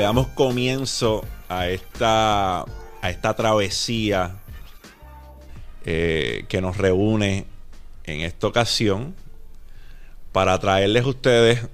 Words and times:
le 0.00 0.04
damos 0.04 0.28
comienzo 0.28 1.26
a 1.50 1.68
esta, 1.68 2.60
a 2.60 3.10
esta 3.10 3.36
travesía 3.36 4.38
eh, 5.84 6.46
que 6.48 6.62
nos 6.62 6.78
reúne 6.78 7.44
en 8.04 8.22
esta 8.22 8.46
ocasión 8.46 9.14
para 10.32 10.58
traerles 10.58 11.04
a 11.04 11.08
ustedes 11.08 11.68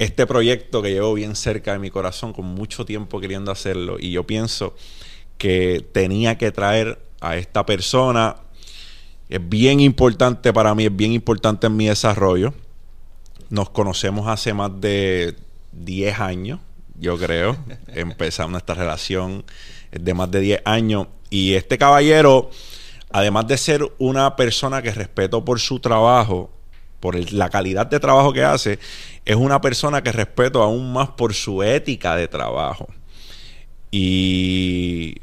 este 0.00 0.26
proyecto 0.26 0.82
que 0.82 0.90
llevo 0.90 1.14
bien 1.14 1.36
cerca 1.36 1.72
de 1.72 1.78
mi 1.78 1.88
corazón, 1.88 2.32
con 2.32 2.46
mucho 2.46 2.84
tiempo 2.84 3.20
queriendo 3.20 3.52
hacerlo. 3.52 3.98
Y 4.00 4.10
yo 4.10 4.26
pienso 4.26 4.74
que 5.36 5.86
tenía 5.92 6.36
que 6.36 6.50
traer 6.50 6.98
a 7.20 7.36
esta 7.36 7.64
persona. 7.64 8.38
Es 9.28 9.48
bien 9.48 9.78
importante 9.78 10.52
para 10.52 10.74
mí, 10.74 10.86
es 10.86 10.96
bien 10.96 11.12
importante 11.12 11.68
en 11.68 11.76
mi 11.76 11.86
desarrollo. 11.86 12.54
Nos 13.50 13.70
conocemos 13.70 14.26
hace 14.26 14.52
más 14.52 14.80
de 14.80 15.36
10 15.70 16.18
años, 16.18 16.58
yo 16.98 17.16
creo. 17.18 17.56
Empezamos 17.88 18.52
nuestra 18.52 18.74
relación 18.74 19.44
de 19.90 20.14
más 20.14 20.30
de 20.30 20.40
10 20.40 20.62
años. 20.64 21.06
Y 21.30 21.54
este 21.54 21.78
caballero, 21.78 22.50
además 23.10 23.46
de 23.46 23.56
ser 23.56 23.82
una 23.98 24.36
persona 24.36 24.82
que 24.82 24.90
respeto 24.90 25.44
por 25.44 25.60
su 25.60 25.80
trabajo, 25.80 26.50
por 27.00 27.32
la 27.32 27.48
calidad 27.48 27.86
de 27.86 28.00
trabajo 28.00 28.32
que 28.32 28.42
hace, 28.42 28.78
es 29.24 29.36
una 29.36 29.60
persona 29.60 30.02
que 30.02 30.12
respeto 30.12 30.62
aún 30.62 30.92
más 30.92 31.10
por 31.10 31.34
su 31.34 31.62
ética 31.62 32.16
de 32.16 32.28
trabajo. 32.28 32.88
Y 33.90 35.14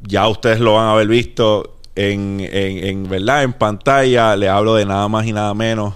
ya 0.00 0.28
ustedes 0.28 0.60
lo 0.60 0.74
van 0.74 0.86
a 0.86 0.92
haber 0.92 1.08
visto 1.08 1.76
en, 1.94 3.06
¿verdad? 3.08 3.42
en 3.42 3.52
pantalla. 3.52 4.36
Le 4.36 4.48
hablo 4.48 4.74
de 4.74 4.86
nada 4.86 5.08
más 5.08 5.26
y 5.26 5.32
nada 5.32 5.54
menos 5.54 5.94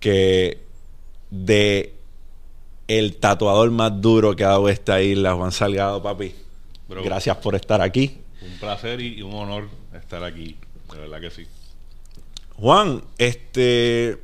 que 0.00 0.62
de 1.30 1.97
el 2.88 3.16
tatuador 3.16 3.70
más 3.70 4.00
duro 4.00 4.34
que 4.34 4.44
ha 4.44 4.48
dado 4.48 4.68
esta 4.68 5.00
isla, 5.02 5.34
Juan 5.34 5.52
Salgado, 5.52 6.02
papi. 6.02 6.34
Gracias 6.88 7.36
por 7.36 7.54
estar 7.54 7.82
aquí. 7.82 8.18
Un 8.42 8.58
placer 8.58 9.00
y 9.00 9.20
un 9.22 9.34
honor 9.34 9.68
estar 9.92 10.24
aquí, 10.24 10.56
de 10.92 10.98
verdad 10.98 11.20
que 11.20 11.30
sí. 11.30 11.46
Juan, 12.56 13.02
este 13.18 14.18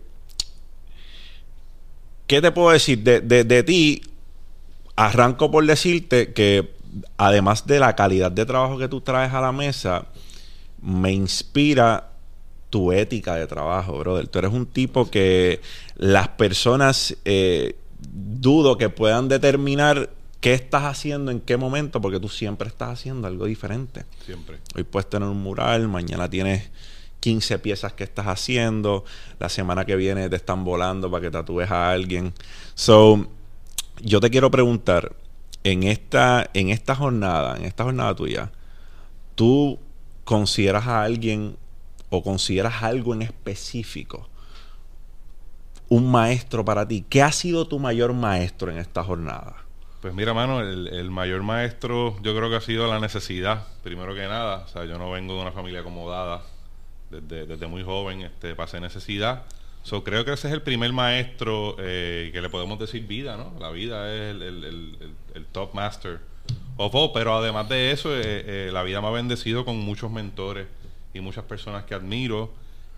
¿qué 2.26 2.40
te 2.40 2.50
puedo 2.52 2.70
decir? 2.70 3.02
De, 3.02 3.62
ti, 3.62 4.02
arranco 4.96 5.50
por 5.50 5.66
decirte 5.66 6.32
que 6.32 6.72
además 7.16 7.66
de 7.66 7.78
la 7.78 7.94
calidad 7.94 8.32
de 8.32 8.46
trabajo 8.46 8.78
que 8.78 8.88
tú 8.88 9.00
traes 9.00 9.32
a 9.32 9.40
la 9.40 9.52
mesa, 9.52 10.06
me 10.80 11.12
inspira 11.12 12.10
tu 12.70 12.92
ética 12.92 13.36
de 13.36 13.46
trabajo, 13.46 13.98
brother. 13.98 14.26
Tú 14.28 14.38
eres 14.38 14.52
un 14.52 14.66
tipo 14.66 15.10
que 15.10 15.60
las 15.96 16.28
personas 16.28 17.16
eh, 17.24 17.76
dudo 18.44 18.76
que 18.76 18.90
puedan 18.90 19.26
determinar 19.28 20.10
qué 20.40 20.52
estás 20.52 20.84
haciendo 20.84 21.30
en 21.30 21.40
qué 21.40 21.56
momento, 21.56 22.02
porque 22.02 22.20
tú 22.20 22.28
siempre 22.28 22.68
estás 22.68 22.90
haciendo 22.90 23.26
algo 23.26 23.46
diferente. 23.46 24.04
Siempre. 24.26 24.58
Hoy 24.76 24.84
puedes 24.84 25.08
tener 25.08 25.26
un 25.26 25.42
mural, 25.42 25.88
mañana 25.88 26.28
tienes 26.28 26.70
15 27.20 27.58
piezas 27.60 27.94
que 27.94 28.04
estás 28.04 28.26
haciendo. 28.26 29.06
La 29.38 29.48
semana 29.48 29.86
que 29.86 29.96
viene 29.96 30.28
te 30.28 30.36
están 30.36 30.62
volando 30.62 31.10
para 31.10 31.22
que 31.22 31.30
tatúes 31.30 31.70
a 31.70 31.90
alguien. 31.90 32.34
So, 32.74 33.26
yo 34.02 34.20
te 34.20 34.28
quiero 34.28 34.50
preguntar, 34.50 35.16
en 35.64 35.84
esta, 35.84 36.50
en 36.52 36.68
esta 36.68 36.94
jornada, 36.94 37.56
en 37.56 37.64
esta 37.64 37.84
jornada 37.84 38.14
tuya, 38.14 38.52
¿tú 39.34 39.78
consideras 40.24 40.86
a 40.86 41.02
alguien 41.02 41.56
o 42.10 42.22
consideras 42.22 42.82
algo 42.82 43.14
en 43.14 43.22
específico 43.22 44.28
un 45.88 46.10
maestro 46.10 46.64
para 46.64 46.86
ti? 46.86 47.04
¿Qué 47.08 47.22
ha 47.22 47.32
sido 47.32 47.66
tu 47.66 47.78
mayor 47.78 48.12
maestro 48.12 48.70
en 48.70 48.78
esta 48.78 49.04
jornada? 49.04 49.56
Pues 50.00 50.12
mira, 50.12 50.34
mano, 50.34 50.60
el, 50.60 50.88
el, 50.88 51.10
mayor 51.10 51.42
maestro 51.42 52.16
yo 52.22 52.36
creo 52.36 52.50
que 52.50 52.56
ha 52.56 52.60
sido 52.60 52.86
la 52.88 53.00
necesidad, 53.00 53.66
primero 53.82 54.14
que 54.14 54.26
nada. 54.26 54.64
O 54.66 54.68
sea, 54.68 54.84
yo 54.84 54.98
no 54.98 55.10
vengo 55.10 55.34
de 55.34 55.40
una 55.40 55.52
familia 55.52 55.80
acomodada 55.80 56.42
desde, 57.20 57.66
muy 57.66 57.82
joven 57.82 58.22
este, 58.22 58.54
pasé 58.54 58.80
necesidad. 58.80 59.44
So, 59.82 60.02
creo 60.02 60.24
que 60.24 60.32
ese 60.32 60.48
es 60.48 60.54
el 60.54 60.62
primer 60.62 60.92
maestro 60.92 61.76
eh, 61.78 62.30
que 62.32 62.40
le 62.40 62.48
podemos 62.48 62.78
decir 62.78 63.06
vida, 63.06 63.36
¿no? 63.36 63.52
La 63.60 63.70
vida 63.70 64.12
es 64.12 64.30
el, 64.30 65.46
top 65.52 65.74
master 65.74 66.20
of 66.76 66.94
all, 66.94 67.10
pero 67.12 67.36
además 67.36 67.68
de 67.68 67.90
eso, 67.92 68.14
eh, 68.16 68.22
eh, 68.22 68.70
la 68.72 68.82
vida 68.82 69.00
me 69.00 69.08
ha 69.08 69.10
bendecido 69.10 69.64
con 69.64 69.78
muchos 69.78 70.10
mentores 70.10 70.66
y 71.12 71.20
muchas 71.20 71.44
personas 71.44 71.84
que 71.84 71.94
admiro, 71.94 72.52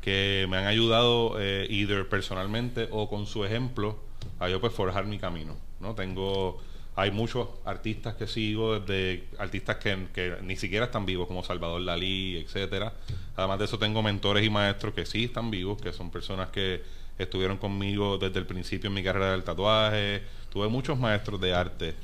que 0.06 0.46
me 0.48 0.56
han 0.56 0.66
ayudado, 0.66 1.36
either 1.68 2.08
personalmente 2.08 2.86
o 2.92 3.08
con 3.10 3.26
su 3.26 3.44
ejemplo, 3.44 3.98
a 4.38 4.48
yo 4.48 4.60
pues 4.60 4.72
forjar 4.72 5.04
mi 5.06 5.18
camino, 5.18 5.56
¿no? 5.80 5.96
Tengo 5.96 6.60
hay 6.94 7.10
muchos 7.10 7.48
artistas 7.64 8.14
que 8.14 8.28
sigo, 8.28 8.78
desde 8.78 9.24
artistas 9.38 9.78
que, 9.78 10.36
ni 10.42 10.54
siquiera 10.54 10.84
están 10.86 11.04
vivos, 11.04 11.26
como 11.26 11.42
Salvador 11.42 11.84
Dalí, 11.84 12.36
etcétera. 12.36 12.92
Además 13.34 13.58
de 13.58 13.64
eso, 13.64 13.80
tengo 13.80 14.00
mentores 14.00 14.46
y 14.46 14.48
maestros 14.48 14.94
que 14.94 15.04
sí 15.04 15.24
están 15.24 15.50
vivos, 15.50 15.82
que 15.82 15.92
son 15.92 16.12
personas 16.12 16.50
que 16.50 16.82
estuvieron 17.18 17.58
conmigo 17.58 18.16
desde 18.16 18.38
el 18.38 18.46
principio 18.46 18.86
en 18.86 18.94
mi 18.94 19.02
carrera 19.02 19.32
del 19.32 19.42
tatuaje. 19.42 20.22
Tuve 20.50 20.68
muchos 20.68 20.96
maestros 20.96 21.40
de 21.40 21.52
arte. 21.52 21.94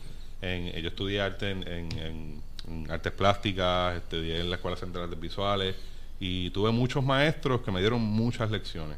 En, 0.43 0.73
yo 0.73 0.89
estudié 0.89 1.21
arte 1.21 1.53
en, 1.53 2.43
artes 2.91 3.13
plásticas, 3.13 3.97
estudié 3.97 4.41
en 4.41 4.51
la 4.51 4.57
Escuela 4.57 4.77
Central 4.77 5.09
de 5.09 5.15
Visuales 5.15 5.92
y 6.25 6.51
tuve 6.51 6.71
muchos 6.71 7.03
maestros 7.03 7.63
que 7.63 7.73
me 7.73 7.81
dieron 7.81 8.01
muchas 8.01 8.49
lecciones. 8.49 8.97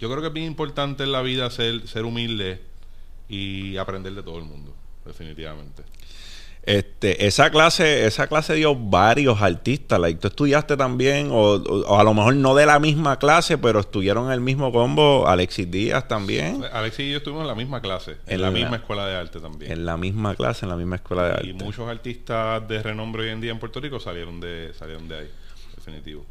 Yo 0.00 0.08
creo 0.08 0.22
que 0.22 0.28
es 0.28 0.32
bien 0.32 0.46
importante 0.46 1.02
en 1.02 1.12
la 1.12 1.20
vida 1.20 1.50
ser, 1.50 1.86
ser 1.86 2.06
humilde 2.06 2.58
y 3.28 3.76
aprender 3.76 4.14
de 4.14 4.22
todo 4.22 4.38
el 4.38 4.44
mundo 4.44 4.74
definitivamente. 5.04 5.82
Este, 6.62 7.26
esa 7.26 7.50
clase, 7.50 8.06
esa 8.06 8.28
clase 8.28 8.54
dio 8.54 8.74
varios 8.74 9.42
artistas. 9.42 10.00
Like, 10.00 10.18
¿Tú 10.18 10.28
estudiaste 10.28 10.78
también? 10.78 11.28
O, 11.30 11.98
a 11.98 12.02
lo 12.02 12.14
mejor 12.14 12.34
no 12.36 12.54
de 12.54 12.64
la 12.64 12.78
misma 12.78 13.18
clase, 13.18 13.58
pero 13.58 13.80
estuvieron 13.80 14.28
en 14.28 14.32
el 14.32 14.40
mismo 14.40 14.72
combo. 14.72 15.28
Alexis 15.28 15.70
Díaz 15.70 16.08
también. 16.08 16.64
Alexis 16.72 17.04
y 17.04 17.10
yo 17.10 17.18
estuvimos 17.18 17.42
en 17.42 17.48
la 17.48 17.54
misma 17.54 17.82
clase, 17.82 18.16
en, 18.26 18.40
la, 18.40 18.50
misma 18.50 18.76
escuela 18.76 19.06
de 19.06 19.16
arte 19.16 19.38
también. 19.38 19.70
En 19.70 19.84
la 19.84 19.98
misma 19.98 20.34
clase, 20.34 20.64
en 20.64 20.70
la 20.70 20.76
misma 20.76 20.96
escuela 20.96 21.24
de 21.24 21.32
arte. 21.32 21.46
Y 21.46 21.52
muchos 21.52 21.86
artistas 21.86 22.66
de 22.66 22.82
renombre 22.82 23.24
hoy 23.24 23.28
en 23.28 23.42
día 23.42 23.50
en 23.50 23.58
Puerto 23.58 23.80
Rico 23.80 24.00
salieron 24.00 24.40
de, 24.40 24.72
salieron 24.72 25.06
de 25.06 25.18
ahí, 25.18 25.30
definitivo. 25.76 26.24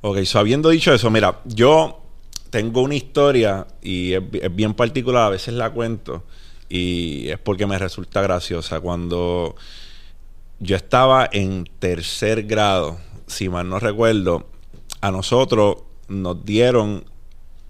Ok, 0.00 0.22
so 0.24 0.38
habiendo 0.38 0.68
dicho 0.68 0.92
eso, 0.92 1.10
mira, 1.10 1.40
yo 1.44 2.02
tengo 2.50 2.82
una 2.82 2.94
historia 2.94 3.66
y 3.82 4.12
es 4.12 4.54
bien 4.54 4.74
particular, 4.74 5.24
a 5.24 5.30
veces 5.30 5.54
la 5.54 5.70
cuento 5.70 6.24
y 6.68 7.28
es 7.28 7.38
porque 7.38 7.66
me 7.66 7.78
resulta 7.78 8.22
graciosa. 8.22 8.80
Cuando 8.80 9.56
yo 10.58 10.76
estaba 10.76 11.28
en 11.30 11.68
tercer 11.78 12.44
grado, 12.44 12.98
si 13.26 13.48
mal 13.48 13.68
no 13.68 13.78
recuerdo, 13.78 14.48
a 15.00 15.10
nosotros 15.10 15.76
nos 16.08 16.44
dieron 16.44 17.04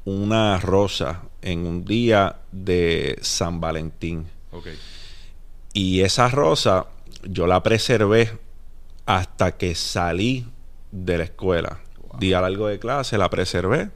una 0.04 0.58
rosa 0.58 1.22
en 1.42 1.66
un 1.66 1.84
día 1.84 2.36
de 2.52 3.18
San 3.22 3.60
Valentín. 3.60 4.26
Y 5.72 6.00
esa 6.00 6.28
rosa 6.28 6.86
yo 7.24 7.46
la 7.46 7.62
preservé 7.62 8.38
hasta 9.04 9.56
que 9.56 9.74
salí 9.74 10.46
de 10.90 11.18
la 11.18 11.24
escuela. 11.24 11.80
Día 12.18 12.40
largo 12.40 12.68
de 12.68 12.78
clase, 12.78 13.18
la 13.18 13.30
preservé. 13.30 13.90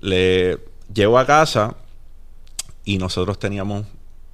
Le 0.00 0.58
llevo 0.92 1.18
a 1.18 1.26
casa 1.26 1.76
y 2.84 2.98
nosotros 2.98 3.38
teníamos 3.38 3.86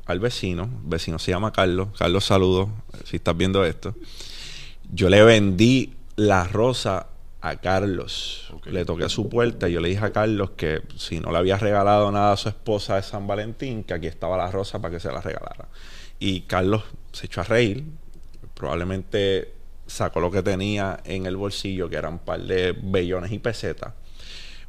al 0.06 0.20
vecino, 0.20 0.64
el 0.64 0.88
vecino 0.88 1.18
se 1.18 1.30
llama 1.30 1.52
Carlos, 1.52 1.88
Carlos 1.98 2.24
saludo, 2.26 2.68
si 3.04 3.16
estás 3.16 3.36
viendo 3.36 3.64
esto, 3.64 3.94
yo 4.92 5.08
le 5.08 5.24
vendí 5.24 5.94
la 6.16 6.44
rosa 6.44 7.06
a 7.40 7.56
Carlos. 7.56 8.52
Le 8.64 8.84
toqué 8.84 9.04
a 9.04 9.08
su 9.08 9.28
puerta 9.28 9.68
y 9.68 9.72
yo 9.72 9.80
le 9.80 9.88
dije 9.90 10.04
a 10.04 10.12
Carlos 10.12 10.50
que 10.56 10.82
si 10.96 11.20
no 11.20 11.30
le 11.30 11.38
había 11.38 11.58
regalado 11.58 12.10
nada 12.10 12.32
a 12.32 12.36
su 12.36 12.48
esposa 12.48 12.96
de 12.96 13.02
San 13.02 13.26
Valentín, 13.26 13.84
que 13.84 13.92
aquí 13.92 14.06
estaba 14.06 14.36
la 14.36 14.50
rosa 14.50 14.80
para 14.80 14.94
que 14.94 15.00
se 15.00 15.12
la 15.12 15.20
regalara. 15.20 15.68
Y 16.18 16.42
Carlos 16.42 16.84
se 17.12 17.26
echó 17.26 17.42
a 17.42 17.44
reír, 17.44 17.84
probablemente 18.54 19.52
sacó 19.86 20.20
lo 20.20 20.30
que 20.30 20.42
tenía 20.42 21.00
en 21.04 21.26
el 21.26 21.36
bolsillo, 21.36 21.88
que 21.88 21.96
eran 21.96 22.14
un 22.14 22.18
par 22.20 22.40
de 22.40 22.72
bellones 22.72 23.32
y 23.32 23.38
pesetas, 23.38 23.92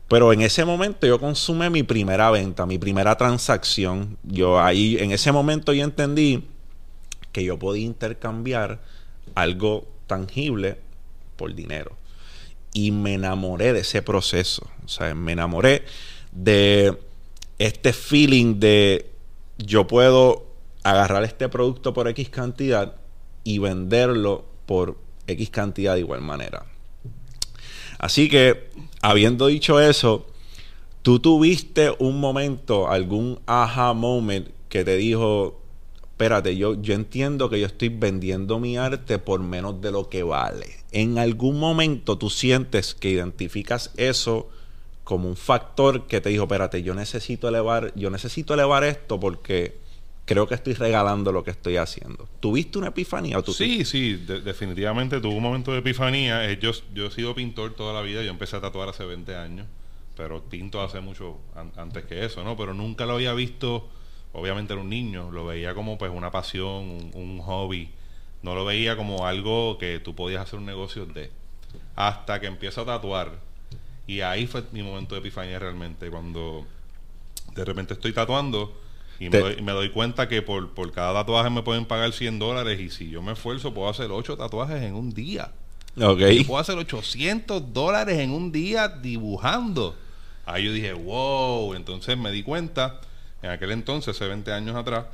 pero 0.08 0.32
en 0.34 0.42
ese 0.42 0.66
momento 0.66 1.08
yo 1.08 1.20
consumé 1.20 1.70
mi 1.70 1.84
primera 1.84 2.30
venta, 2.30 2.66
mi 2.66 2.78
primera 2.78 3.18
transacción. 3.18 4.18
Yo 4.24 4.62
ahí, 4.62 4.98
en 5.00 5.12
ese 5.12 5.32
momento 5.32 5.74
yo 5.74 5.84
entendí 5.84 6.48
que 7.32 7.44
yo 7.44 7.58
podía 7.58 7.86
intercambiar 7.86 8.82
algo 9.34 9.88
tangible 10.06 10.78
por 11.36 11.56
dinero. 11.56 11.98
Y 12.72 12.92
me 12.92 13.16
enamoré 13.16 13.74
de 13.74 13.80
ese 13.80 14.02
proceso. 14.02 14.70
O 14.86 14.88
sea, 14.88 15.16
me 15.16 15.32
enamoré 15.32 15.86
de 16.32 16.98
este 17.58 17.92
feeling 17.92 18.60
de 18.60 19.10
yo 19.58 19.88
puedo 19.88 20.46
agarrar 20.84 21.24
este 21.24 21.50
producto 21.50 21.94
por 21.94 22.08
X 22.10 22.30
cantidad 22.30 22.98
y 23.44 23.58
venderlo 23.58 24.46
por 24.66 24.98
X 25.28 25.50
cantidad 25.50 25.94
de 25.94 26.02
igual 26.02 26.22
manera. 26.22 26.66
Así 27.98 28.30
que, 28.30 28.70
habiendo 29.02 29.48
dicho 29.48 29.80
eso, 29.80 30.28
¿tú 31.02 31.20
tuviste 31.20 31.94
un 32.00 32.20
momento, 32.20 32.90
algún 32.90 33.40
aha 33.46 33.94
moment 33.94 34.50
que 34.70 34.84
te 34.84 34.98
dijo, 34.98 35.60
espérate, 36.16 36.56
yo, 36.56 36.82
yo 36.82 36.94
entiendo 36.94 37.50
que 37.50 37.60
yo 37.60 37.66
estoy 37.66 37.90
vendiendo 37.90 38.60
mi 38.60 38.78
arte 38.78 39.20
por 39.20 39.42
menos 39.42 39.82
de 39.82 39.92
lo 39.92 40.10
que 40.10 40.24
vale. 40.24 40.68
En 40.92 41.18
algún 41.18 41.60
momento 41.60 42.18
tú 42.18 42.30
sientes 42.30 42.94
que 42.94 43.10
identificas 43.10 43.92
eso 43.98 44.50
como 45.04 45.30
un 45.30 45.36
factor 45.36 46.08
que 46.08 46.20
te 46.20 46.30
dijo, 46.30 46.44
espérate, 46.44 46.84
yo 46.84 46.96
necesito 46.96 47.48
elevar, 47.48 47.94
yo 47.96 48.10
necesito 48.10 48.54
elevar 48.54 48.84
esto 48.84 49.20
porque 49.20 49.78
creo 50.26 50.48
que 50.48 50.56
estoy 50.56 50.74
regalando 50.74 51.32
lo 51.32 51.44
que 51.44 51.52
estoy 51.52 51.78
haciendo. 51.78 52.28
¿Tuviste 52.40 52.78
una 52.78 52.88
epifanía? 52.88 53.38
O 53.38 53.44
tú 53.44 53.54
sí, 53.54 53.86
sí, 53.86 54.16
definitivamente 54.16 55.22
tuve 55.22 55.36
un 55.36 55.44
momento 55.44 55.72
de 55.72 55.80
epifanía. 55.80 56.50
Eh, 56.50 56.58
yo, 56.60 56.72
yo 56.94 57.06
he 57.06 57.12
sido 57.12 57.36
pintor 57.36 57.76
toda 57.76 57.94
la 57.94 58.02
vida, 58.02 58.24
yo 58.24 58.32
empecé 58.32 58.58
a 58.58 58.62
tatuar 58.62 58.90
hace 58.90 59.06
20 59.06 59.36
años, 59.36 59.68
pero 60.18 60.44
pinto 60.44 60.82
hace 60.82 61.00
mucho 61.00 61.38
antes 61.78 62.06
que 62.06 62.26
eso, 62.26 62.44
¿no? 62.44 62.58
Pero 62.58 62.74
nunca 62.74 63.06
lo 63.06 63.14
había 63.14 63.34
visto, 63.34 63.88
obviamente 64.34 64.74
era 64.74 64.82
un 64.82 64.90
niño, 64.90 65.32
lo 65.32 65.46
veía 65.46 65.76
como 65.76 65.98
pues 65.98 66.12
una 66.12 66.32
pasión, 66.32 67.12
un, 67.14 67.40
hobby, 67.40 67.92
no 68.42 68.56
lo 68.56 68.66
veía 68.66 68.98
como 68.98 69.28
algo 69.28 69.78
que 69.78 70.00
tú 70.00 70.16
podías 70.16 70.42
hacer 70.42 70.60
un 70.60 70.66
negocio 70.66 71.06
de. 71.06 71.32
Hasta 71.96 72.40
que 72.40 72.48
empiezo 72.48 72.82
a 72.82 72.86
tatuar. 72.86 73.34
Y 74.08 74.22
ahí 74.22 74.48
fue 74.48 74.64
mi 74.72 74.82
momento 74.82 75.16
de 75.16 75.20
epifanía 75.20 75.60
realmente, 75.60 76.10
cuando 76.10 76.66
de 77.54 77.66
repente 77.66 77.94
estoy 77.94 78.14
tatuando 78.14 78.85
y 79.20 79.30
me, 79.30 79.72
doy, 79.72 79.90
cuenta 79.90 80.28
que 80.28 80.42
por, 80.42 80.74
por 80.74 80.92
cada 80.92 81.14
tatuaje 81.14 81.50
me 81.50 81.64
pueden 81.64 81.86
pagar 81.86 82.12
100 82.12 82.38
dólares 82.40 82.80
y 82.80 82.90
si 82.90 83.10
yo 83.10 83.22
me 83.22 83.32
esfuerzo 83.32 83.74
puedo 83.74 83.90
hacer 83.90 84.12
8 84.12 84.36
tatuajes 84.38 84.82
en 84.84 84.96
un 84.96 85.12
día. 85.12 85.52
Ok. 86.02 86.22
puedo 86.46 86.60
hacer 86.60 86.78
800 86.78 87.74
dólares 87.74 88.20
en 88.20 88.32
un 88.32 88.52
día 88.52 88.90
dibujando. 88.90 89.96
Ahí 90.46 90.66
yo 90.66 90.74
dije, 90.74 90.94
wow. 90.94 91.74
Entonces 91.74 92.18
me 92.18 92.32
di 92.32 92.44
cuenta, 92.44 93.00
en 93.42 93.52
aquel 93.52 93.72
entonces, 93.72 94.16
hace 94.16 94.28
20 94.28 94.52
años 94.52 94.76
atrás, 94.76 95.06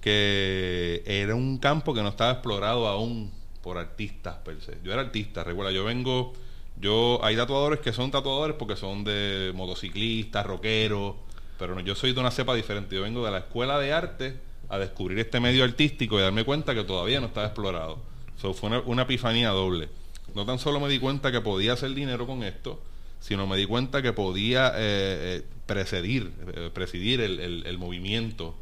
que 0.00 1.02
era 1.04 1.34
un 1.34 1.58
campo 1.58 1.92
que 1.92 2.02
no 2.02 2.08
estaba 2.08 2.32
explorado 2.32 2.86
aún 2.86 3.32
por 3.60 3.78
artistas 3.78 4.36
per 4.44 4.60
se. 4.60 4.78
Yo 4.84 4.92
era 4.92 5.02
artista, 5.02 5.42
recuerda, 5.42 5.72
yo 5.72 5.84
vengo, 5.84 6.32
yo 6.80 7.18
hay 7.24 7.34
tatuadores 7.34 7.80
que 7.80 7.92
son 7.92 8.12
tatuadores 8.12 8.54
porque 8.56 8.76
son 8.76 9.02
de 9.02 9.52
motociclistas, 9.54 10.46
rockeros 10.46 11.16
pero 11.58 11.78
yo 11.80 11.94
soy 11.94 12.12
de 12.12 12.20
una 12.20 12.30
cepa 12.30 12.54
diferente. 12.54 12.94
Yo 12.94 13.02
vengo 13.02 13.24
de 13.24 13.32
la 13.32 13.38
escuela 13.38 13.78
de 13.78 13.92
arte 13.92 14.40
a 14.68 14.78
descubrir 14.78 15.18
este 15.18 15.40
medio 15.40 15.64
artístico 15.64 16.18
y 16.18 16.22
darme 16.22 16.44
cuenta 16.44 16.74
que 16.74 16.84
todavía 16.84 17.20
no 17.20 17.26
estaba 17.26 17.46
explorado. 17.46 17.98
So, 18.40 18.54
fue 18.54 18.70
una, 18.80 19.02
epifanía 19.02 19.50
doble. 19.50 19.88
No 20.34 20.46
tan 20.46 20.58
solo 20.58 20.78
me 20.78 20.88
di 20.88 20.98
cuenta 20.98 21.32
que 21.32 21.40
podía 21.40 21.72
hacer 21.72 21.92
dinero 21.94 22.26
con 22.26 22.44
esto, 22.44 22.80
sino 23.18 23.46
me 23.46 23.56
di 23.56 23.66
cuenta 23.66 24.00
que 24.02 24.12
podía 24.12 24.68
eh, 24.68 24.72
eh, 24.76 25.42
presidir, 25.66 26.32
eh, 26.54 26.70
presidir 26.72 27.20
el, 27.20 27.78
movimiento, 27.78 28.54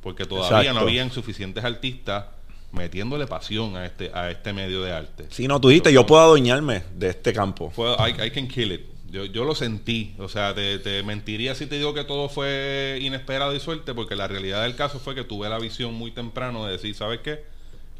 porque 0.00 0.24
todavía 0.24 0.72
no 0.72 0.80
habían 0.80 1.10
suficientes 1.10 1.64
artistas 1.64 2.26
metiéndole 2.70 3.26
pasión 3.26 3.76
a 3.76 3.86
este 3.86 4.10
a 4.12 4.30
este 4.30 4.52
medio 4.52 4.82
de 4.82 4.92
arte. 4.92 5.26
Si 5.30 5.48
no, 5.48 5.60
tú 5.60 5.68
dijiste, 5.68 5.92
yo 5.92 6.06
puedo 6.06 6.22
adueñarme 6.22 6.82
de 6.94 7.08
este 7.08 7.32
campo. 7.32 7.72
I, 7.98 8.26
I 8.26 8.30
can 8.30 8.46
kill 8.46 8.72
it. 8.72 8.93
Yo, 9.14 9.26
yo 9.26 9.44
lo 9.44 9.54
sentí, 9.54 10.12
o 10.18 10.28
sea, 10.28 10.56
te, 10.56 11.02
mentiría 11.04 11.54
si 11.54 11.66
te 11.66 11.76
digo 11.76 11.94
que 11.94 12.02
todo 12.02 12.28
fue 12.28 12.98
inesperado 13.00 13.54
y 13.54 13.60
suerte, 13.60 13.94
porque 13.94 14.16
la 14.16 14.26
realidad 14.26 14.64
del 14.64 14.74
caso 14.74 14.98
fue 14.98 15.14
que 15.14 15.22
tuve 15.22 15.48
la 15.48 15.60
visión 15.60 15.94
muy 15.94 16.10
temprano 16.10 16.66
de 16.66 16.72
decir, 16.72 16.96
¿sabes 16.96 17.20
qué? 17.20 17.44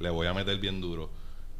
Le 0.00 0.10
voy 0.10 0.26
a 0.26 0.34
meter 0.34 0.58
bien 0.58 0.80
duro. 0.80 1.10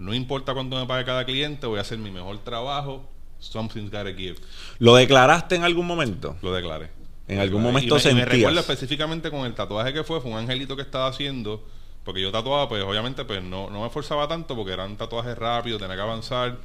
No 0.01 0.13
importa 0.13 0.55
cuánto 0.55 0.77
me 0.77 0.87
pague 0.87 1.05
cada 1.05 1.25
cliente, 1.25 1.69
voy 1.69 1.79
a 1.79 1.83
hacer 1.83 1.99
mi 1.99 2.11
mejor 2.11 2.37
trabajo. 2.39 3.09
Something's 3.39 3.93
gotta 3.93 4.13
give. 4.13 4.35
¿Lo 4.81 4.97
declaraste 4.97 5.55
en 5.55 5.63
algún 5.63 5.87
momento? 5.87 6.37
Lo 6.43 6.53
declaré. 6.53 6.91
En 7.29 7.39
algún 7.39 7.63
momento 7.63 8.01
se 8.01 8.13
me 8.13 8.25
recuerdo 8.25 8.59
específicamente 8.59 9.31
con 9.31 9.47
el 9.47 9.55
tatuaje 9.55 9.93
que 9.93 10.03
fue, 10.03 10.21
fue 10.21 10.33
un 10.33 10.39
angelito 10.39 10.75
que 10.75 10.83
estaba 10.83 11.07
haciendo, 11.07 11.65
porque 12.03 12.21
yo 12.21 12.33
tatuaba, 12.33 12.69
pues 12.69 12.83
obviamente 12.83 13.25
pues 13.25 13.41
no, 13.41 13.71
no 13.71 13.83
me 13.83 13.87
esforzaba 13.87 14.27
tanto 14.27 14.57
porque 14.57 14.73
eran 14.73 14.97
tatuajes 14.97 15.39
rápidos, 15.39 15.81
tenía 15.81 15.95
que 15.95 16.03
avanzar 16.03 16.59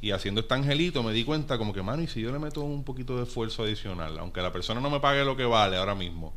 y 0.00 0.12
haciendo 0.12 0.42
este 0.42 0.54
angelito 0.54 1.02
me 1.02 1.12
di 1.12 1.24
cuenta 1.24 1.58
como 1.58 1.72
que, 1.72 1.82
mano, 1.82 2.02
y 2.02 2.06
si 2.06 2.20
yo 2.20 2.30
le 2.30 2.38
meto 2.38 2.60
un 2.60 2.84
poquito 2.84 3.16
de 3.16 3.24
esfuerzo 3.24 3.64
adicional, 3.64 4.16
aunque 4.18 4.40
la 4.40 4.52
persona 4.52 4.80
no 4.80 4.90
me 4.90 5.00
pague 5.00 5.24
lo 5.24 5.36
que 5.36 5.44
vale 5.44 5.76
ahora 5.76 5.94
mismo. 5.94 6.32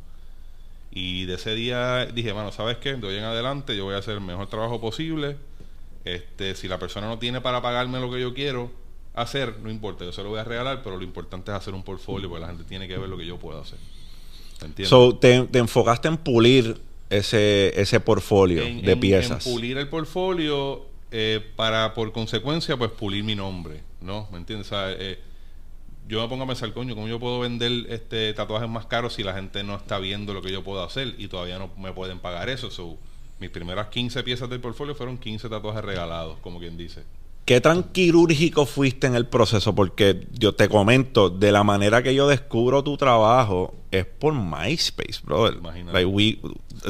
Y 0.90 1.24
de 1.24 1.34
ese 1.34 1.54
día 1.54 2.06
dije, 2.06 2.34
mano, 2.34 2.52
¿sabes 2.52 2.76
qué? 2.78 2.94
De 2.94 3.06
hoy 3.06 3.16
en 3.16 3.24
adelante 3.24 3.76
yo 3.76 3.84
voy 3.84 3.94
a 3.94 3.98
hacer 3.98 4.14
el 4.14 4.20
mejor 4.20 4.48
trabajo 4.48 4.80
posible. 4.80 5.36
Este, 6.04 6.54
si 6.56 6.66
la 6.66 6.78
persona 6.78 7.06
no 7.06 7.18
tiene 7.18 7.40
para 7.40 7.62
pagarme 7.62 8.00
lo 8.00 8.10
que 8.10 8.20
yo 8.20 8.34
quiero 8.34 8.70
hacer, 9.14 9.58
no 9.62 9.70
importa, 9.70 10.04
yo 10.04 10.12
se 10.12 10.22
lo 10.22 10.30
voy 10.30 10.40
a 10.40 10.44
regalar, 10.44 10.82
pero 10.82 10.96
lo 10.96 11.04
importante 11.04 11.52
es 11.52 11.56
hacer 11.56 11.72
un 11.72 11.84
portfolio 11.84 12.28
porque 12.28 12.40
la 12.42 12.48
gente 12.48 12.64
tiene 12.64 12.88
que 12.88 12.98
ver 12.98 13.08
lo 13.08 13.16
que 13.16 13.24
yo 13.24 13.38
puedo 13.38 13.60
hacer. 13.60 13.78
¿Entiendes? 14.56 14.88
So, 14.88 15.16
te, 15.16 15.48
enfocaste 15.52 16.08
en 16.08 16.16
pulir 16.16 16.80
ese, 17.08 17.80
ese 17.80 18.00
portfolio 18.00 18.62
de 18.64 18.96
piezas. 18.96 19.46
En 19.46 19.52
pulir 19.52 19.78
el 19.78 19.88
portfolio 19.88 20.91
eh, 21.12 21.40
para 21.56 21.94
por 21.94 22.10
consecuencia 22.12 22.76
pues 22.76 22.90
pulir 22.90 23.22
mi 23.22 23.34
nombre, 23.34 23.82
¿no? 24.00 24.28
¿Me 24.32 24.38
entiendes? 24.38 24.70
Eh, 24.72 25.18
yo 26.08 26.22
me 26.22 26.28
pongo 26.28 26.44
a 26.44 26.46
pensar, 26.46 26.72
coño, 26.72 26.94
¿cómo 26.94 27.06
yo 27.06 27.20
puedo 27.20 27.40
vender 27.40 27.70
este 27.90 28.32
tatuajes 28.32 28.68
más 28.68 28.86
caros 28.86 29.14
si 29.14 29.22
la 29.22 29.34
gente 29.34 29.62
no 29.62 29.76
está 29.76 29.98
viendo 29.98 30.34
lo 30.34 30.42
que 30.42 30.50
yo 30.50 30.64
puedo 30.64 30.82
hacer 30.82 31.14
y 31.18 31.28
todavía 31.28 31.58
no 31.58 31.70
me 31.76 31.92
pueden 31.92 32.18
pagar 32.18 32.48
eso? 32.48 32.70
mis 33.38 33.50
primeras 33.50 33.88
15 33.88 34.22
piezas 34.22 34.48
del 34.48 34.60
portfolio 34.60 34.94
fueron 34.94 35.18
15 35.18 35.48
tatuajes 35.48 35.84
regalados, 35.84 36.38
como 36.42 36.60
quien 36.60 36.76
dice. 36.76 37.02
¿Qué 37.44 37.60
tan 37.60 37.82
quirúrgico 37.82 38.66
fuiste 38.66 39.08
en 39.08 39.16
el 39.16 39.26
proceso? 39.26 39.74
Porque 39.74 40.28
yo 40.32 40.54
te 40.54 40.68
comento, 40.68 41.28
de 41.28 41.50
la 41.50 41.64
manera 41.64 42.02
que 42.02 42.14
yo 42.14 42.28
descubro 42.28 42.84
tu 42.84 42.96
trabajo 42.96 43.74
es 43.90 44.06
por 44.06 44.32
MySpace, 44.32 45.20
brother. 45.24 45.60
Like 45.60 46.40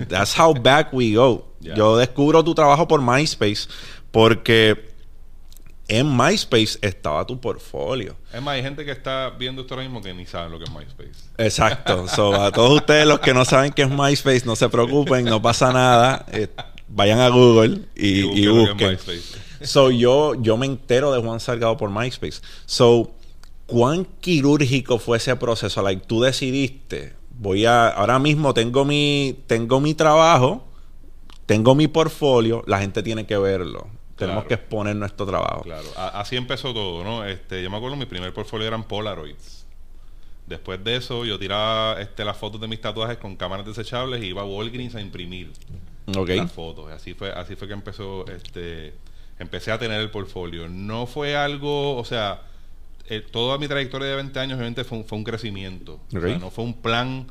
that's 0.09 0.39
how 0.39 0.53
back 0.53 0.93
we 0.93 1.15
go. 1.15 1.49
Yo 1.61 1.97
descubro 1.97 2.45
tu 2.45 2.55
trabajo 2.55 2.87
por 2.87 3.01
MySpace 3.01 3.67
porque 4.13 4.93
en 5.89 6.17
MySpace 6.17 6.79
estaba 6.81 7.27
tu 7.27 7.41
portfolio. 7.41 8.17
Es 8.33 8.41
más, 8.41 8.55
hay 8.55 8.63
gente 8.63 8.85
que 8.85 8.93
está 8.93 9.31
viendo 9.31 9.63
esto 9.63 9.75
ahora 9.75 9.87
mismo 9.87 10.01
que 10.01 10.15
ni 10.15 10.27
saben 10.27 10.53
lo 10.53 10.59
que 10.59 10.65
es 10.65 10.71
MySpace. 10.71 11.31
Exacto. 11.39 12.07
so, 12.09 12.35
a 12.35 12.53
todos 12.53 12.73
ustedes 12.73 13.07
los 13.07 13.21
que 13.21 13.35
no 13.35 13.45
saben 13.45 13.73
qué 13.73 13.83
es 13.83 13.91
MySpace, 13.91 14.43
no 14.47 14.55
se 14.55 14.69
preocupen, 14.69 15.25
no 15.25 15.43
pasa 15.43 15.73
nada. 15.73 16.25
Eh, 16.33 16.49
vayan 16.89 17.21
a 17.21 17.29
Google 17.29 17.83
y, 17.97 18.47
busquen. 18.47 18.99
So, 19.63 19.91
yo, 19.91 20.35
yo 20.41 20.57
me 20.57 20.67
entero 20.67 21.13
de 21.13 21.21
Juan 21.21 21.41
Salgado 21.41 21.77
por 21.77 21.91
MySpace. 21.91 22.41
So, 22.67 23.13
¿cuán 23.67 24.07
quirúrgico 24.21 24.99
fue 24.99 25.19
ese 25.19 25.37
proceso? 25.37 25.83
Like, 25.83 26.07
tú 26.07 26.21
decidiste, 26.21 27.15
voy 27.39 27.67
a, 27.67 27.89
ahora 27.89 28.19
mismo 28.19 28.55
tengo 28.55 28.85
mi, 28.85 29.39
tengo 29.47 29.81
mi 29.81 29.95
trabajo, 29.95 30.65
tengo 31.47 31.75
mi 31.75 31.89
portfolio, 31.89 32.63
la 32.67 32.81
gente 32.81 33.03
tiene 33.03 33.27
que 33.27 33.37
verlo 33.37 33.89
tenemos 34.17 34.45
que 34.45 34.55
exponer 34.55 34.97
nuestro 34.97 35.27
trabajo. 35.27 35.63
Claro, 35.63 35.89
así 35.97 36.37
empezó 36.37 36.73
todo, 36.73 37.05
¿no? 37.05 37.25
Este, 37.25 37.63
yo 37.63 37.71
me 37.71 37.77
acuerdo 37.77 37.97
mi 37.97 38.07
primer 38.07 38.33
portfolio 38.33 38.67
eran 38.67 38.85
Polaroids. 38.85 39.67
Después 40.47 40.83
de 40.83 40.97
eso, 40.97 41.25
yo 41.25 41.39
tiraba 41.39 42.01
este, 42.01 42.25
las 42.25 42.37
fotos 42.37 42.61
de 42.61 42.69
mis 42.69 42.81
tatuajes 42.81 43.17
con 43.17 43.37
cámaras 43.37 43.65
desechables 43.65 44.23
y 44.23 44.27
iba 44.27 44.43
a 44.43 44.45
Walgreens 44.45 44.95
a 44.95 45.01
imprimir 45.01 45.53
las 46.07 46.53
fotos. 46.53 46.91
Así 46.91 47.15
fue, 47.15 47.31
así 47.33 47.57
fue 47.57 47.69
que 47.69 47.75
empezó, 47.75 48.27
este, 48.27 48.95
empecé 49.39 49.73
a 49.73 49.79
tener 49.79 50.01
el 50.01 50.11
portfolio. 50.11 50.69
No 50.69 51.07
fue 51.07 51.37
algo, 51.37 51.97
o 51.97 52.05
sea, 52.05 52.43
eh, 53.09 53.21
toda 53.21 53.59
mi 53.59 53.69
trayectoria 53.69 54.09
de 54.09 54.17
20 54.17 54.41
años 54.41 54.57
obviamente 54.57 54.85
fue 54.85 54.99
un, 54.99 55.05
fue 55.05 55.19
un 55.19 55.25
crecimiento. 55.25 56.01
no 56.11 56.51
fue 56.51 56.65
un 56.65 56.75
plan 56.75 57.27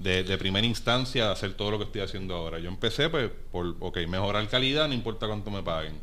de, 0.00 0.24
de, 0.24 0.38
primera 0.38 0.66
instancia 0.66 1.30
hacer 1.30 1.54
todo 1.54 1.70
lo 1.70 1.78
que 1.78 1.84
estoy 1.84 2.00
haciendo 2.00 2.34
ahora. 2.34 2.58
Yo 2.58 2.68
empecé 2.68 3.10
pues 3.10 3.30
por, 3.52 3.76
ok, 3.80 3.98
mejorar 4.08 4.48
calidad, 4.48 4.88
no 4.88 4.94
importa 4.94 5.26
cuánto 5.26 5.50
me 5.50 5.62
paguen. 5.62 6.00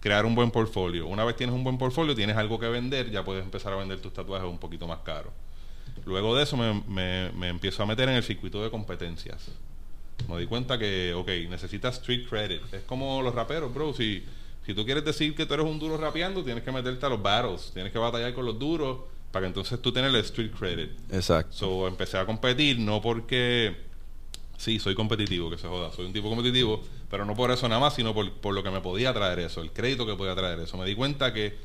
Crear 0.00 0.26
un 0.26 0.34
buen 0.34 0.50
portfolio. 0.50 1.06
Una 1.06 1.24
vez 1.24 1.36
tienes 1.36 1.54
un 1.54 1.64
buen 1.64 1.78
portfolio, 1.78 2.14
tienes 2.14 2.36
algo 2.36 2.58
que 2.58 2.68
vender, 2.68 3.10
ya 3.10 3.24
puedes 3.24 3.42
empezar 3.42 3.72
a 3.72 3.76
vender 3.76 4.00
tus 4.00 4.12
tatuajes 4.12 4.48
un 4.48 4.58
poquito 4.58 4.86
más 4.86 5.00
caro. 5.00 5.32
Luego 6.04 6.36
de 6.36 6.44
eso 6.44 6.56
me, 6.56 6.82
me, 6.86 7.30
me 7.32 7.48
empiezo 7.48 7.82
a 7.82 7.86
meter 7.86 8.08
en 8.08 8.16
el 8.16 8.22
circuito 8.22 8.62
de 8.62 8.70
competencias. 8.70 9.48
Me 10.28 10.38
di 10.38 10.46
cuenta 10.46 10.78
que, 10.78 11.14
ok, 11.14 11.28
necesitas 11.48 11.96
street 11.96 12.28
credit. 12.28 12.62
Es 12.72 12.82
como 12.82 13.22
los 13.22 13.34
raperos, 13.34 13.72
bro. 13.72 13.94
Si, 13.94 14.22
si 14.66 14.74
tú 14.74 14.84
quieres 14.84 15.04
decir 15.04 15.34
que 15.34 15.46
tú 15.46 15.54
eres 15.54 15.66
un 15.66 15.78
duro 15.78 15.96
rapeando, 15.96 16.44
tienes 16.44 16.62
que 16.62 16.72
meterte 16.72 17.06
a 17.06 17.08
los 17.08 17.22
battles. 17.22 17.70
Tienes 17.72 17.92
que 17.92 17.98
batallar 17.98 18.34
con 18.34 18.44
los 18.44 18.58
duros 18.58 18.98
para 19.30 19.44
que 19.44 19.48
entonces 19.48 19.80
tú 19.80 19.92
tengas 19.92 20.12
el 20.12 20.20
street 20.20 20.52
credit. 20.52 20.90
Exacto. 21.12 21.52
So 21.52 21.88
empecé 21.88 22.18
a 22.18 22.26
competir, 22.26 22.78
no 22.78 23.00
porque 23.00 23.76
sí, 24.56 24.78
soy 24.78 24.94
competitivo, 24.94 25.50
que 25.50 25.56
se 25.56 25.68
joda, 25.68 25.90
soy 25.92 26.06
un 26.06 26.12
tipo 26.12 26.28
competitivo, 26.28 26.82
pero 27.10 27.24
no 27.24 27.34
por 27.34 27.50
eso 27.50 27.68
nada 27.68 27.80
más, 27.80 27.94
sino 27.94 28.12
por, 28.12 28.30
por, 28.34 28.54
lo 28.54 28.62
que 28.62 28.70
me 28.70 28.80
podía 28.80 29.12
traer 29.14 29.38
eso, 29.38 29.62
el 29.62 29.72
crédito 29.72 30.06
que 30.06 30.14
podía 30.14 30.34
traer 30.34 30.58
eso. 30.60 30.76
Me 30.76 30.84
di 30.84 30.94
cuenta 30.94 31.32
que 31.32 31.56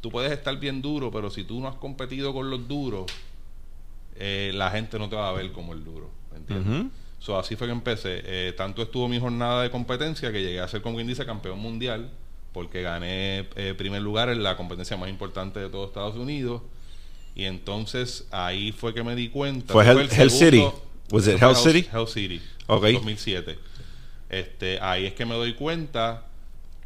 tú 0.00 0.10
puedes 0.10 0.32
estar 0.32 0.58
bien 0.58 0.82
duro, 0.82 1.10
pero 1.10 1.30
si 1.30 1.44
tú 1.44 1.60
no 1.60 1.68
has 1.68 1.76
competido 1.76 2.34
con 2.34 2.50
los 2.50 2.68
duros, 2.68 3.06
eh, 4.16 4.50
la 4.54 4.70
gente 4.70 4.98
no 4.98 5.08
te 5.08 5.16
va 5.16 5.30
a 5.30 5.32
ver 5.32 5.50
como 5.52 5.72
el 5.72 5.84
duro, 5.84 6.10
¿entiendes? 6.34 6.92
so, 7.18 7.38
así 7.38 7.56
fue 7.56 7.68
que 7.68 7.72
empecé. 7.72 8.20
Eh, 8.24 8.52
tanto 8.52 8.82
estuvo 8.82 9.08
mi 9.08 9.18
jornada 9.18 9.62
de 9.62 9.70
competencia 9.70 10.30
que 10.32 10.42
llegué 10.42 10.60
a 10.60 10.68
ser, 10.68 10.82
como 10.82 10.96
quien 10.96 11.06
dice, 11.06 11.24
campeón 11.24 11.58
mundial, 11.60 12.10
porque 12.52 12.82
gané 12.82 13.48
eh, 13.56 13.74
primer 13.78 14.02
lugar 14.02 14.28
en 14.28 14.42
la 14.42 14.56
competencia 14.56 14.96
más 14.96 15.08
importante 15.08 15.60
de 15.60 15.70
todo 15.70 15.86
Estados 15.86 16.16
Unidos. 16.16 16.62
Y 17.34 17.44
entonces 17.44 18.26
ahí 18.30 18.72
fue 18.72 18.92
que 18.92 19.02
me 19.02 19.14
di 19.14 19.28
cuenta. 19.28 19.72
¿Fue 19.72 19.84
Hell, 19.84 20.30
City? 20.30 20.64
¿Was 21.10 21.26
it 21.26 21.40
Hell 21.42 21.56
City? 21.56 21.88
Hell 21.92 22.06
City. 22.06 22.42
Ok. 22.66 22.84
2007. 22.84 23.58
Este, 24.28 24.80
ahí 24.80 25.06
es 25.06 25.14
que 25.14 25.26
me 25.26 25.34
doy 25.34 25.54
cuenta 25.54 26.26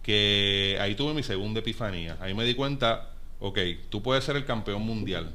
que 0.02 0.78
ahí 0.80 0.94
tuve 0.94 1.14
mi 1.14 1.22
segunda 1.22 1.60
epifanía. 1.60 2.16
Ahí 2.20 2.34
me 2.34 2.44
di 2.44 2.54
cuenta, 2.54 3.10
ok, 3.40 3.58
tú 3.88 4.02
puedes 4.02 4.24
ser 4.24 4.36
el 4.36 4.44
campeón 4.44 4.82
mundial, 4.82 5.32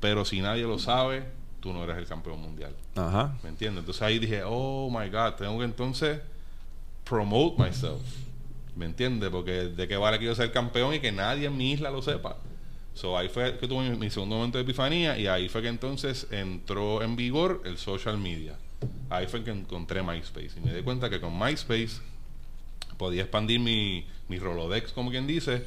pero 0.00 0.24
si 0.24 0.40
nadie 0.40 0.62
lo 0.64 0.78
sabe, 0.78 1.24
tú 1.60 1.72
no 1.72 1.84
eres 1.84 1.96
el 1.96 2.06
campeón 2.06 2.40
mundial. 2.40 2.74
Ajá. 2.94 3.38
¿Me 3.42 3.48
entiendes? 3.48 3.80
Entonces 3.80 4.02
ahí 4.02 4.18
dije, 4.18 4.42
oh 4.44 4.90
my 4.90 5.08
God, 5.08 5.34
tengo 5.38 5.58
que 5.58 5.64
entonces 5.64 6.20
promote 7.04 7.62
myself. 7.62 8.02
¿Me 8.76 8.86
entiendes? 8.86 9.30
Porque 9.30 9.52
de 9.68 9.88
qué 9.88 9.96
vale 9.96 10.18
que 10.18 10.26
yo 10.26 10.34
ser 10.34 10.52
campeón 10.52 10.94
y 10.94 11.00
que 11.00 11.12
nadie 11.12 11.46
en 11.46 11.56
mi 11.56 11.72
isla 11.72 11.90
lo 11.90 12.02
sepa. 12.02 12.36
So 12.94 13.16
ahí 13.16 13.28
fue 13.28 13.56
que 13.58 13.68
tuve 13.68 13.96
mi, 13.96 14.10
segundo 14.10 14.36
momento 14.36 14.58
de 14.58 14.64
epifanía 14.64 15.18
y 15.18 15.26
ahí 15.26 15.48
fue 15.48 15.62
que 15.62 15.68
entonces 15.68 16.26
entró 16.30 17.02
en 17.02 17.16
vigor 17.16 17.62
el 17.64 17.78
social 17.78 18.18
media. 18.18 18.56
Ahí 19.08 19.26
fue 19.26 19.42
que 19.44 19.50
encontré 19.50 20.02
MySpace 20.02 20.52
y 20.56 20.60
me 20.60 20.74
di 20.74 20.82
cuenta 20.82 21.10
que 21.10 21.20
con 21.20 21.38
MySpace 21.38 22.00
podía 22.96 23.22
expandir 23.22 23.60
mi, 23.60 24.06
mi 24.28 24.38
Rolodex, 24.38 24.92
como 24.92 25.10
quien 25.10 25.26
dice, 25.26 25.64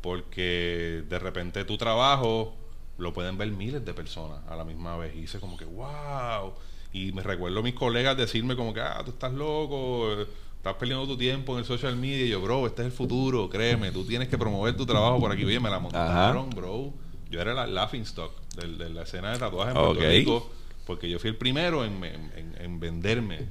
porque 0.00 1.04
de 1.08 1.18
repente 1.18 1.64
tu 1.64 1.76
trabajo 1.76 2.54
lo 2.98 3.12
pueden 3.12 3.38
ver 3.38 3.50
miles 3.50 3.84
de 3.84 3.94
personas 3.94 4.40
a 4.48 4.56
la 4.56 4.64
misma 4.64 4.96
vez. 4.96 5.14
Y 5.16 5.20
hice 5.20 5.40
como 5.40 5.56
que, 5.56 5.64
wow. 5.64 6.52
Y 6.92 7.12
me 7.12 7.22
recuerdo 7.22 7.60
a 7.60 7.62
mis 7.62 7.74
colegas 7.74 8.16
decirme 8.16 8.56
como 8.56 8.74
que, 8.74 8.80
ah, 8.80 9.02
tú 9.04 9.12
estás 9.12 9.32
loco, 9.32 10.12
eh, 10.12 10.26
estás 10.60 10.74
perdiendo 10.74 11.06
tu 11.06 11.16
tiempo 11.16 11.54
en 11.54 11.60
el 11.60 11.64
social 11.64 11.96
media. 11.96 12.26
Y 12.26 12.28
yo, 12.28 12.40
bro, 12.42 12.66
este 12.66 12.82
es 12.82 12.86
el 12.86 12.92
futuro, 12.92 13.48
créeme, 13.48 13.90
tú 13.92 14.04
tienes 14.04 14.28
que 14.28 14.36
promover 14.36 14.76
tu 14.76 14.84
trabajo 14.84 15.18
por 15.18 15.32
aquí. 15.32 15.42
Oye, 15.44 15.58
me 15.58 15.70
la 15.70 15.78
montaron, 15.80 16.50
bro. 16.50 16.92
Yo 17.30 17.40
era 17.40 17.54
la 17.54 17.66
laughing 17.66 18.02
stock 18.02 18.32
de, 18.56 18.90
la 18.90 19.02
escena 19.02 19.32
de 19.32 19.38
tatuajes 19.38 19.74
en 19.74 19.80
Puerto. 19.82 20.02
Rico, 20.08 20.50
porque 20.86 21.08
yo 21.08 21.18
fui 21.18 21.30
el 21.30 21.36
primero 21.36 21.84
en, 21.84 22.02
en- 22.04 22.32
en- 22.36 22.54
en 22.60 22.80
venderme. 22.80 23.46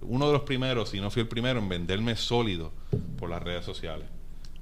Uno 0.00 0.26
de 0.26 0.32
los 0.32 0.42
primeros, 0.42 0.88
si 0.90 1.00
no 1.00 1.10
fui 1.10 1.22
el 1.22 1.28
primero, 1.28 1.60
en 1.60 1.68
venderme 1.68 2.16
sólido 2.16 2.72
por 3.18 3.30
las 3.30 3.42
redes 3.42 3.64
sociales. 3.64 4.06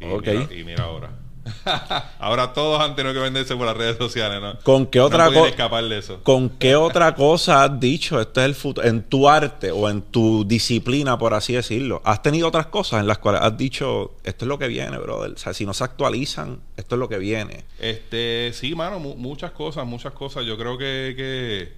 Y, 0.00 0.04
Ok. 0.04 0.26
mira, 0.26 0.54
y 0.54 0.64
mira 0.64 0.84
ahora. 0.84 1.10
ahora 2.18 2.52
todos 2.52 2.80
han 2.80 2.94
tenido 2.94 3.12
que 3.14 3.20
venderse 3.20 3.56
por 3.56 3.66
las 3.66 3.76
redes 3.76 3.96
sociales, 3.96 4.40
¿no? 4.40 4.58
¿Con 4.60 4.86
qué 4.86 5.00
otra 5.00 5.26
cosa? 5.26 5.48
escapar 5.48 5.84
de 5.84 5.98
eso. 5.98 6.20
¿Con 6.22 6.50
qué 6.50 6.76
otra 6.76 7.14
cosa 7.14 7.64
has 7.64 7.80
dicho? 7.80 8.20
Este 8.20 8.40
es 8.40 8.46
el 8.46 8.54
futuro. 8.54 8.86
En 8.86 9.02
tu 9.02 9.28
arte 9.28 9.70
o 9.72 9.88
en 9.88 10.02
tu 10.02 10.44
disciplina, 10.44 11.18
por 11.18 11.34
así 11.34 11.52
decirlo. 11.54 12.00
¿Has 12.04 12.22
tenido 12.22 12.48
otras 12.48 12.66
cosas 12.66 13.00
en 13.00 13.06
las 13.06 13.18
cuales 13.18 13.40
has 13.42 13.56
dicho, 13.56 14.12
esto 14.24 14.44
es 14.44 14.48
lo 14.48 14.58
que 14.58 14.68
viene, 14.68 14.98
brother? 14.98 15.32
O 15.32 15.36
sea, 15.38 15.52
si 15.54 15.66
no 15.66 15.74
se 15.74 15.84
actualizan, 15.84 16.60
esto 16.76 16.94
es 16.94 16.98
lo 16.98 17.08
que 17.08 17.18
viene. 17.18 17.64
Este, 17.78 18.52
sí, 18.54 18.74
mano, 18.74 18.98
mu- 19.00 19.16
muchas 19.16 19.50
cosas, 19.52 19.84
muchas 19.86 20.12
cosas. 20.12 20.44
Yo 20.44 20.56
creo 20.56 20.78
que, 20.78 21.14
que, 21.16 21.72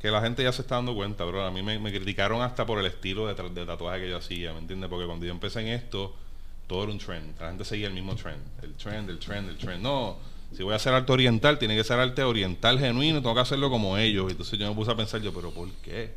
que 0.00 0.10
la 0.10 0.20
gente 0.22 0.42
ya 0.42 0.52
se 0.52 0.62
está 0.62 0.76
dando 0.76 0.94
cuenta, 0.94 1.24
bro. 1.24 1.44
A 1.44 1.50
mí 1.50 1.62
me, 1.62 1.78
me 1.78 1.90
criticaron 1.92 2.40
hasta 2.40 2.64
por 2.64 2.78
el 2.78 2.86
estilo 2.86 3.26
de, 3.26 3.34
de 3.50 3.66
tatuaje 3.66 4.00
que 4.00 4.10
yo 4.10 4.16
hacía, 4.16 4.52
¿me 4.52 4.60
entiendes? 4.60 4.88
Porque 4.88 5.06
cuando 5.06 5.26
yo 5.26 5.32
empecé 5.32 5.60
en 5.60 5.68
esto, 5.68 6.14
todo 6.72 6.84
era 6.84 6.92
un 6.92 6.98
trend. 6.98 7.38
La 7.40 7.48
gente 7.48 7.64
seguía 7.64 7.86
el 7.88 7.92
mismo 7.94 8.14
trend. 8.16 8.40
El 8.62 8.74
trend, 8.74 9.10
el 9.10 9.18
trend, 9.18 9.48
el 9.50 9.58
trend. 9.58 9.82
No, 9.82 10.16
si 10.56 10.62
voy 10.62 10.72
a 10.72 10.76
hacer 10.76 10.92
arte 10.94 11.12
oriental, 11.12 11.58
tiene 11.58 11.76
que 11.76 11.84
ser 11.84 11.98
arte 11.98 12.22
oriental 12.22 12.78
genuino, 12.78 13.20
tengo 13.20 13.34
que 13.34 13.40
hacerlo 13.40 13.70
como 13.70 13.98
ellos. 13.98 14.30
Entonces 14.30 14.58
yo 14.58 14.68
me 14.68 14.74
puse 14.74 14.90
a 14.90 14.96
pensar, 14.96 15.20
yo, 15.20 15.32
pero 15.34 15.50
¿por 15.52 15.70
qué? 15.82 16.14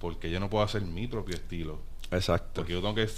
Porque 0.00 0.30
yo 0.30 0.38
no 0.40 0.48
puedo 0.48 0.64
hacer 0.64 0.82
mi 0.82 1.06
propio 1.08 1.34
estilo. 1.34 1.80
Exacto. 2.10 2.52
Porque 2.54 2.72
yo 2.72 2.80
tengo 2.80 2.94
que 2.94 3.08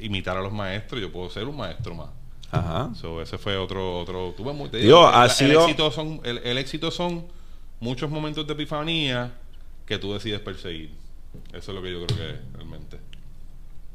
imitar 0.00 0.36
a 0.36 0.40
los 0.42 0.52
maestros, 0.52 1.00
yo 1.00 1.12
puedo 1.12 1.28
ser 1.30 1.44
un 1.46 1.56
maestro 1.56 1.94
más. 1.94 2.08
Ajá. 2.50 2.90
So, 2.94 3.20
ese 3.20 3.36
fue 3.36 3.56
otro, 3.56 3.98
otro. 4.00 4.32
Tuve 4.36 4.52
muy, 4.52 4.68
te 4.70 4.78
Digo, 4.78 5.06
ha 5.06 5.24
el, 5.24 5.30
el 5.30 5.36
sido- 5.36 5.62
éxito 5.64 5.90
son, 5.90 6.20
el, 6.24 6.38
el 6.38 6.58
éxito 6.58 6.90
son 6.90 7.26
muchos 7.80 8.08
momentos 8.10 8.46
de 8.46 8.52
epifanía 8.54 9.32
que 9.86 9.98
tú 9.98 10.12
decides 10.14 10.40
perseguir. 10.40 10.90
Eso 11.52 11.72
es 11.72 11.74
lo 11.76 11.82
que 11.82 11.90
yo 11.92 12.04
creo 12.06 12.16
que 12.18 12.30
es 12.30 12.52
realmente. 12.54 12.98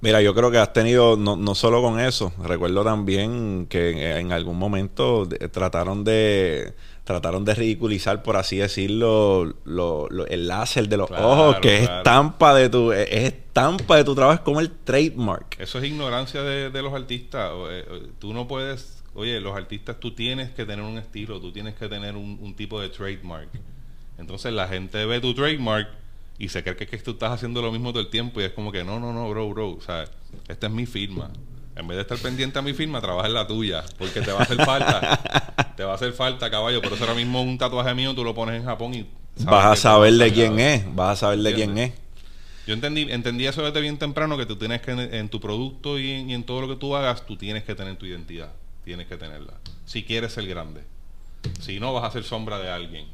Mira, 0.02 0.22
yo 0.22 0.34
creo 0.34 0.50
que 0.50 0.58
has 0.58 0.72
tenido, 0.72 1.18
no, 1.18 1.36
no 1.36 1.56
solo 1.56 1.82
con 1.82 2.00
eso, 2.00 2.32
recuerdo 2.42 2.84
también 2.86 3.68
que 3.70 4.18
en, 4.18 4.32
algún 4.32 4.58
momento 4.58 5.28
trataron 5.52 6.04
de 6.06 6.74
trataron 7.04 7.44
de 7.44 7.56
ridiculizar, 7.56 8.22
por 8.22 8.38
así 8.38 8.58
decirlo, 8.58 9.56
lo- 9.66 10.08
lo- 10.10 10.28
el 10.28 10.48
láser 10.48 10.88
de 10.88 10.96
los 10.98 11.08
Claro, 11.08 11.28
ojos, 11.28 11.56
que 11.60 11.78
es 11.78 11.90
estampa 11.90 12.54
de 12.54 12.70
tu, 12.70 12.92
es 12.94 13.08
es 13.12 13.34
estampa 13.34 13.98
de 13.98 14.04
tu 14.04 14.14
trabajo, 14.16 14.36
es 14.36 14.42
como 14.42 14.60
el 14.60 14.70
trademark. 14.72 15.60
Eso 15.60 15.80
es 15.80 15.86
ignorancia 15.86 16.44
de, 16.44 16.70
de 16.70 16.82
los 16.84 16.94
artistas. 16.94 17.52
Eh, 17.72 17.84
eh, 17.90 18.08
tú 18.20 18.32
no 18.34 18.48
puedes. 18.48 19.04
Oye, 19.16 19.40
los 19.42 19.58
artistas, 19.58 20.00
tú 20.00 20.12
tienes 20.14 20.52
que 20.52 20.66
tener 20.66 20.86
un 20.86 21.00
estilo, 21.00 21.42
tú 21.42 21.52
tienes 21.52 21.74
que 21.74 21.90
tener 21.90 22.16
un, 22.16 22.38
un 22.40 22.56
tipo 22.56 22.80
de 22.80 22.90
trademark. 22.90 23.50
Entonces 24.20 24.54
la 24.54 24.68
gente 24.68 25.04
ve 25.06 25.20
tu 25.20 25.34
trademark 25.34 25.90
y 26.40 26.48
se 26.48 26.64
cree 26.64 26.78
que, 26.78 26.88
que 26.88 26.98
tú 26.98 27.12
estás 27.12 27.34
haciendo 27.34 27.62
lo 27.62 27.70
mismo 27.70 27.92
todo 27.92 28.02
el 28.02 28.10
tiempo 28.10 28.40
y 28.40 28.46
es 28.46 28.54
como 28.54 28.72
que 28.72 28.86
no, 28.86 28.98
no, 28.98 29.12
no, 29.12 29.30
bro, 29.30 29.50
bro. 29.50 29.72
O 29.72 29.82
sea, 29.82 30.06
esta 30.48 30.68
es 30.68 30.74
mi 30.74 30.86
firma. 30.86 31.30
En 31.76 31.86
vez 31.88 31.98
de 31.98 32.02
estar 32.02 32.18
pendiente 32.18 32.58
a 32.58 32.62
mi 32.62 32.74
firma, 32.74 33.02
trabaja 33.02 33.28
en 33.28 33.34
la 33.34 33.46
tuya, 33.46 33.84
porque 33.98 34.22
te 34.22 34.32
va 34.32 34.40
a 34.40 34.44
hacer 34.44 34.58
falta. 34.64 35.74
te 35.76 35.84
va 35.84 35.92
a 35.92 35.96
hacer 35.96 36.14
falta, 36.14 36.50
caballo. 36.50 36.82
Por 36.82 36.94
eso 36.94 37.04
ahora 37.04 37.16
mismo 37.16 37.42
un 37.42 37.58
tatuaje 37.58 37.94
mío 37.94 38.16
tú 38.16 38.24
lo 38.24 38.34
pones 38.34 38.56
en 38.56 38.66
Japón 38.66 38.94
y 38.94 39.06
Vas 39.44 39.66
a 39.66 39.76
saber 39.76 40.14
de 40.14 40.34
quién 40.34 40.60
es, 40.60 40.96
vas 40.96 41.12
a 41.12 41.16
saber 41.28 41.40
de 41.40 41.54
quién 41.54 41.78
es. 41.78 41.94
Yo 42.68 42.74
entendí, 42.74 43.08
entendí 43.10 43.48
eso 43.48 43.64
desde 43.64 43.82
bien 43.82 43.98
temprano, 43.98 44.38
que 44.38 44.46
tú 44.46 44.56
tienes 44.56 44.82
que, 44.82 44.92
en, 44.92 45.00
en 45.00 45.30
tu 45.30 45.40
producto 45.40 45.98
y 45.98 46.12
en, 46.12 46.30
y 46.30 46.34
en 46.34 46.44
todo 46.44 46.62
lo 46.62 46.68
que 46.68 46.76
tú 46.76 46.96
hagas, 46.96 47.26
tú 47.26 47.36
tienes 47.36 47.64
que 47.64 47.76
tener 47.76 47.98
tu 47.98 48.06
identidad. 48.06 48.52
Tienes 48.84 49.08
que 49.08 49.18
tenerla. 49.18 49.54
Si 49.86 50.04
quieres 50.04 50.34
ser 50.34 50.46
grande. 50.48 50.84
Si 51.60 51.80
no, 51.80 51.94
vas 51.94 52.06
a 52.06 52.12
ser 52.12 52.24
sombra 52.24 52.60
de 52.60 52.70
alguien. 52.70 53.08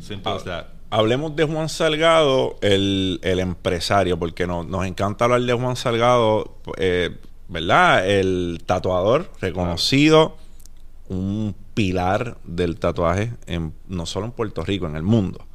Simple 0.00 0.32
as 0.32 0.44
that. 0.44 0.81
Hablemos 0.94 1.34
de 1.34 1.44
Juan 1.44 1.70
Salgado, 1.70 2.58
el, 2.60 3.18
empresario, 3.22 4.18
porque 4.18 4.46
no- 4.46 4.62
nos 4.62 4.84
encanta 4.84 5.24
hablar 5.24 5.40
de 5.40 5.54
Juan 5.54 5.74
Salgado, 5.74 6.58
eh, 6.76 7.16
¿verdad? 7.48 8.06
El 8.06 8.62
tatuador 8.66 9.30
reconocido, 9.40 10.36
un 11.08 11.54
pilar 11.72 12.36
del 12.44 12.78
tatuaje, 12.78 13.32
en, 13.46 13.72
no 13.88 14.04
solo 14.04 14.26
en 14.26 14.32
Puerto 14.32 14.66
Rico, 14.66 14.86
en 14.86 14.96
el 14.96 15.02
mundo. 15.02 15.46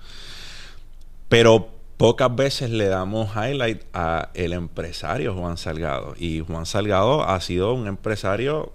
Pero 1.29 1.69
pocas 1.97 2.35
veces 2.35 2.71
le 2.71 2.87
damos 2.87 3.29
highlight 3.35 3.83
a 3.93 4.31
el 4.33 4.53
empresario 4.53 5.35
Juan 5.35 5.57
Salgado. 5.57 6.15
Y 6.17 6.39
Juan 6.39 6.65
Salgado 6.65 7.21
ha 7.23 7.39
sido 7.41 7.73
un 7.73 7.85
empresario 7.85 8.73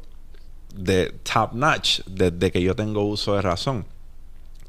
de 0.73 1.13
top 1.25 1.55
notch 1.55 2.03
desde 2.07 2.53
que 2.53 2.63
yo 2.63 2.77
tengo 2.77 3.03
uso 3.03 3.35
de 3.35 3.43
razón. 3.43 3.85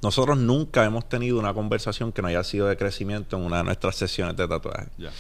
Nosotros 0.04 0.38
nunca 0.38 0.84
hemos 0.86 1.08
tenido 1.10 1.40
una 1.40 1.54
conversación 1.54 2.12
que 2.12 2.22
no 2.22 2.28
haya 2.28 2.44
sido 2.44 2.68
de 2.68 2.78
crecimiento 2.78 3.38
en 3.38 3.44
una 3.44 3.58
de 3.58 3.64
nuestras 3.64 3.96
sesiones 3.96 4.36
de 4.36 4.48
tatuaje. 4.48 4.88
Ya. 4.98 5.12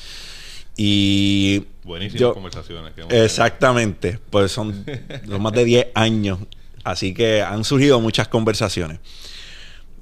Y 0.75 1.65
Buenísimas 1.83 2.19
yo- 2.19 2.33
conversaciones. 2.33 2.93
que 2.93 3.01
hemos 3.01 3.09
tenido. 3.09 3.25
exactamente, 3.25 4.19
pues 4.29 4.51
son, 4.51 4.85
son 5.27 5.41
más 5.41 5.53
de 5.53 5.65
10 5.65 5.87
años, 5.95 6.39
así 6.83 7.13
que 7.13 7.41
han 7.41 7.63
surgido 7.63 7.99
muchas 8.01 8.27
conversaciones. 8.27 8.99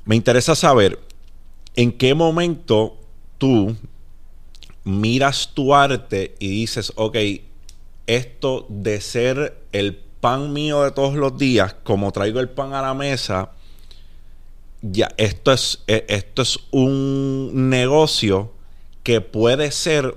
Me 0.06 0.16
interesa 0.16 0.56
saber 0.56 1.00
en 1.76 1.92
qué 1.92 2.14
momento 2.16 2.98
tú 3.38 3.76
miras 4.84 5.52
tu 5.54 5.76
arte 5.76 6.36
y 6.40 6.48
dices, 6.48 6.92
ok, 6.96 7.18
esto 8.08 8.66
de 8.70 9.00
ser 9.00 9.58
el 9.72 9.96
pan 9.96 10.54
mío 10.54 10.84
de 10.84 10.92
todos 10.92 11.14
los 11.16 11.38
días, 11.38 11.76
como 11.84 12.12
traigo 12.12 12.40
el 12.40 12.50
pan 12.50 12.74
a 12.74 12.82
la 12.82 12.94
mesa, 12.94 13.52
ya 14.82 15.10
esto 15.18 15.52
es, 15.52 15.84
eh, 15.88 16.06
esto 16.10 16.42
es 16.42 16.60
un 16.72 17.70
negocio 17.70 18.54
que 19.04 19.22
puede 19.22 19.72
ser 19.72 20.16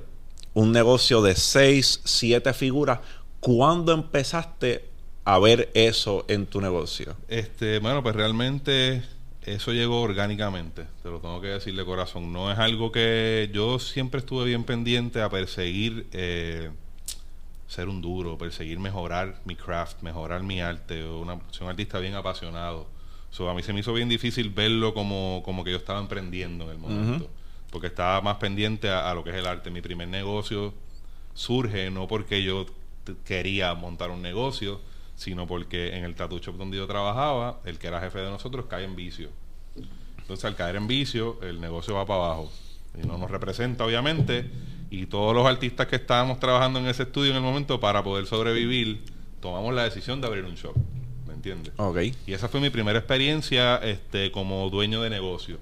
un 0.54 0.72
negocio 0.72 1.22
de 1.22 1.34
seis, 1.34 2.00
siete 2.04 2.52
figuras. 2.52 3.00
¿Cuándo 3.40 3.92
empezaste 3.92 4.88
a 5.24 5.38
ver 5.38 5.70
eso 5.74 6.24
en 6.28 6.46
tu 6.46 6.60
negocio? 6.60 7.16
Este, 7.28 7.78
bueno, 7.78 8.02
pues 8.02 8.14
realmente 8.14 9.02
eso 9.42 9.72
llegó 9.72 10.00
orgánicamente, 10.00 10.86
te 11.02 11.10
lo 11.10 11.20
tengo 11.20 11.40
que 11.40 11.48
decir 11.48 11.76
de 11.76 11.84
corazón. 11.84 12.32
No 12.32 12.50
es 12.50 12.58
algo 12.58 12.92
que 12.92 13.50
yo 13.52 13.78
siempre 13.78 14.20
estuve 14.20 14.46
bien 14.46 14.64
pendiente 14.64 15.20
a 15.20 15.28
perseguir 15.28 16.06
eh, 16.12 16.70
ser 17.66 17.88
un 17.88 18.00
duro, 18.00 18.38
perseguir 18.38 18.78
mejorar 18.78 19.40
mi 19.44 19.56
craft, 19.56 20.02
mejorar 20.02 20.42
mi 20.42 20.60
arte. 20.60 21.04
Una, 21.04 21.34
un 21.34 21.68
artista 21.68 21.98
bien 21.98 22.14
apasionado. 22.14 22.93
So, 23.34 23.50
a 23.50 23.54
mí 23.54 23.64
se 23.64 23.72
me 23.72 23.80
hizo 23.80 23.92
bien 23.92 24.08
difícil 24.08 24.50
verlo 24.50 24.94
como, 24.94 25.42
como 25.44 25.64
que 25.64 25.72
yo 25.72 25.76
estaba 25.76 25.98
emprendiendo 25.98 26.66
en 26.66 26.70
el 26.70 26.78
momento. 26.78 27.28
Porque 27.72 27.88
estaba 27.88 28.20
más 28.20 28.36
pendiente 28.36 28.88
a, 28.88 29.10
a 29.10 29.14
lo 29.14 29.24
que 29.24 29.30
es 29.30 29.36
el 29.36 29.46
arte. 29.46 29.72
Mi 29.72 29.80
primer 29.80 30.06
negocio 30.06 30.72
surge 31.34 31.90
no 31.90 32.06
porque 32.06 32.44
yo 32.44 32.64
quería 33.24 33.74
montar 33.74 34.10
un 34.10 34.22
negocio, 34.22 34.80
sino 35.16 35.48
porque 35.48 35.96
en 35.96 36.04
el 36.04 36.14
tattoo 36.14 36.38
shop 36.38 36.56
donde 36.56 36.76
yo 36.76 36.86
trabajaba, 36.86 37.58
el 37.64 37.80
que 37.80 37.88
era 37.88 37.98
jefe 37.98 38.20
de 38.20 38.30
nosotros 38.30 38.66
cae 38.68 38.84
en 38.84 38.94
vicio. 38.94 39.30
Entonces, 40.18 40.44
al 40.44 40.54
caer 40.54 40.76
en 40.76 40.86
vicio, 40.86 41.42
el 41.42 41.60
negocio 41.60 41.96
va 41.96 42.06
para 42.06 42.26
abajo. 42.26 42.52
Y 43.02 43.04
no 43.04 43.18
nos 43.18 43.32
representa, 43.32 43.84
obviamente. 43.84 44.48
Y 44.90 45.06
todos 45.06 45.34
los 45.34 45.44
artistas 45.44 45.88
que 45.88 45.96
estábamos 45.96 46.38
trabajando 46.38 46.78
en 46.78 46.86
ese 46.86 47.02
estudio 47.02 47.32
en 47.32 47.38
el 47.38 47.42
momento, 47.42 47.80
para 47.80 48.04
poder 48.04 48.26
sobrevivir, 48.26 49.02
tomamos 49.40 49.74
la 49.74 49.82
decisión 49.82 50.20
de 50.20 50.28
abrir 50.28 50.44
un 50.44 50.54
shop. 50.54 50.76
¿Me 51.44 51.52
entiendes? 51.52 51.74
Ok. 51.76 51.98
Y 52.26 52.32
esa 52.32 52.48
fue 52.48 52.60
mi 52.60 52.70
primera 52.70 52.98
experiencia 52.98 53.76
este, 53.76 54.30
como 54.30 54.68
dueño 54.70 55.02
de 55.02 55.10
negocio. 55.10 55.58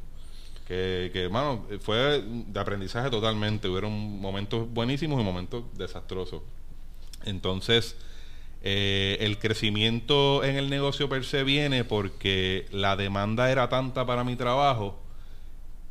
Que, 0.67 1.11
que, 1.13 1.29
mano, 1.29 1.67
fue 1.81 2.23
de 2.23 2.61
aprendizaje 2.61 3.11
totalmente. 3.11 3.69
Hubieron 3.69 3.93
momentos 4.21 4.71
buenísimos 4.73 5.21
y 5.21 5.25
momentos 5.25 5.65
desastrosos. 5.77 6.43
Entonces, 7.25 7.97
eh, 8.63 9.17
el 9.21 9.39
crecimiento 9.39 10.45
en 10.45 10.57
el 10.57 10.71
negocio 10.71 11.09
per 11.09 11.25
se 11.25 11.43
viene 11.43 11.85
porque 11.85 12.67
la 12.71 12.97
demanda 12.97 13.51
era 13.51 13.69
tanta 13.69 14.07
para 14.07 14.25
mi 14.25 14.37
trabajo 14.37 15.03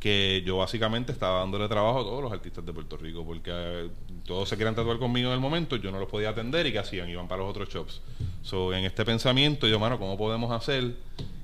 que 0.02 0.42
yo 0.44 0.58
básicamente 0.58 1.12
estaba 1.12 1.42
dándole 1.42 1.68
trabajo 1.68 2.00
a 2.00 2.04
todos 2.04 2.24
los 2.24 2.32
artistas 2.32 2.66
de 2.66 2.74
Puerto 2.74 2.98
Rico 2.98 3.24
porque 3.24 3.52
eh, 3.54 3.90
todos 4.26 4.50
se 4.50 4.58
querían 4.58 4.74
tatuar 4.74 4.98
conmigo 4.98 5.30
en 5.30 5.36
el 5.36 5.40
momento, 5.40 5.76
yo 5.76 5.92
no 5.92 6.00
los 6.00 6.10
podía 6.10 6.30
atender 6.30 6.66
y 6.66 6.72
¿qué 6.72 6.80
hacían? 6.80 7.08
Iban 7.08 7.28
para 7.28 7.44
los 7.44 7.52
otros 7.52 7.70
shops. 7.70 8.02
So, 8.42 8.74
en 8.74 8.84
este 8.84 9.06
pensamiento, 9.06 9.68
yo, 9.68 9.80
mano, 9.80 10.00
¿cómo 10.00 10.18
podemos 10.18 10.52
hacer? 10.52 10.96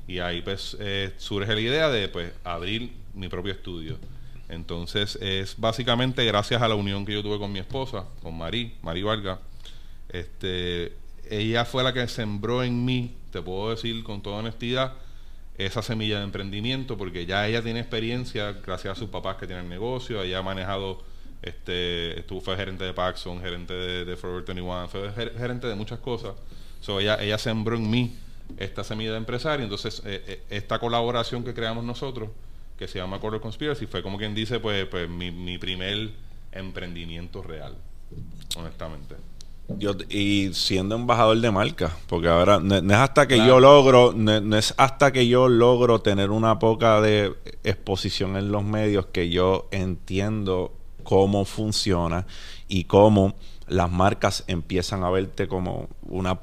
Y 0.08 0.18
ahí 0.18 0.42
pues 0.42 0.76
eh, 0.80 1.14
surge 1.18 1.54
la 1.54 1.62
idea 1.62 1.90
de 1.90 2.08
pues 2.08 2.34
abrir 2.44 2.92
mi 3.14 3.30
propio 3.30 3.54
estudio. 3.54 4.00
Entonces 4.50 5.20
es 5.22 5.56
básicamente 5.60 6.26
gracias 6.26 6.60
a 6.60 6.68
la 6.68 6.74
unión 6.74 7.06
que 7.06 7.14
yo 7.14 7.22
tuve 7.22 7.38
con 7.38 7.52
mi 7.52 7.60
esposa, 7.60 8.06
con 8.24 8.36
Marí, 8.36 8.74
Marí 8.82 9.04
Vargas. 9.04 9.38
Este, 10.10 10.94
ella 11.30 11.64
fue 11.64 11.84
la 11.84 11.94
que 11.94 12.08
sembró 12.08 12.64
en 12.64 12.84
mí, 12.84 13.14
te 13.32 13.40
puedo 13.40 13.70
decir 13.70 14.04
con 14.04 14.24
toda 14.24 14.38
honestidad, 14.38 14.94
esa 15.58 15.82
semilla 15.82 16.20
de 16.20 16.24
emprendimiento, 16.24 16.98
porque 16.98 17.26
ya 17.26 17.48
ella 17.48 17.62
tiene 17.62 17.80
experiencia, 17.80 18.54
gracias 18.54 18.98
a 18.98 19.00
sus 19.00 19.10
papás 19.10 19.38
que 19.38 19.48
tienen 19.48 19.68
negocio, 19.68 20.22
ella 20.22 20.40
ha 20.40 20.44
manejado, 20.44 21.02
este, 21.42 22.20
estuvo, 22.20 22.42
fue 22.42 22.56
gerente 22.56 22.84
de 22.84 22.94
Paxson, 22.94 23.42
gerente 23.42 23.74
de, 23.74 24.06
de 24.06 24.18
Forever 24.18 24.44
21, 24.44 24.88
fue 24.88 25.12
gerente 25.12 25.68
de 25.68 25.76
muchas 25.76 26.00
cosas. 26.00 26.34
So, 26.80 27.00
ella, 27.00 27.18
ella 27.22 27.38
sembró 27.40 27.76
en 27.76 27.90
mí 27.90 28.16
esta 28.58 28.84
semilla 28.84 29.12
de 29.12 29.18
empresario, 29.18 29.64
entonces 29.64 30.02
eh, 30.06 30.24
eh, 30.28 30.44
esta 30.50 30.80
colaboración 30.80 31.44
que 31.44 31.54
creamos 31.54 31.84
nosotros, 31.84 32.30
que 32.78 32.88
se 32.88 33.00
llama 33.00 33.20
Color 33.20 33.42
Conspiracy, 33.42 33.88
fue 33.88 34.04
como 34.04 34.20
quien 34.20 34.36
dice, 34.36 34.60
pues, 34.60 34.86
pues 34.86 35.10
mi, 35.10 35.32
mi 35.32 35.58
primer 35.58 36.12
emprendimiento 36.52 37.42
real, 37.42 37.76
honestamente. 38.56 39.16
Yo, 39.70 39.92
y 40.10 40.52
siendo 40.54 40.96
embajador 40.96 41.40
de 41.42 41.52
marca, 41.52 41.92
porque 42.08 42.30
ahora 42.30 42.60
no, 42.60 42.76
es 42.78 42.98
hasta 42.98 43.28
que 43.28 43.38
yo 43.38 43.60
logro, 43.60 44.14
no, 44.16 44.58
es 44.58 44.74
hasta 44.78 45.12
que 45.12 45.28
yo 45.28 45.50
logro 45.50 46.00
tener 46.00 46.32
una 46.32 46.58
poca 46.58 47.02
de 47.02 47.34
exposición 47.66 48.38
en 48.38 48.52
los 48.52 48.64
medios 48.64 49.08
que 49.08 49.30
yo 49.30 49.68
entiendo 49.72 50.72
cómo 51.04 51.44
funciona 51.44 52.26
y 52.70 52.86
cómo 52.86 53.36
las 53.68 53.92
marcas 53.92 54.46
empiezan 54.48 55.04
a 55.04 55.10
verte 55.10 55.50
como 55.50 55.90
una 56.04 56.40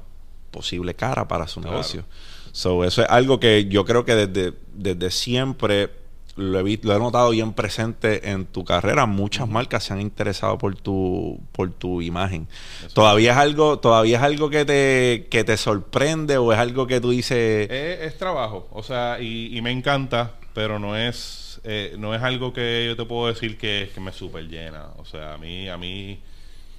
posible 0.51 0.93
cara 0.93 1.27
para 1.27 1.47
su 1.47 1.61
negocio. 1.61 2.05
So, 2.51 2.83
eso 2.83 3.01
es 3.01 3.09
algo 3.09 3.39
que 3.39 3.65
yo 3.65 3.85
creo 3.85 4.05
que 4.05 4.15
desde, 4.15 4.53
desde 4.73 5.09
siempre 5.11 5.89
lo 6.35 6.59
he, 6.59 6.79
lo 6.83 6.95
he 6.95 6.99
notado 6.99 7.29
bien 7.29 7.53
presente 7.53 8.29
en 8.29 8.45
tu 8.45 8.65
carrera. 8.65 9.05
Muchas 9.05 9.47
marcas 9.47 9.83
se 9.83 9.93
han 9.93 10.01
interesado 10.01 10.57
por 10.57 10.75
tu, 10.75 11.39
por 11.51 11.71
tu 11.71 12.01
imagen. 12.01 12.47
¿Todavía 12.93 13.31
es 13.31 13.37
algo, 13.37 13.79
todavía 13.79 14.17
es 14.17 14.23
algo 14.23 14.49
que 14.49 14.65
te, 14.65 15.27
que 15.29 15.43
te 15.43 15.57
sorprende 15.57 16.37
o 16.37 16.51
es 16.51 16.59
algo 16.59 16.87
que 16.87 16.99
tú 16.99 17.11
dices? 17.11 17.69
Es, 17.69 18.17
trabajo, 18.17 18.67
o 18.71 18.83
sea, 18.83 19.19
y, 19.21 19.59
me 19.61 19.71
encanta, 19.71 20.33
pero 20.53 20.79
no 20.79 20.95
es, 20.95 21.59
eh, 21.63 21.95
no 21.97 22.13
es 22.13 22.21
algo 22.21 22.53
que 22.53 22.85
yo 22.87 22.95
te 22.95 23.05
puedo 23.05 23.27
decir 23.27 23.57
que, 23.57 23.89
que 23.93 23.99
me 23.99 24.11
super 24.11 24.47
llena. 24.47 24.87
O 24.97 25.05
sea, 25.05 25.33
a 25.33 25.37
mí, 25.37 25.69
a 25.69 25.77
mí, 25.77 26.19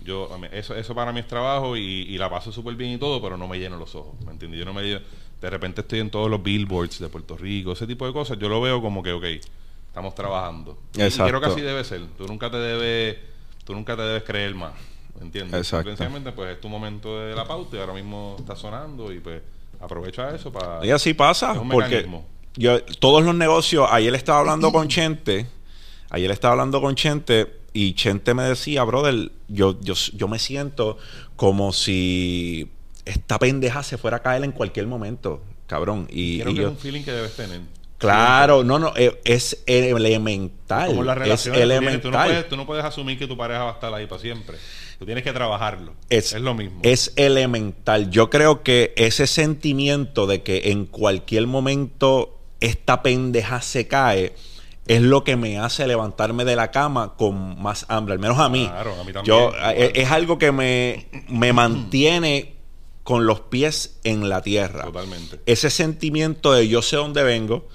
yo, 0.05 0.29
eso, 0.53 0.77
eso 0.77 0.95
para 0.95 1.13
mí 1.13 1.21
es 1.21 1.27
trabajo 1.27 1.77
y, 1.77 1.83
y 1.83 2.19
la 2.19 2.29
paso 2.29 2.53
súper 2.53 2.75
bien 2.75 2.93
y 2.93 2.99
todo, 2.99 3.23
pero 3.23 3.37
no 3.37 3.49
me 3.49 3.59
lleno 3.59 3.77
los 3.77 3.95
ojos, 3.95 4.15
¿me 4.25 4.33
entiendes? 4.33 4.59
Yo 4.59 4.67
no 4.67 4.75
me 4.75 4.83
de 5.47 5.51
repente 5.51 5.83
estoy 5.83 6.01
en 6.01 6.11
todos 6.11 6.29
los 6.29 6.43
billboards 6.43 6.99
de 6.99 7.09
Puerto 7.09 7.37
Rico, 7.37 7.71
ese 7.71 7.87
tipo 7.87 8.05
de 8.05 8.13
cosas, 8.13 8.37
yo 8.37 8.49
lo 8.49 8.61
veo 8.61 8.83
como 8.83 9.01
que, 9.01 9.13
ok, 9.13 9.25
estamos 9.87 10.13
trabajando. 10.13 10.77
Exacto. 10.97 11.25
Y 11.25 11.29
creo 11.29 11.41
que 11.41 11.47
así 11.47 11.61
debe 11.61 11.85
ser. 11.85 12.05
Tú 12.19 12.27
nunca 12.27 12.51
te 12.51 12.57
debes, 12.57 13.17
tú 13.65 13.73
nunca 13.73 13.95
te 13.97 14.03
debes 14.03 14.25
creer 14.25 14.57
más. 14.57 14.73
¿Entiendes? 15.21 15.55
Exacto. 15.61 15.95
pues 16.35 16.51
es 16.51 16.61
tu 16.61 16.69
momento 16.69 17.21
de 17.21 17.33
la 17.37 17.45
pauta 17.45 17.77
y 17.77 17.79
ahora 17.79 17.93
mismo 17.93 18.35
está 18.41 18.57
sonando 18.57 19.13
y 19.13 19.21
pues 19.21 19.41
aprovecha 19.81 20.35
eso 20.35 20.53
para... 20.53 20.85
Y 20.85 20.91
así 20.91 21.15
pasa, 21.15 21.55
porque 21.71 22.09
yo, 22.57 22.83
todos 22.99 23.25
los 23.25 23.35
negocios, 23.37 23.89
ayer 23.89 24.17
estaba 24.17 24.41
hablando 24.41 24.73
con 24.73 24.89
Chente, 24.89 25.47
ayer 26.11 26.31
estaba 26.33 26.53
hablando 26.53 26.81
con 26.81 26.97
Chente 26.97 27.61
y 27.73 27.95
Chente 27.95 28.35
me 28.35 28.43
decía, 28.43 28.83
brother, 28.83 29.31
yo, 29.47 29.81
yo, 29.81 29.95
yo 29.95 30.27
me 30.27 30.41
siento 30.41 30.99
como 31.37 31.73
si 31.73 32.69
esta 33.07 33.39
pendeja 33.39 33.83
se 33.83 33.97
fuera 33.97 34.19
a 34.19 34.23
caer 34.23 34.45
en 34.45 34.53
cualquier 34.53 34.87
momento, 34.87 35.43
cabrón. 35.67 36.07
Y, 36.11 36.41
Creo 36.41 36.55
que 36.55 36.61
es 36.61 36.67
un 36.67 36.77
feeling 36.77 37.03
que 37.03 37.13
debes 37.13 37.35
tener. 37.35 37.61
Claro, 37.99 38.63
no, 38.63 38.79
no, 38.79 38.93
eh, 38.97 39.21
es 39.25 39.63
elemental. 39.67 40.89
Como 40.89 41.03
la 41.03 41.15
relación 41.15 41.55
es 41.55 41.63
elemental. 41.63 42.01
Tú 42.03 42.11
no, 42.11 42.25
puedes, 42.25 42.49
tú 42.49 42.57
no, 42.57 42.67
puedes, 42.67 42.85
asumir 42.85 43.19
que 43.19 43.27
tu 43.27 43.37
pareja 43.37 43.65
va 43.65 43.71
a 43.71 43.75
estar 43.75 43.95
ahí 43.95 44.07
para 44.07 44.21
siempre. 44.21 44.59
Tú 44.99 45.07
tienes 45.07 45.25
que 45.25 45.33
trabajarlo. 45.33 45.95
Es, 46.11 46.35
es, 46.35 46.43
lo 46.43 46.53
mismo. 46.53 46.81
Es 46.83 47.13
elemental. 47.17 48.11
Yo 48.11 48.29
creo 48.29 48.63
que 48.63 48.93
ese 48.97 49.27
sentimiento 49.27 50.27
de 50.27 50.43
que 50.43 50.73
en 50.73 50.85
cualquier 50.85 51.47
momento 51.47 52.39
esta 52.61 53.03
pendeja 53.03 53.63
se 53.63 53.87
cae 53.87 54.35
es 54.87 55.01
lo 55.01 55.25
que 55.25 55.37
me 55.37 55.59
hace 55.59 55.87
levantarme 55.87 56.45
de 56.45 56.55
la 56.55 56.71
cama 56.71 57.15
con 57.17 57.61
más 57.61 57.87
hambre, 57.89 58.15
al 58.15 58.21
menos 58.21 58.39
a 58.39 58.49
mí. 58.49 58.67
Claro, 58.67 58.95
a 59.01 59.05
mí 59.05 59.13
también. 59.13 59.25
Yo, 59.25 59.53
eh, 59.71 59.93
es, 59.95 60.11
algo 60.11 60.39
que 60.39 60.53
me, 60.53 61.07
me 61.29 61.53
mantiene 61.55 62.56
con 63.07 63.25
los 63.25 63.39
pies 63.39 64.01
en 64.03 64.29
la 64.29 64.43
tierra. 64.43 64.83
Totalmente. 64.83 65.39
Ese 65.47 65.71
sentimiento 65.71 66.53
de 66.53 66.67
yo 66.67 66.83
sé 66.83 66.97
dónde 66.97 67.23
vengo, 67.23 67.69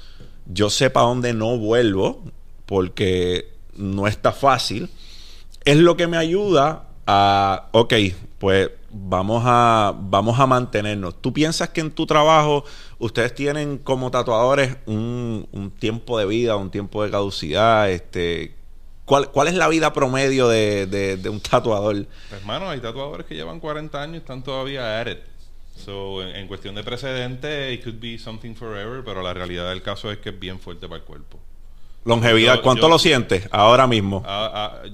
yo 0.45 0.69
sé 0.69 0.89
para 0.89 1.05
dónde 1.05 1.33
no 1.33 1.57
vuelvo, 1.57 2.21
porque 2.65 3.49
no 3.77 4.07
está 4.07 4.33
fácil, 4.33 4.89
es 5.63 5.77
lo 5.77 5.95
que 5.95 6.07
me 6.07 6.17
ayuda 6.17 6.89
a, 7.07 7.69
ok, 7.71 7.93
pues 8.39 8.71
vamos 8.91 9.43
a, 9.45 9.95
vamos 9.97 10.37
a 10.37 10.47
mantenernos. 10.47 11.21
¿Tú 11.21 11.31
piensas 11.31 11.69
que 11.69 11.79
en 11.79 11.91
tu 11.91 12.05
trabajo 12.05 12.65
ustedes 12.99 13.33
tienen 13.33 13.77
como 13.77 14.11
tatuadores 14.11 14.75
un, 14.85 15.47
un 15.53 15.71
tiempo 15.71 16.19
de 16.19 16.25
vida, 16.25 16.57
un 16.57 16.71
tiempo 16.71 17.05
de 17.05 17.09
caducidad? 17.09 17.89
Este, 17.89 18.53
¿Cuál, 19.11 19.29
¿Cuál 19.29 19.49
es 19.49 19.55
la 19.55 19.67
vida 19.67 19.91
promedio 19.91 20.47
de, 20.47 20.85
de, 20.85 21.29
un 21.29 21.41
tatuador? 21.41 22.05
Pues, 22.29 22.39
hermano, 22.39 22.69
hay 22.69 22.79
tatuadores 22.79 23.25
que 23.25 23.35
llevan 23.35 23.59
40 23.59 24.01
años 24.01 24.15
y 24.15 24.17
están 24.19 24.41
todavía 24.41 25.01
at 25.01 25.07
it. 25.07 25.17
So, 25.75 26.23
en, 26.23 26.47
cuestión 26.47 26.75
de 26.75 26.83
precedente, 26.85 27.73
it 27.73 27.83
could 27.83 27.99
be 27.99 28.17
something 28.17 28.55
forever, 28.55 29.03
pero 29.03 29.21
la 29.21 29.33
realidad 29.33 29.67
del 29.67 29.81
caso 29.81 30.09
es 30.13 30.19
que 30.19 30.29
es 30.29 30.39
bien 30.39 30.61
fuerte 30.61 30.87
para 30.87 30.99
el 30.99 31.03
cuerpo. 31.03 31.41
Longevidad, 32.05 32.61
¿cuánto 32.61 32.87
lo 32.87 32.97
sientes 32.97 33.49
ahora 33.51 33.85
mismo? 33.85 34.23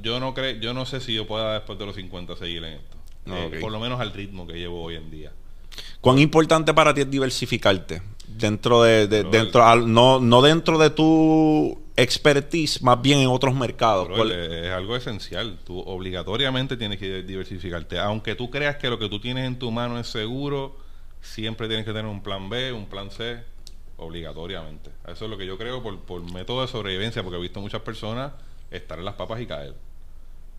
yo 0.02 0.20
no 0.20 0.34
creo, 0.34 0.60
yo 0.60 0.74
no 0.74 0.88
sé 0.88 1.00
si 1.00 1.14
yo 1.14 1.28
pueda 1.28 1.54
después 1.54 1.78
de 1.78 1.86
los 1.86 1.94
50 1.94 2.38
seguir 2.38 2.64
en 2.64 2.74
esto. 2.74 2.98
Eh, 3.28 3.60
por 3.62 3.72
lo 3.72 3.80
menos 3.80 4.02
al 4.02 4.14
ritmo 4.14 4.48
que 4.48 4.54
llevo 4.54 4.82
hoy 4.82 4.96
en 4.96 5.12
día. 5.12 5.32
¿Cuán 6.02 6.18
importante 6.18 6.74
para 6.74 6.92
ti 6.92 7.02
es 7.02 7.12
diversificarte? 7.12 8.02
Dentro 8.26 8.82
de, 8.82 9.08
dentro, 9.08 9.76
no, 9.76 10.20
no 10.20 10.42
dentro 10.42 10.80
de 10.80 10.90
tu 10.90 11.86
expertise, 11.98 12.82
más 12.84 13.02
bien 13.02 13.20
en 13.20 13.28
otros 13.28 13.56
mercados. 13.56 14.08
es 14.30 14.72
algo 14.72 14.96
esencial. 14.96 15.58
Tú 15.66 15.80
obligatoriamente 15.80 16.78
tienes 16.78 17.00
que 17.00 17.24
diversificarte. 17.24 18.00
Aunque 18.00 18.36
tú 18.36 18.50
creas 18.50 18.78
que 18.78 18.90
lo 18.90 19.00
que 19.00 19.10
tú 19.10 19.20
tienes 19.20 19.46
en 19.46 19.58
tu 19.58 19.72
mano 19.72 20.00
es 20.00 20.08
seguro, 20.08 20.78
siempre 21.22 21.68
tienes 21.68 21.86
que 21.86 21.92
tener 21.92 22.06
un 22.06 22.22
plan 22.22 22.50
B, 22.50 22.72
un 22.72 22.86
plan 22.86 23.10
C, 23.10 23.40
obligatoriamente. 23.98 24.92
Eso 25.08 25.26
es 25.26 25.32
lo 25.32 25.38
que 25.38 25.48
yo 25.48 25.58
creo 25.58 25.82
por, 25.82 26.00
por 26.02 26.22
método 26.32 26.62
de 26.62 26.68
sobrevivencia, 26.68 27.24
porque 27.24 27.38
he 27.38 27.42
visto 27.42 27.60
muchas 27.60 27.82
personas 27.82 28.32
estar 28.70 29.00
en 29.00 29.06
las 29.06 29.16
papas 29.16 29.42
y 29.42 29.48
caer. 29.48 29.74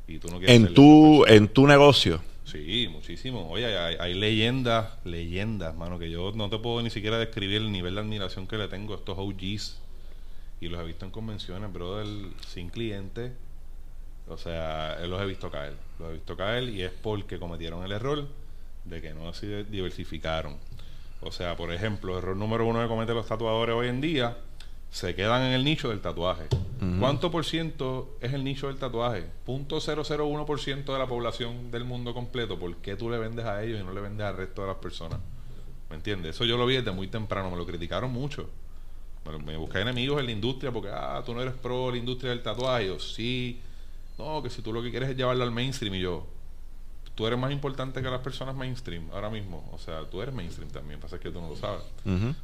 Y 0.09 0.19
tú 0.19 0.29
no 0.29 0.39
quieres 0.39 0.57
en 0.57 0.75
tu 0.75 1.25
en 1.27 1.49
tu 1.49 1.67
negocio. 1.69 2.21
Sí, 2.45 2.89
muchísimo. 2.91 3.49
Oye, 3.51 3.67
hay, 3.67 3.97
hay, 4.01 4.15
leyendas, 4.15 4.95
leyendas, 5.05 5.77
mano, 5.77 5.99
que 5.99 6.11
yo 6.11 6.33
no 6.35 6.49
te 6.49 6.59
puedo 6.59 6.81
ni 6.83 6.89
siquiera 6.89 7.19
describir 7.19 7.59
el 7.59 7.71
nivel 7.71 7.95
de 7.95 8.01
admiración 8.01 8.47
que 8.47 8.57
le 8.57 8.69
tengo 8.69 8.95
a 8.95 8.97
estos 8.97 9.19
OGs 9.19 9.79
y 10.61 10.69
los 10.69 10.81
he 10.81 10.85
visto 10.85 11.05
en 11.05 11.11
convenciones, 11.11 11.73
brother, 11.73 12.07
sin 12.47 12.69
cliente. 12.71 13.33
O 14.29 14.37
sea, 14.37 14.99
los 15.07 15.21
he 15.23 15.27
visto 15.27 15.51
caer. 15.51 15.75
Los 15.99 16.11
he 16.11 16.13
visto 16.15 16.37
caer 16.37 16.65
y 16.65 16.83
es 16.83 16.91
porque 16.91 17.39
cometieron 17.39 17.85
el 17.85 17.93
error 17.93 18.27
de 18.85 19.01
que 19.01 19.15
no 19.15 19.33
se 19.33 19.65
diversificaron. 19.65 20.57
O 21.21 21.33
sea, 21.33 21.57
por 21.57 21.73
ejemplo, 21.73 22.13
el 22.13 22.19
error 22.19 22.37
número 22.37 22.67
uno 22.67 22.81
que 22.83 22.89
cometen 22.89 23.15
los 23.15 23.27
tatuadores 23.27 23.75
hoy 23.75 23.89
en 23.89 24.01
día, 24.01 24.37
se 24.91 25.15
quedan 25.15 25.43
en 25.43 25.53
el 25.53 25.65
nicho 25.65 25.89
del 25.89 26.01
tatuaje. 26.01 26.47
¿Cuánto 27.01 27.31
por 27.33 27.45
ciento 27.45 28.17
es 28.21 28.33
el 28.33 28.45
nicho 28.45 28.69
del 28.69 28.77
tatuaje? 28.77 29.25
Punto 29.45 29.81
por 30.47 30.61
ciento 30.61 30.93
de 30.93 30.99
la 30.99 31.07
población 31.07 31.71
del 31.71 31.85
mundo 31.85 32.15
completo. 32.15 32.59
¿Por 32.59 32.77
qué 32.77 32.95
tú 32.95 33.11
le 33.11 33.19
vendes 33.19 33.45
a 33.47 33.63
ellos 33.65 33.81
y 33.81 33.85
no 33.85 33.93
le 33.93 34.01
vendes 34.01 34.25
al 34.25 34.37
resto 34.37 34.63
de 34.63 34.69
las 34.69 34.77
personas? 34.77 35.19
¿Me 35.91 35.97
entiendes? 35.97 36.37
Eso 36.37 36.45
yo 36.45 36.57
lo 36.57 36.67
vi 36.67 36.77
desde 36.77 36.93
muy 36.93 37.09
temprano, 37.09 37.51
me 37.51 37.57
lo 37.57 37.67
criticaron 37.67 38.13
mucho 38.13 38.49
me 39.45 39.57
busqué 39.57 39.81
enemigos 39.81 40.21
en 40.21 40.27
la 40.27 40.33
industria 40.33 40.73
porque, 40.73 40.89
ah, 40.93 41.23
tú 41.25 41.35
no 41.35 41.43
eres 41.43 41.55
pro 41.55 41.91
la 41.91 41.99
industria 41.99 42.31
del 42.31 42.43
tatuaje. 42.43 42.87
Yo, 42.87 42.99
sí, 42.99 43.61
no, 44.19 44.43
que 44.43 44.51
si 44.51 44.63
tú 44.63 44.73
lo 44.73 44.83
que 44.83 44.91
quieres 44.91 45.11
es 45.11 45.17
llevarlo 45.17 45.45
al 45.45 45.51
mainstream 45.51 45.95
y 45.95 46.01
yo, 46.01 46.27
tú 47.15 47.27
eres 47.27 47.39
más 47.39 47.51
importante 47.53 48.01
que 48.01 48.09
las 48.09 48.21
personas 48.21 48.55
mainstream 48.55 49.09
ahora 49.13 49.29
mismo. 49.29 49.69
O 49.73 49.79
sea, 49.79 50.05
tú 50.05 50.23
eres 50.23 50.35
mainstream 50.35 50.71
también, 50.71 51.01
pasa 51.01 51.19
que 51.19 51.31
tú 51.31 51.41
no 51.41 51.49
lo 51.49 51.57
sabes. 51.57 51.83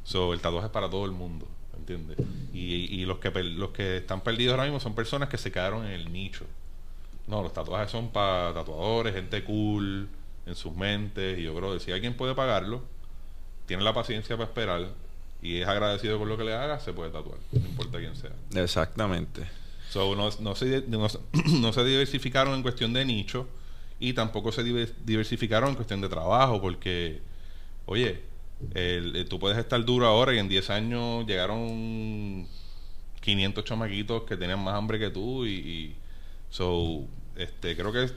So, 0.03 0.33
el 0.33 0.41
tatuaje 0.41 0.67
es 0.67 0.71
para 0.71 0.89
todo 0.89 1.05
el 1.05 1.11
mundo. 1.11 1.47
entiendes? 1.77 2.17
Y, 2.53 3.01
y 3.01 3.05
los, 3.05 3.19
que, 3.19 3.31
los 3.43 3.69
que 3.69 3.97
están 3.97 4.21
perdidos 4.21 4.51
ahora 4.51 4.65
mismo 4.65 4.79
son 4.79 4.93
personas 4.95 5.29
que 5.29 5.37
se 5.37 5.51
quedaron 5.51 5.85
en 5.85 5.91
el 5.91 6.11
nicho. 6.11 6.45
No, 7.27 7.41
los 7.41 7.53
tatuajes 7.53 7.89
son 7.89 8.09
para 8.09 8.53
tatuadores, 8.53 9.15
gente 9.15 9.43
cool, 9.43 10.07
en 10.45 10.55
sus 10.55 10.75
mentes. 10.75 11.39
Y 11.39 11.43
yo 11.43 11.55
creo 11.55 11.73
que 11.73 11.79
si 11.79 11.91
alguien 11.91 12.15
puede 12.15 12.35
pagarlo, 12.35 12.81
tiene 13.65 13.83
la 13.83 13.93
paciencia 13.93 14.35
para 14.37 14.49
esperar 14.49 14.89
y 15.45 15.61
es 15.61 15.67
agradecido 15.67 16.17
por 16.17 16.27
lo 16.27 16.37
que 16.37 16.43
le 16.43 16.53
haga, 16.53 16.79
se 16.79 16.91
puede 16.91 17.11
tatuar, 17.11 17.37
no 17.51 17.67
importa 17.67 17.99
quién 17.99 18.15
sea. 18.15 18.31
Exactamente. 18.55 19.43
So, 19.89 20.15
no, 20.15 20.29
no, 20.39 20.55
se, 20.55 20.83
no, 20.87 21.07
se 21.73 21.83
diversificaron 21.85 22.55
en 22.55 22.63
cuestión 22.63 22.93
de 22.93 23.05
nicho 23.05 23.47
y 23.99 24.13
tampoco 24.13 24.51
se 24.51 24.63
diversificaron 24.63 25.69
en 25.69 25.75
cuestión 25.75 26.01
de 26.01 26.09
trabajo, 26.09 26.59
porque, 26.59 27.21
oye, 27.85 28.23
el, 28.73 29.25
tú 29.29 29.39
puedes 29.39 29.57
estar 29.57 29.83
duro 29.85 30.07
ahora 30.07 30.33
y 30.33 30.39
en 30.39 30.49
10 30.49 30.69
años 30.71 31.27
llegaron 31.27 32.47
500 33.21 33.63
chamaquitos 33.63 34.23
que 34.23 34.35
tenían 34.35 34.63
más 34.63 34.73
hambre 34.73 34.97
que 34.97 35.11
tú 35.11 35.45
y, 35.45 35.95
so, 36.49 37.03
este, 37.35 37.75
creo 37.75 37.91
que, 37.91 38.09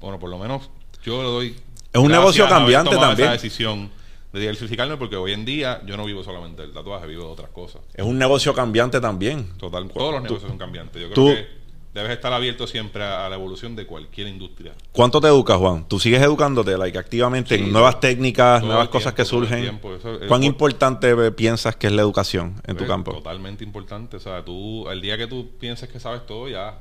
bueno, 0.00 0.18
por 0.18 0.30
lo 0.30 0.38
menos 0.38 0.70
yo 1.04 1.22
le 1.22 1.28
doy... 1.28 1.56
Es 1.92 2.00
un 2.00 2.12
negocio 2.12 2.48
cambiante 2.48 2.96
también. 2.96 3.28
Esa 3.28 3.32
decisión 3.32 3.90
de 4.36 4.42
diversificarme 4.42 4.96
porque 4.98 5.16
hoy 5.16 5.32
en 5.32 5.44
día 5.44 5.80
yo 5.86 5.96
no 5.96 6.04
vivo 6.04 6.22
solamente 6.22 6.62
del 6.62 6.72
tatuaje, 6.72 7.06
vivo 7.06 7.24
de 7.24 7.30
otras 7.30 7.50
cosas. 7.50 7.80
Es 7.94 8.04
un 8.04 8.18
negocio 8.18 8.54
cambiante 8.54 9.00
también. 9.00 9.48
Total, 9.56 9.88
todos 9.88 10.12
los 10.12 10.22
negocios 10.22 10.48
son 10.48 10.58
cambiantes. 10.58 11.02
Yo 11.02 11.10
creo 11.10 11.34
que 11.34 11.46
debes 11.94 12.12
estar 12.12 12.32
abierto 12.34 12.66
siempre 12.66 13.02
a, 13.02 13.28
la 13.30 13.36
evolución 13.36 13.74
de 13.74 13.86
cualquier 13.86 14.28
industria. 14.28 14.74
¿Cuánto 14.92 15.22
te 15.22 15.28
educas, 15.28 15.56
Juan? 15.56 15.88
¿Tú 15.88 15.98
sigues 15.98 16.20
educándote 16.20 16.76
like, 16.76 16.98
activamente 16.98 17.54
en 17.54 17.72
nuevas 17.72 17.98
técnicas, 17.98 18.62
nuevas 18.62 18.88
cosas 18.88 19.14
que 19.14 19.24
surgen? 19.24 19.80
¿Cuán 20.28 20.44
importante 20.44 21.32
piensas 21.32 21.76
que 21.76 21.86
es 21.86 21.92
la 21.94 22.02
educación 22.02 22.60
en 22.66 22.76
tu 22.76 22.80
pues, 22.80 22.88
campo? 22.88 23.12
Totalmente 23.12 23.64
importante. 23.64 24.18
O 24.18 24.20
sea, 24.20 24.44
tú, 24.44 24.86
el 24.90 25.00
día 25.00 25.16
que 25.16 25.26
tú 25.26 25.48
pienses 25.58 25.88
que 25.88 25.98
sabes 25.98 26.26
todo, 26.26 26.46
ya, 26.46 26.78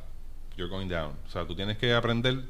you're 0.57 0.69
going 0.69 0.89
down. 0.89 1.13
O 1.25 1.31
sea, 1.31 1.47
tú 1.47 1.55
tienes 1.55 1.77
que 1.77 1.93
aprender 1.93 2.41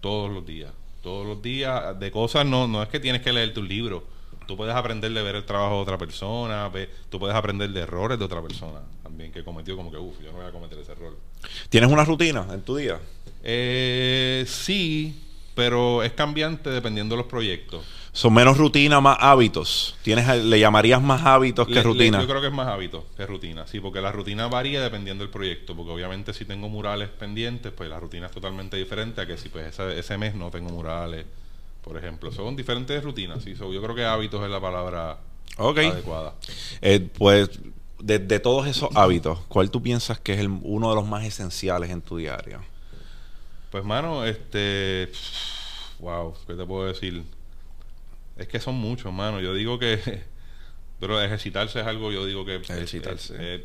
todos 0.00 0.30
los 0.32 0.46
días. 0.46 0.72
Todos 1.02 1.26
los 1.26 1.42
días 1.42 1.98
de 2.00 2.10
cosas, 2.10 2.46
no, 2.46 2.66
no 2.66 2.82
es 2.82 2.88
que 2.88 3.00
tienes 3.00 3.20
que 3.20 3.34
leer 3.34 3.52
tu 3.52 3.62
libro 3.62 4.19
tú 4.50 4.56
puedes 4.56 4.74
aprender 4.74 5.12
de 5.12 5.22
ver 5.22 5.36
el 5.36 5.44
trabajo 5.44 5.76
de 5.76 5.82
otra 5.82 5.96
persona, 5.96 6.68
tú 7.08 7.20
puedes 7.20 7.36
aprender 7.36 7.70
de 7.70 7.82
errores 7.82 8.18
de 8.18 8.24
otra 8.24 8.42
persona 8.42 8.80
también 9.00 9.30
que 9.30 9.44
cometió 9.44 9.76
como 9.76 9.92
que, 9.92 9.96
uff, 9.96 10.20
yo 10.20 10.32
no 10.32 10.38
voy 10.38 10.46
a 10.46 10.50
cometer 10.50 10.76
ese 10.76 10.90
error. 10.90 11.16
¿Tienes 11.68 11.88
una 11.88 12.04
rutina 12.04 12.44
en 12.52 12.62
tu 12.62 12.74
día? 12.74 12.98
Eh, 13.44 14.44
sí, 14.48 15.22
pero 15.54 16.02
es 16.02 16.12
cambiante 16.14 16.68
dependiendo 16.68 17.14
de 17.14 17.22
los 17.22 17.30
proyectos. 17.30 17.84
¿Son 18.12 18.34
menos 18.34 18.58
rutina, 18.58 19.00
más 19.00 19.18
hábitos? 19.20 19.96
¿Tienes, 20.02 20.26
¿Le 20.44 20.58
llamarías 20.58 21.00
más 21.00 21.24
hábitos 21.24 21.68
que 21.68 21.80
rutina? 21.80 22.20
yo 22.20 22.26
creo 22.26 22.40
que 22.40 22.48
es 22.48 22.52
más 22.52 22.66
hábitos 22.66 23.04
que 23.16 23.24
rutina, 23.26 23.68
sí, 23.68 23.78
porque 23.78 24.00
la 24.00 24.10
rutina 24.10 24.48
varía 24.48 24.82
dependiendo 24.82 25.22
del 25.22 25.30
proyecto, 25.30 25.76
porque 25.76 25.92
obviamente 25.92 26.34
si 26.34 26.44
tengo 26.44 26.68
murales 26.68 27.08
pendientes, 27.08 27.70
pues 27.70 27.88
la 27.88 28.00
rutina 28.00 28.26
es 28.26 28.32
totalmente 28.32 28.76
diferente 28.76 29.20
a 29.20 29.26
que 29.26 29.36
si 29.36 29.48
pues 29.48 29.68
ese, 29.68 29.96
ese 29.96 30.18
mes 30.18 30.34
no 30.34 30.50
tengo 30.50 30.70
murales 30.70 31.24
por 31.82 31.96
ejemplo. 31.96 32.30
Son 32.32 32.56
diferentes 32.56 33.02
rutinas, 33.02 33.42
sí. 33.42 33.54
yo 33.54 33.82
creo 33.82 33.94
que 33.94 34.04
hábitos 34.04 34.42
es 34.42 34.50
la 34.50 34.60
palabra 34.60 35.18
adecuada. 35.56 36.34
Eh, 36.80 37.08
pues, 37.16 37.50
de, 37.98 38.40
todos 38.40 38.66
esos 38.66 38.94
hábitos, 38.94 39.38
¿cuál 39.48 39.70
tú 39.70 39.82
piensas 39.82 40.18
que 40.18 40.34
es 40.34 40.46
uno 40.62 40.90
de 40.90 40.94
los 40.94 41.06
más 41.06 41.24
esenciales 41.24 41.90
en 41.90 42.00
tu 42.00 42.16
diario? 42.16 42.60
Pues, 43.70 43.84
mano, 43.84 44.24
este. 44.24 45.10
Wow, 45.98 46.34
¿qué 46.46 46.54
te 46.54 46.64
puedo 46.64 46.86
decir? 46.86 47.22
Es 48.36 48.48
que 48.48 48.58
son 48.58 48.76
muchos, 48.76 49.12
mano. 49.12 49.40
Yo 49.40 49.54
digo 49.54 49.78
que. 49.78 50.00
Pero 51.00 51.20
ejercitarse 51.20 51.80
es 51.80 51.86
algo, 51.86 52.12
yo 52.12 52.26
digo 52.26 52.44
que. 52.44 52.56
Ejercitarse. 52.56 53.64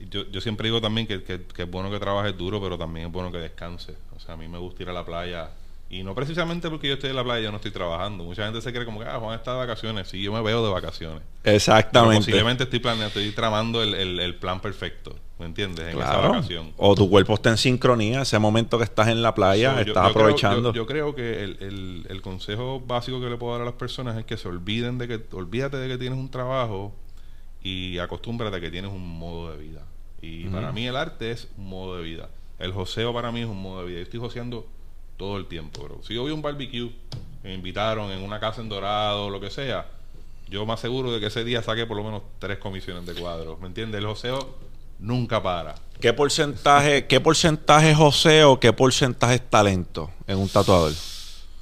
yo, 0.00 0.28
yo 0.30 0.40
siempre 0.40 0.68
digo 0.68 0.80
también 0.80 1.06
que, 1.06 1.22
que, 1.22 1.42
que 1.42 1.62
es 1.62 1.70
bueno 1.70 1.90
que 1.90 1.98
trabajes 1.98 2.36
duro, 2.36 2.60
pero 2.60 2.76
también 2.76 3.06
es 3.06 3.12
bueno 3.12 3.32
que 3.32 3.38
descanses. 3.38 3.96
O 4.14 4.20
sea, 4.20 4.34
a 4.34 4.36
mí 4.36 4.46
me 4.46 4.58
gusta 4.58 4.82
ir 4.82 4.90
a 4.90 4.92
la 4.92 5.04
playa 5.04 5.50
y 5.90 6.04
no 6.04 6.14
precisamente 6.14 6.70
porque 6.70 6.86
yo 6.86 6.94
estoy 6.94 7.10
en 7.10 7.16
la 7.16 7.24
playa, 7.24 7.40
yo 7.42 7.50
no 7.50 7.56
estoy 7.56 7.72
trabajando. 7.72 8.22
Mucha 8.22 8.44
gente 8.44 8.60
se 8.60 8.72
cree 8.72 8.84
como 8.84 9.00
que, 9.00 9.06
ah, 9.06 9.18
Juan 9.18 9.36
está 9.36 9.54
de 9.54 9.58
vacaciones. 9.58 10.06
Sí, 10.06 10.22
yo 10.22 10.32
me 10.32 10.40
veo 10.40 10.64
de 10.64 10.70
vacaciones. 10.70 11.22
Exactamente. 11.42 12.18
posiblemente 12.18 12.62
estoy 12.62 12.78
planeando, 12.78 13.08
estoy 13.08 13.32
tramando 13.32 13.82
el, 13.82 14.34
plan 14.36 14.60
perfecto. 14.60 15.16
¿Me 15.40 15.46
entiendes? 15.46 15.92
En 15.92 15.98
esa 15.98 16.18
vacación. 16.18 16.72
O 16.76 16.94
tu 16.94 17.10
cuerpo 17.10 17.34
está 17.34 17.50
en 17.50 17.56
sincronía. 17.56 18.22
Ese 18.22 18.38
momento 18.38 18.78
que 18.78 18.84
estás 18.84 19.08
en 19.08 19.20
la 19.20 19.34
playa, 19.34 19.80
estás 19.80 20.10
aprovechando. 20.10 20.72
yo, 20.72 20.86
creo 20.86 21.16
que 21.16 21.42
el, 21.42 22.06
el, 22.08 22.22
consejo 22.22 22.80
básico 22.86 23.20
que 23.20 23.28
le 23.28 23.36
puedo 23.36 23.54
dar 23.54 23.62
a 23.62 23.64
las 23.64 23.74
personas 23.74 24.16
es 24.16 24.24
que 24.24 24.36
se 24.36 24.46
olviden 24.46 24.96
de 24.96 25.08
que, 25.08 25.20
olvídate 25.32 25.76
de 25.78 25.88
que 25.88 25.98
tienes 25.98 26.20
un 26.20 26.30
trabajo 26.30 26.94
y 27.62 27.98
acostúmbrate 27.98 28.56
a 28.56 28.60
que 28.60 28.70
tienes 28.70 28.92
un 28.92 29.18
modo 29.18 29.50
de 29.50 29.58
vida. 29.58 29.84
Y 30.22 30.44
para 30.44 30.70
mí 30.70 30.86
el 30.86 30.94
arte 30.94 31.32
es 31.32 31.48
un 31.58 31.68
modo 31.68 31.96
de 31.96 32.04
vida. 32.04 32.28
El 32.60 32.72
joseo 32.72 33.12
para 33.12 33.32
mí 33.32 33.40
es 33.40 33.46
un 33.46 33.60
modo 33.60 33.80
de 33.80 33.86
vida. 33.88 33.96
Yo 33.98 34.04
estoy 34.04 34.20
joseando 34.20 34.68
todo 35.20 35.36
el 35.36 35.44
tiempo, 35.44 35.82
bro. 35.82 36.00
Si 36.02 36.14
yo 36.14 36.22
voy 36.22 36.30
a 36.30 36.34
un 36.34 36.40
barbecue, 36.40 36.90
me 37.42 37.52
invitaron 37.52 38.10
en 38.10 38.22
una 38.22 38.40
casa 38.40 38.62
en 38.62 38.70
Dorado, 38.70 39.28
lo 39.28 39.38
que 39.38 39.50
sea, 39.50 39.86
yo 40.48 40.64
más 40.64 40.80
seguro 40.80 41.12
de 41.12 41.20
que 41.20 41.26
ese 41.26 41.44
día 41.44 41.62
saque 41.62 41.84
por 41.84 41.98
lo 41.98 42.04
menos 42.04 42.22
tres 42.38 42.56
comisiones 42.56 43.04
de 43.04 43.12
cuadros. 43.12 43.60
¿Me 43.60 43.66
entiendes? 43.66 43.98
El 43.98 44.06
joseo 44.06 44.56
nunca 44.98 45.42
para. 45.42 45.74
¿Qué 46.00 46.14
porcentaje, 46.14 47.06
qué 47.06 47.20
porcentaje 47.20 47.90
es 47.90 47.98
joseo, 47.98 48.58
qué 48.58 48.72
porcentaje 48.72 49.34
es 49.34 49.50
talento 49.50 50.10
en 50.26 50.38
un 50.38 50.48
tatuador? 50.48 50.94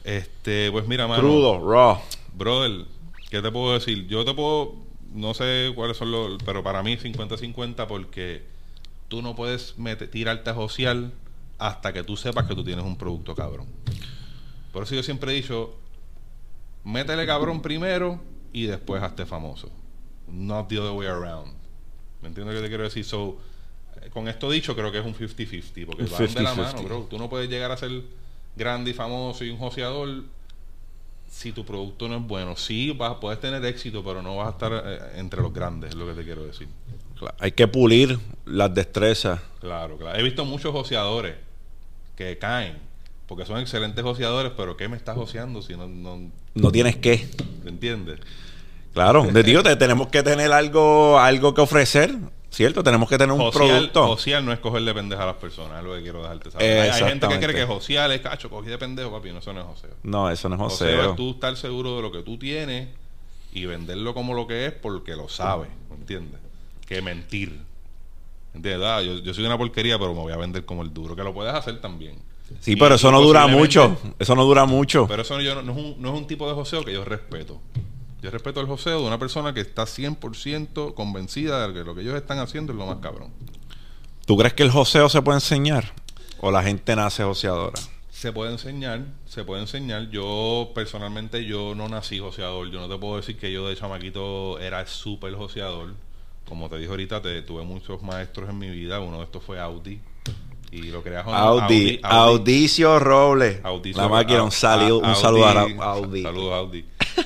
Este, 0.04 0.70
pues 0.70 0.86
mira, 0.86 1.08
mano. 1.08 1.20
Crudo, 1.20 1.58
raw. 1.68 1.98
Brother, 2.34 2.84
¿qué 3.28 3.42
te 3.42 3.50
puedo 3.50 3.74
decir? 3.74 4.06
Yo 4.06 4.24
te 4.24 4.34
puedo, 4.34 4.76
no 5.12 5.34
sé 5.34 5.72
cuáles 5.74 5.96
son 5.96 6.12
los, 6.12 6.40
pero 6.44 6.62
para 6.62 6.84
mí 6.84 6.96
50-50 6.96 7.88
porque 7.88 8.44
tú 9.08 9.20
no 9.20 9.34
puedes 9.34 9.74
tirarte 10.12 10.50
a 10.50 10.54
josear 10.54 11.10
hasta 11.58 11.92
que 11.92 12.04
tú 12.04 12.16
sepas 12.16 12.46
que 12.46 12.54
tú 12.54 12.64
tienes 12.64 12.84
un 12.84 12.96
producto 12.96 13.34
cabrón. 13.34 13.66
Por 14.72 14.84
eso 14.84 14.94
yo 14.94 15.02
siempre 15.02 15.32
he 15.32 15.34
dicho, 15.34 15.76
métele 16.84 17.26
cabrón 17.26 17.60
primero 17.60 18.20
y 18.52 18.66
después 18.66 19.02
hazte 19.02 19.26
famoso. 19.26 19.70
Not 20.28 20.68
the 20.68 20.78
other 20.78 20.92
way 20.92 21.08
around. 21.08 21.52
¿Me 22.22 22.28
entiendes 22.28 22.54
lo 22.54 22.60
que 22.60 22.66
te 22.66 22.68
quiero 22.68 22.84
decir? 22.84 23.04
So, 23.04 23.38
eh, 24.02 24.10
con 24.10 24.28
esto 24.28 24.50
dicho, 24.50 24.74
creo 24.76 24.92
que 24.92 24.98
es 24.98 25.04
un 25.04 25.14
50-50, 25.14 25.86
porque 25.86 26.04
van 26.04 26.34
de 26.34 26.42
la 26.42 26.54
mano, 26.54 26.82
bro. 26.82 27.06
Tú 27.10 27.18
no 27.18 27.28
puedes 27.28 27.48
llegar 27.48 27.70
a 27.72 27.76
ser 27.76 28.02
grande 28.56 28.90
y 28.90 28.94
famoso 28.94 29.44
y 29.44 29.50
un 29.50 29.58
joseador 29.58 30.24
si 31.28 31.52
tu 31.52 31.64
producto 31.64 32.08
no 32.08 32.16
es 32.16 32.26
bueno. 32.26 32.56
Sí, 32.56 32.92
vas, 32.92 33.16
puedes 33.20 33.40
tener 33.40 33.64
éxito, 33.64 34.04
pero 34.04 34.22
no 34.22 34.36
vas 34.36 34.48
a 34.48 34.50
estar 34.50 34.72
eh, 34.84 34.98
entre 35.16 35.42
los 35.42 35.52
grandes, 35.52 35.90
es 35.90 35.96
lo 35.96 36.06
que 36.06 36.14
te 36.14 36.24
quiero 36.24 36.44
decir. 36.44 36.68
Hay 37.38 37.52
que 37.52 37.66
pulir 37.66 38.18
las 38.44 38.72
destrezas. 38.72 39.40
Claro, 39.60 39.96
claro. 39.96 40.18
He 40.18 40.22
visto 40.22 40.44
muchos 40.44 40.72
joseadores 40.72 41.47
que 42.18 42.36
caen. 42.36 42.76
Porque 43.28 43.46
son 43.46 43.60
excelentes 43.60 44.02
joseadores, 44.02 44.52
pero 44.56 44.76
¿qué 44.76 44.88
me 44.88 44.96
estás 44.96 45.14
joseando 45.14 45.62
si 45.62 45.76
no... 45.76 45.86
No, 46.54 46.72
tienes 46.72 46.96
qué. 46.96 47.28
¿Me 47.62 47.70
entiendes? 47.70 48.18
Claro, 48.92 49.22
de 49.22 49.44
tío, 49.44 49.62
te, 49.62 49.76
tenemos 49.76 50.08
que 50.08 50.24
tener 50.24 50.50
algo 50.50 51.20
algo 51.20 51.54
que 51.54 51.60
ofrecer, 51.60 52.16
¿cierto? 52.50 52.82
Tenemos 52.82 53.08
que 53.08 53.16
tener 53.18 53.32
un 53.32 53.50
producto. 53.52 54.06
Josear 54.08 54.42
no 54.42 54.52
es 54.52 54.58
cogerle 54.58 54.92
pendejo 54.92 55.22
a 55.22 55.26
las 55.26 55.36
personas, 55.36 55.78
es 55.78 55.84
lo 55.84 55.94
que 55.94 56.02
quiero 56.02 56.22
dejarte 56.22 56.50
saber. 56.50 56.90
Hay, 56.90 57.04
gente 57.04 57.28
que 57.28 57.38
cree 57.38 57.54
que 57.54 57.64
josear 57.64 58.10
es 58.10 58.22
cacho, 58.22 58.50
cogí 58.50 58.68
de 58.68 58.78
pendejo, 58.78 59.12
papi, 59.12 59.30
no, 59.30 59.38
eso 59.38 59.52
no 59.52 59.60
es 59.60 59.66
joseo. 59.66 59.90
No, 60.02 60.30
eso 60.30 60.48
no 60.48 60.56
es 60.56 60.60
joseo. 60.60 61.10
es 61.10 61.16
tú 61.16 61.32
estar 61.32 61.56
seguro 61.56 61.96
de 61.96 62.02
lo 62.02 62.10
que 62.10 62.22
tú 62.22 62.38
tienes 62.38 62.88
y 63.52 63.66
venderlo 63.66 64.14
como 64.14 64.34
lo 64.34 64.48
que 64.48 64.66
es 64.66 64.72
porque 64.72 65.14
lo 65.14 65.28
sabes, 65.28 65.68
¿me 65.90 65.96
entiendes? 65.96 66.40
Que 66.86 67.02
mentir. 67.02 67.67
Ah, 68.84 69.02
yo, 69.02 69.34
soy 69.34 69.44
una 69.44 69.58
porquería, 69.58 69.98
pero 69.98 70.14
me 70.14 70.20
voy 70.20 70.32
a 70.32 70.36
vender 70.36 70.64
como 70.64 70.82
el 70.82 70.92
duro, 70.92 71.14
que 71.14 71.22
lo 71.22 71.32
puedes 71.32 71.54
hacer 71.54 71.80
también. 71.80 72.16
Sí, 72.60 72.76
pero 72.76 72.94
eso 72.94 73.12
no 73.12 73.20
dura 73.20 73.46
mucho. 73.46 73.98
Eso 74.18 74.34
no 74.34 74.44
dura 74.44 74.64
mucho. 74.64 75.06
Pero 75.06 75.22
eso 75.22 75.38
no, 75.38 75.42
es 75.42 75.56
un, 75.56 75.96
no, 75.98 76.08
es 76.08 76.14
un, 76.14 76.26
tipo 76.26 76.48
de 76.48 76.54
joseo 76.54 76.84
que 76.84 76.92
yo 76.92 77.04
respeto. 77.04 77.60
Yo 78.22 78.30
respeto 78.30 78.60
el 78.60 78.66
joseo 78.66 79.00
de 79.00 79.06
una 79.06 79.18
persona 79.18 79.54
que 79.54 79.60
está 79.60 79.84
100% 79.84 80.94
convencida 80.94 81.68
de 81.68 81.74
que 81.74 81.84
lo 81.84 81.94
que 81.94 82.00
ellos 82.00 82.16
están 82.16 82.38
haciendo 82.38 82.72
es 82.72 82.78
lo 82.78 82.86
más 82.86 82.96
cabrón. 82.98 83.30
¿Tú 84.26 84.36
crees 84.36 84.54
que 84.54 84.62
el 84.62 84.70
joseo 84.70 85.08
se 85.08 85.22
puede 85.22 85.36
enseñar? 85.36 85.92
¿O 86.40 86.50
la 86.50 86.62
gente 86.62 86.96
nace 86.96 87.22
joseadora? 87.22 87.80
Se 88.10 88.32
puede 88.32 88.50
enseñar, 88.50 89.04
se 89.26 89.44
puede 89.44 89.60
enseñar. 89.62 90.10
Yo 90.10 90.72
personalmente 90.74 91.44
yo 91.44 91.74
no 91.76 91.88
nací 91.88 92.18
joseador. 92.18 92.70
Yo 92.70 92.80
no 92.80 92.88
te 92.88 92.98
puedo 92.98 93.16
decir 93.16 93.38
que 93.38 93.52
yo 93.52 93.68
de 93.68 93.76
chamaquito 93.76 94.58
era 94.58 94.86
súper 94.86 95.34
joseador 95.34 95.94
como 96.48 96.68
te 96.68 96.78
dije 96.78 96.90
ahorita, 96.90 97.20
te, 97.20 97.42
tuve 97.42 97.62
muchos 97.62 98.02
maestros 98.02 98.48
en 98.48 98.58
mi 98.58 98.70
vida. 98.70 99.00
Uno 99.00 99.18
de 99.18 99.24
estos 99.24 99.42
fue 99.42 99.60
Audi. 99.60 100.00
Y 100.70 100.82
lo 100.90 101.02
creas 101.02 101.26
Audi, 101.26 101.60
Audi, 101.62 102.00
Audicio 102.02 102.98
Robles. 102.98 103.60
la 103.94 104.08
máquina, 104.08 104.42
un, 104.42 104.52
saludo, 104.52 104.98
un 104.98 105.16
saludo 105.16 105.46
a 105.46 105.92
Audi. 105.92 106.22
Saludos 106.22 106.52
Audi. 106.52 106.84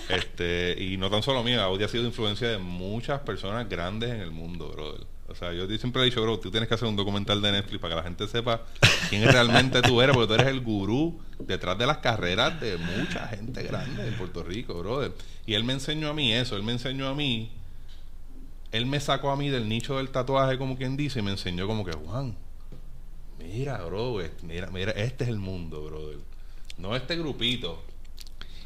este, 0.09 0.77
y 0.79 0.97
no 0.97 1.11
tan 1.11 1.23
solo 1.23 1.43
mío, 1.43 1.61
Audi 1.61 1.83
ha 1.83 1.89
sido 1.89 2.05
influencia 2.05 2.49
de 2.49 2.59
muchas 2.59 3.21
personas 3.21 3.69
grandes 3.69 4.11
en 4.11 4.21
el 4.21 4.31
mundo, 4.31 4.69
brother. 4.69 5.07
O 5.29 5.35
sea, 5.35 5.53
yo 5.55 5.67
siempre 5.79 6.03
he 6.03 6.05
dicho, 6.05 6.21
bro, 6.21 6.39
tú 6.39 6.51
tienes 6.51 6.69
que 6.69 6.75
hacer 6.75 6.87
un 6.87 6.95
documental 6.95 7.41
de 7.41 7.53
Netflix 7.53 7.81
para 7.81 7.95
que 7.95 7.97
la 7.97 8.03
gente 8.03 8.29
sepa 8.29 8.61
quién 9.09 9.27
realmente 9.27 9.81
tú 9.81 10.03
eres, 10.03 10.15
porque 10.15 10.29
tú 10.29 10.35
eres 10.35 10.49
el 10.49 10.61
gurú 10.61 11.19
detrás 11.39 11.79
de 11.79 11.87
las 11.87 11.99
carreras 11.99 12.61
de 12.61 12.77
mucha 12.77 13.27
gente 13.29 13.63
grande 13.63 14.07
en 14.07 14.15
Puerto 14.15 14.43
Rico, 14.43 14.75
brother. 14.75 15.13
Y 15.47 15.55
él 15.55 15.65
me 15.65 15.73
enseñó 15.73 16.11
a 16.11 16.13
mí 16.13 16.33
eso, 16.35 16.55
él 16.57 16.63
me 16.63 16.73
enseñó 16.73 17.09
a 17.09 17.15
mí 17.15 17.51
él 18.73 18.87
me 18.87 19.01
sacó 19.01 19.31
a 19.31 19.37
mí 19.37 19.51
del 19.51 19.69
nicho 19.69 19.99
del 19.99 20.11
tatuaje, 20.11 20.59
como 20.59 20.77
quien 20.77 20.97
dice, 20.97 21.21
y 21.21 21.23
me 21.23 21.31
enseñó 21.31 21.67
como 21.67 21.85
que, 21.85 21.93
Juan, 21.93 22.35
mira, 23.39 23.83
bro, 23.85 24.19
mira, 24.43 24.69
mira, 24.73 24.93
este 24.93 25.25
es 25.25 25.31
el 25.31 25.39
mundo, 25.39 25.85
brother. 25.85 26.19
No 26.79 26.97
este 26.97 27.17
grupito. 27.17 27.83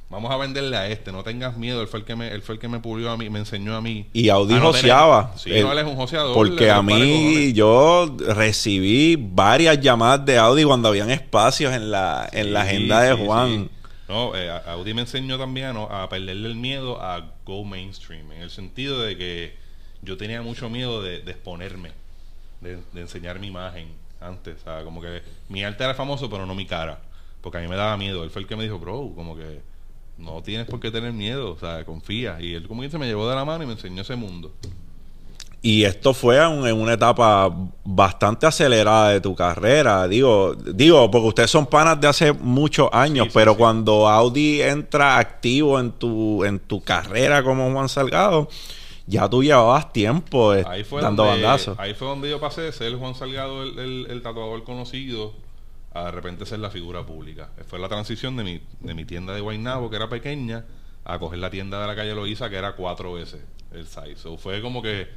Vamos 0.08 0.30
a 0.30 0.36
venderle 0.36 0.76
a 0.76 0.86
este, 0.86 1.10
no 1.10 1.24
tengas 1.24 1.56
miedo. 1.56 1.82
Él 1.82 1.88
fue 1.88 1.98
el 1.98 2.06
que 2.06 2.14
me, 2.14 2.28
él 2.28 2.40
fue 2.40 2.54
el 2.54 2.60
que 2.60 2.68
me 2.68 2.78
pulió 2.78 3.10
a 3.10 3.16
mí, 3.16 3.28
me 3.28 3.40
enseñó 3.40 3.74
a 3.74 3.80
mí. 3.80 4.06
Y 4.12 4.28
Audi 4.28 4.54
joseaba. 4.54 5.32
Sí, 5.36 5.50
no, 5.60 5.72
él 5.72 5.78
es 5.78 5.84
un 5.84 5.96
joseador. 5.96 6.32
Porque 6.32 6.70
a 6.70 6.80
mí 6.80 7.52
yo 7.52 8.16
recibí 8.28 9.16
varias 9.16 9.80
llamadas 9.80 10.24
de 10.24 10.38
Audi 10.38 10.62
cuando 10.62 10.88
habían 10.88 11.10
espacios 11.10 11.74
en 11.74 11.90
la, 11.90 12.28
en 12.32 12.52
la 12.52 12.62
agenda 12.62 13.02
de 13.02 13.14
Juan. 13.14 13.68
No, 14.08 14.36
eh, 14.36 14.48
Audi 14.66 14.94
me 14.94 15.00
enseñó 15.00 15.36
también 15.36 15.76
a 15.76 16.08
perderle 16.08 16.48
el 16.48 16.54
miedo 16.54 17.02
a 17.02 17.32
go 17.44 17.64
mainstream, 17.64 18.30
en 18.30 18.42
el 18.42 18.50
sentido 18.50 19.02
de 19.02 19.16
que 19.16 19.65
yo 20.06 20.16
tenía 20.16 20.40
mucho 20.40 20.70
miedo 20.70 21.02
de, 21.02 21.16
exponerme, 21.16 21.90
de, 22.60 22.78
enseñar 22.94 23.38
mi 23.40 23.48
imagen 23.48 23.88
antes. 24.20 24.56
O 24.60 24.64
sea, 24.64 24.84
como 24.84 25.02
que 25.02 25.20
mi 25.48 25.64
arte 25.64 25.84
era 25.84 25.94
famoso, 25.94 26.30
pero 26.30 26.46
no 26.46 26.54
mi 26.54 26.64
cara. 26.64 27.00
Porque 27.42 27.58
a 27.58 27.60
mí 27.60 27.68
me 27.68 27.76
daba 27.76 27.96
miedo. 27.96 28.24
Él 28.24 28.30
fue 28.30 28.42
el 28.42 28.48
que 28.48 28.56
me 28.56 28.62
dijo, 28.62 28.78
bro, 28.78 29.12
como 29.14 29.36
que 29.36 29.60
no 30.16 30.42
tienes 30.42 30.66
por 30.66 30.80
qué 30.80 30.90
tener 30.90 31.12
miedo, 31.12 31.52
o 31.52 31.58
sea, 31.58 31.84
confía. 31.84 32.38
Y 32.40 32.54
él 32.54 32.66
como 32.68 32.82
que 32.82 32.90
se 32.90 32.98
me 32.98 33.06
llevó 33.06 33.28
de 33.28 33.34
la 33.34 33.44
mano 33.44 33.64
y 33.64 33.66
me 33.66 33.72
enseñó 33.72 34.02
ese 34.02 34.16
mundo. 34.16 34.52
Y 35.60 35.82
esto 35.82 36.14
fue 36.14 36.36
en 36.36 36.76
una 36.76 36.92
etapa 36.92 37.52
bastante 37.82 38.46
acelerada 38.46 39.10
de 39.10 39.20
tu 39.20 39.34
carrera. 39.34 40.06
Digo, 40.06 40.54
digo, 40.54 41.10
porque 41.10 41.26
ustedes 41.26 41.50
son 41.50 41.66
panas 41.66 42.00
de 42.00 42.06
hace 42.06 42.32
muchos 42.32 42.88
años, 42.92 43.28
pero 43.34 43.56
cuando 43.56 44.08
Audi 44.08 44.62
entra 44.62 45.18
activo 45.18 45.80
en 45.80 45.90
tu, 45.90 46.44
en 46.44 46.60
tu 46.60 46.84
carrera 46.84 47.42
como 47.42 47.72
Juan 47.72 47.88
Salgado, 47.88 48.48
ya 49.06 49.28
tú 49.28 49.42
llevabas 49.42 49.92
tiempo 49.92 50.54
eh, 50.54 50.64
dando 51.00 51.24
bandazos. 51.24 51.78
Ahí 51.78 51.94
fue 51.94 52.08
donde 52.08 52.28
yo 52.28 52.40
pasé 52.40 52.62
de 52.62 52.72
ser 52.72 52.94
Juan 52.96 53.14
Salgado, 53.14 53.62
el, 53.62 54.20
tatuador 54.22 54.64
conocido, 54.64 55.34
a 55.92 56.06
de 56.06 56.10
repente 56.10 56.44
ser 56.44 56.58
la 56.58 56.70
figura 56.70 57.06
pública. 57.06 57.50
Fue 57.68 57.78
la 57.78 57.88
transición 57.88 58.36
de 58.36 58.44
mi, 58.44 58.60
de 58.80 58.94
mi 58.94 59.04
tienda 59.04 59.32
de 59.32 59.40
Guaynabo, 59.40 59.88
que 59.90 59.96
era 59.96 60.08
pequeña, 60.08 60.64
a 61.04 61.18
coger 61.18 61.38
la 61.38 61.50
tienda 61.50 61.80
de 61.80 61.86
la 61.86 61.94
calle 61.94 62.14
Loíza, 62.14 62.50
que 62.50 62.56
era 62.56 62.74
cuatro 62.74 63.12
veces 63.12 63.40
el 63.72 63.86
size. 63.86 64.36
fue 64.38 64.60
como 64.60 64.82
que 64.82 65.08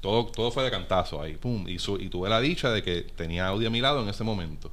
todo, 0.00 0.26
todo 0.26 0.50
fue 0.50 0.64
de 0.64 0.70
cantazo 0.70 1.20
ahí, 1.22 1.36
pum. 1.36 1.66
Y, 1.68 1.76
y 1.76 2.08
tuve 2.08 2.28
la 2.28 2.40
dicha 2.40 2.70
de 2.70 2.82
que 2.82 3.02
tenía 3.02 3.48
Audi 3.48 3.66
a 3.66 3.70
mi 3.70 3.80
lado 3.80 4.02
en 4.02 4.08
ese 4.08 4.24
momento. 4.24 4.72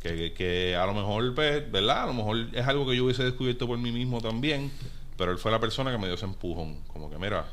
Que, 0.00 0.34
que 0.34 0.76
a 0.76 0.84
lo 0.84 0.92
mejor, 0.92 1.34
pues, 1.34 1.70
¿verdad? 1.70 2.04
A 2.04 2.06
lo 2.06 2.14
mejor 2.14 2.48
es 2.52 2.66
algo 2.66 2.86
que 2.86 2.94
yo 2.94 3.04
hubiese 3.04 3.24
descubierto 3.24 3.66
por 3.66 3.78
mí 3.78 3.90
mismo 3.90 4.20
también, 4.20 4.70
pero 5.16 5.32
él 5.32 5.38
fue 5.38 5.50
la 5.50 5.60
persona 5.60 5.90
que 5.90 5.96
me 5.96 6.06
dio 6.06 6.14
ese 6.14 6.26
empujón. 6.26 6.82
Como 6.88 7.08
que, 7.08 7.18
mira, 7.18 7.46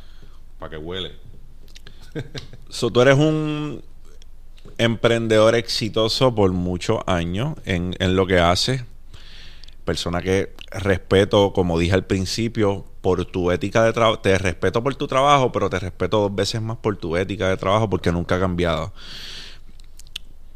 para 0.61 0.69
que 0.69 0.77
huele. 0.77 1.11
so, 2.69 2.91
tú 2.91 3.01
eres 3.01 3.17
un 3.17 3.83
emprendedor 4.77 5.55
exitoso 5.55 6.35
por 6.35 6.51
muchos 6.51 6.99
años 7.07 7.55
en, 7.65 8.15
lo 8.15 8.27
que 8.27 8.37
haces. 8.37 8.83
Persona 9.85 10.21
que 10.21 10.53
respeto, 10.69 11.51
como 11.51 11.79
dije 11.79 11.95
al 11.95 12.05
principio, 12.05 12.85
por 13.01 13.25
tu 13.25 13.49
ética 13.49 13.83
de 13.83 13.91
trabajo. 13.91 14.19
Te 14.19 14.37
respeto 14.37 14.83
por 14.83 14.93
tu 14.93 15.07
trabajo, 15.07 15.51
pero 15.51 15.67
te 15.67 15.79
respeto 15.79 16.21
dos 16.21 16.35
veces 16.35 16.61
más 16.61 16.77
por 16.77 16.95
tu 16.95 17.17
ética 17.17 17.49
de 17.49 17.57
trabajo 17.57 17.89
porque 17.89 18.11
nunca 18.11 18.35
ha 18.35 18.39
cambiado. 18.39 18.93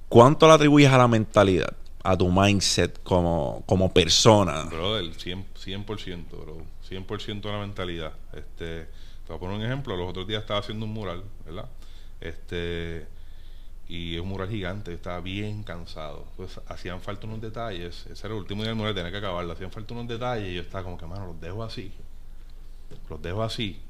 ¿Cuánto 0.07 0.45
le 0.45 0.53
atribuyes 0.53 0.91
a 0.91 0.99
la 0.99 1.07
mentalidad? 1.07 1.75
A 2.03 2.15
tu 2.15 2.31
mindset 2.31 3.01
como, 3.01 3.63
como 3.65 3.91
persona. 3.91 4.65
Brother, 4.65 5.05
100%, 5.05 5.45
100%, 5.55 6.25
bro. 6.29 6.57
100% 6.87 7.49
a 7.49 7.51
la 7.53 7.59
mentalidad. 7.59 8.13
Este 8.33 8.87
te 9.25 9.33
voy 9.33 9.37
a 9.37 9.39
poner 9.39 9.57
un 9.57 9.65
ejemplo. 9.65 9.95
Los 9.97 10.09
otros 10.09 10.27
días 10.27 10.41
estaba 10.41 10.59
haciendo 10.59 10.85
un 10.85 10.93
mural, 10.93 11.23
¿verdad? 11.45 11.69
Este, 12.21 13.05
y 13.87 14.15
es 14.15 14.21
un 14.21 14.29
mural 14.29 14.49
gigante, 14.49 14.93
estaba 14.93 15.19
bien 15.19 15.63
cansado. 15.63 16.25
Pues 16.37 16.59
hacían 16.67 17.01
falta 17.01 17.27
unos 17.27 17.41
detalles. 17.41 18.05
Ese 18.05 18.27
era 18.27 18.35
el 18.35 18.41
último 18.41 18.61
día 18.61 18.69
del 18.69 18.77
mural, 18.77 18.95
tenía 18.95 19.11
que 19.11 19.17
acabarlo. 19.17 19.53
Hacían 19.53 19.71
falta 19.71 19.93
unos 19.93 20.07
detalles 20.07 20.49
y 20.49 20.55
yo 20.55 20.61
estaba 20.61 20.83
como 20.83 20.97
que, 20.97 21.05
mano, 21.05 21.27
los 21.27 21.41
dejo 21.41 21.63
así. 21.63 21.91
Los 23.09 23.21
dejo 23.21 23.43
así. 23.43 23.81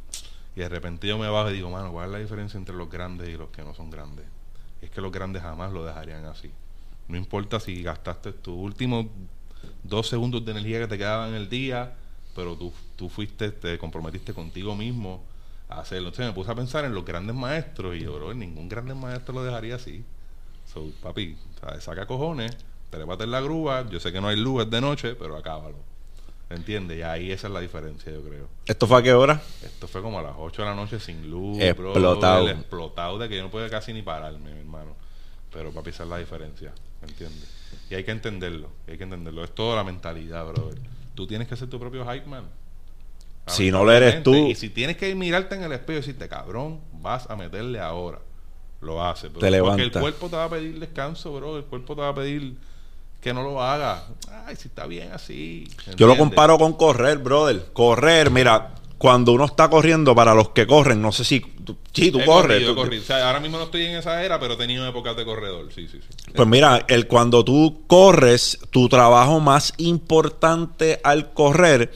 Y 0.55 0.61
de 0.61 0.69
repente 0.69 1.07
yo 1.07 1.17
me 1.17 1.27
bajo 1.27 1.51
y 1.51 1.53
digo, 1.53 1.69
mano, 1.69 1.91
¿cuál 1.91 2.05
es 2.07 2.11
la 2.11 2.19
diferencia 2.19 2.57
entre 2.57 2.75
los 2.75 2.89
grandes 2.89 3.29
y 3.29 3.37
los 3.37 3.49
que 3.49 3.61
no 3.63 3.73
son 3.73 3.89
grandes? 3.89 4.25
es 4.85 4.91
que 4.91 5.01
los 5.01 5.11
grandes 5.11 5.41
jamás 5.41 5.73
lo 5.73 5.83
dejarían 5.83 6.25
así. 6.25 6.51
No 7.07 7.17
importa 7.17 7.59
si 7.59 7.83
gastaste 7.83 8.33
tus 8.33 8.55
últimos 8.55 9.07
dos 9.83 10.07
segundos 10.07 10.45
de 10.45 10.51
energía 10.51 10.79
que 10.79 10.87
te 10.87 10.97
quedaban 10.97 11.29
en 11.29 11.35
el 11.35 11.49
día 11.49 11.95
pero 12.35 12.55
tú, 12.55 12.71
tú 12.95 13.09
fuiste, 13.09 13.51
te 13.51 13.77
comprometiste 13.79 14.33
contigo 14.33 14.75
mismo 14.75 15.23
a 15.69 15.79
hacerlo. 15.79 16.09
Entonces 16.09 16.27
me 16.27 16.33
puse 16.33 16.51
a 16.51 16.55
pensar 16.55 16.83
en 16.83 16.93
los 16.93 17.05
grandes 17.05 17.35
maestros 17.35 17.95
y 17.95 18.01
yo, 18.01 18.13
bro, 18.13 18.33
ningún 18.33 18.67
grande 18.67 18.93
maestro 18.93 19.33
lo 19.33 19.43
dejaría 19.43 19.75
así. 19.75 20.03
So, 20.71 20.91
papi, 21.01 21.37
saca 21.79 22.05
cojones, 22.05 22.55
trépate 22.89 23.23
en 23.23 23.31
la 23.31 23.39
grúa. 23.39 23.87
Yo 23.89 23.99
sé 23.99 24.11
que 24.11 24.19
no 24.19 24.27
hay 24.27 24.35
luz, 24.35 24.69
de 24.69 24.81
noche, 24.81 25.15
pero 25.15 25.37
acábalo. 25.37 25.77
¿Entiendes? 26.49 26.99
Y 26.99 27.01
ahí 27.01 27.31
esa 27.31 27.47
es 27.47 27.53
la 27.53 27.61
diferencia, 27.61 28.11
yo 28.11 28.21
creo. 28.21 28.49
¿Esto 28.65 28.85
fue 28.85 28.99
a 28.99 29.01
qué 29.01 29.13
hora? 29.13 29.41
Esto 29.63 29.87
fue 29.87 30.01
como 30.01 30.19
a 30.19 30.21
las 30.21 30.35
8 30.37 30.61
de 30.61 30.67
la 30.67 30.75
noche 30.75 30.99
sin 30.99 31.29
luz. 31.29 31.57
Explotado. 31.59 32.49
explotado 32.49 33.17
de 33.17 33.29
que 33.29 33.37
yo 33.37 33.43
no 33.43 33.49
podía 33.49 33.69
casi 33.69 33.93
ni 33.93 34.01
pararme, 34.03 34.53
mi 34.53 34.59
hermano. 34.59 34.95
Pero 35.51 35.71
papi, 35.71 35.91
esa 35.91 36.03
es 36.03 36.09
la 36.09 36.17
diferencia, 36.17 36.73
¿me 37.01 37.07
entiendes? 37.07 37.49
Y 37.89 37.95
hay 37.95 38.03
que 38.03 38.11
entenderlo, 38.11 38.69
hay 38.87 38.97
que 38.97 39.05
entenderlo. 39.05 39.43
Es 39.43 39.55
toda 39.55 39.77
la 39.77 39.83
mentalidad, 39.85 40.45
brother 40.45 40.77
tú 41.15 41.25
tienes 41.25 41.47
que 41.47 41.55
ser 41.55 41.69
tu 41.69 41.79
propio 41.79 42.05
hype 42.05 42.25
man. 42.27 42.43
Si 43.47 43.71
no 43.71 43.83
lo 43.83 43.91
eres 43.91 44.23
tú. 44.23 44.33
Y 44.33 44.55
si 44.55 44.69
tienes 44.69 44.97
que 44.97 45.13
mirarte 45.15 45.55
en 45.55 45.63
el 45.63 45.71
espejo 45.71 45.93
y 45.93 46.01
decirte, 46.01 46.27
cabrón, 46.27 46.79
vas 46.93 47.29
a 47.29 47.35
meterle 47.35 47.79
ahora. 47.79 48.19
Lo 48.81 49.03
hace. 49.03 49.29
Te 49.29 49.59
Porque 49.59 49.81
el 49.81 49.91
cuerpo 49.91 50.29
te 50.29 50.35
va 50.35 50.45
a 50.45 50.49
pedir 50.49 50.79
descanso, 50.79 51.33
bro. 51.33 51.57
El 51.57 51.65
cuerpo 51.65 51.95
te 51.95 52.01
va 52.01 52.09
a 52.09 52.15
pedir 52.15 52.57
que 53.21 53.33
no 53.33 53.43
lo 53.43 53.61
haga. 53.61 54.03
Ay, 54.45 54.55
si 54.55 54.67
está 54.67 54.85
bien 54.85 55.11
así. 55.11 55.67
Yo 55.95 56.07
lo 56.07 56.17
comparo 56.17 56.57
con 56.57 56.73
correr, 56.73 57.17
brother. 57.17 57.71
Correr, 57.73 58.29
mira, 58.29 58.75
cuando 58.97 59.33
uno 59.33 59.45
está 59.45 59.69
corriendo, 59.69 60.15
para 60.15 60.33
los 60.33 60.49
que 60.49 60.65
corren, 60.65 61.01
no 61.01 61.11
sé 61.11 61.23
si. 61.23 61.45
Sí, 61.93 62.11
tú 62.11 62.19
corres. 62.25 62.65
ahora 63.09 63.39
mismo 63.39 63.57
no 63.57 63.65
estoy 63.65 63.85
en 63.85 63.95
esa 63.95 64.23
era, 64.23 64.39
pero 64.39 64.53
he 64.53 64.57
tenido 64.57 64.87
épocas 64.87 65.15
de 65.15 65.25
corredor. 65.25 65.69
Sí, 65.73 65.87
sí, 65.87 65.99
sí. 66.01 66.31
Pues 66.33 66.47
mira, 66.47 66.85
el, 66.87 67.07
cuando 67.07 67.43
tú 67.43 67.83
corres, 67.87 68.59
tu 68.71 68.89
trabajo 68.89 69.39
más 69.39 69.73
importante 69.77 70.99
al 71.03 71.33
correr 71.33 71.91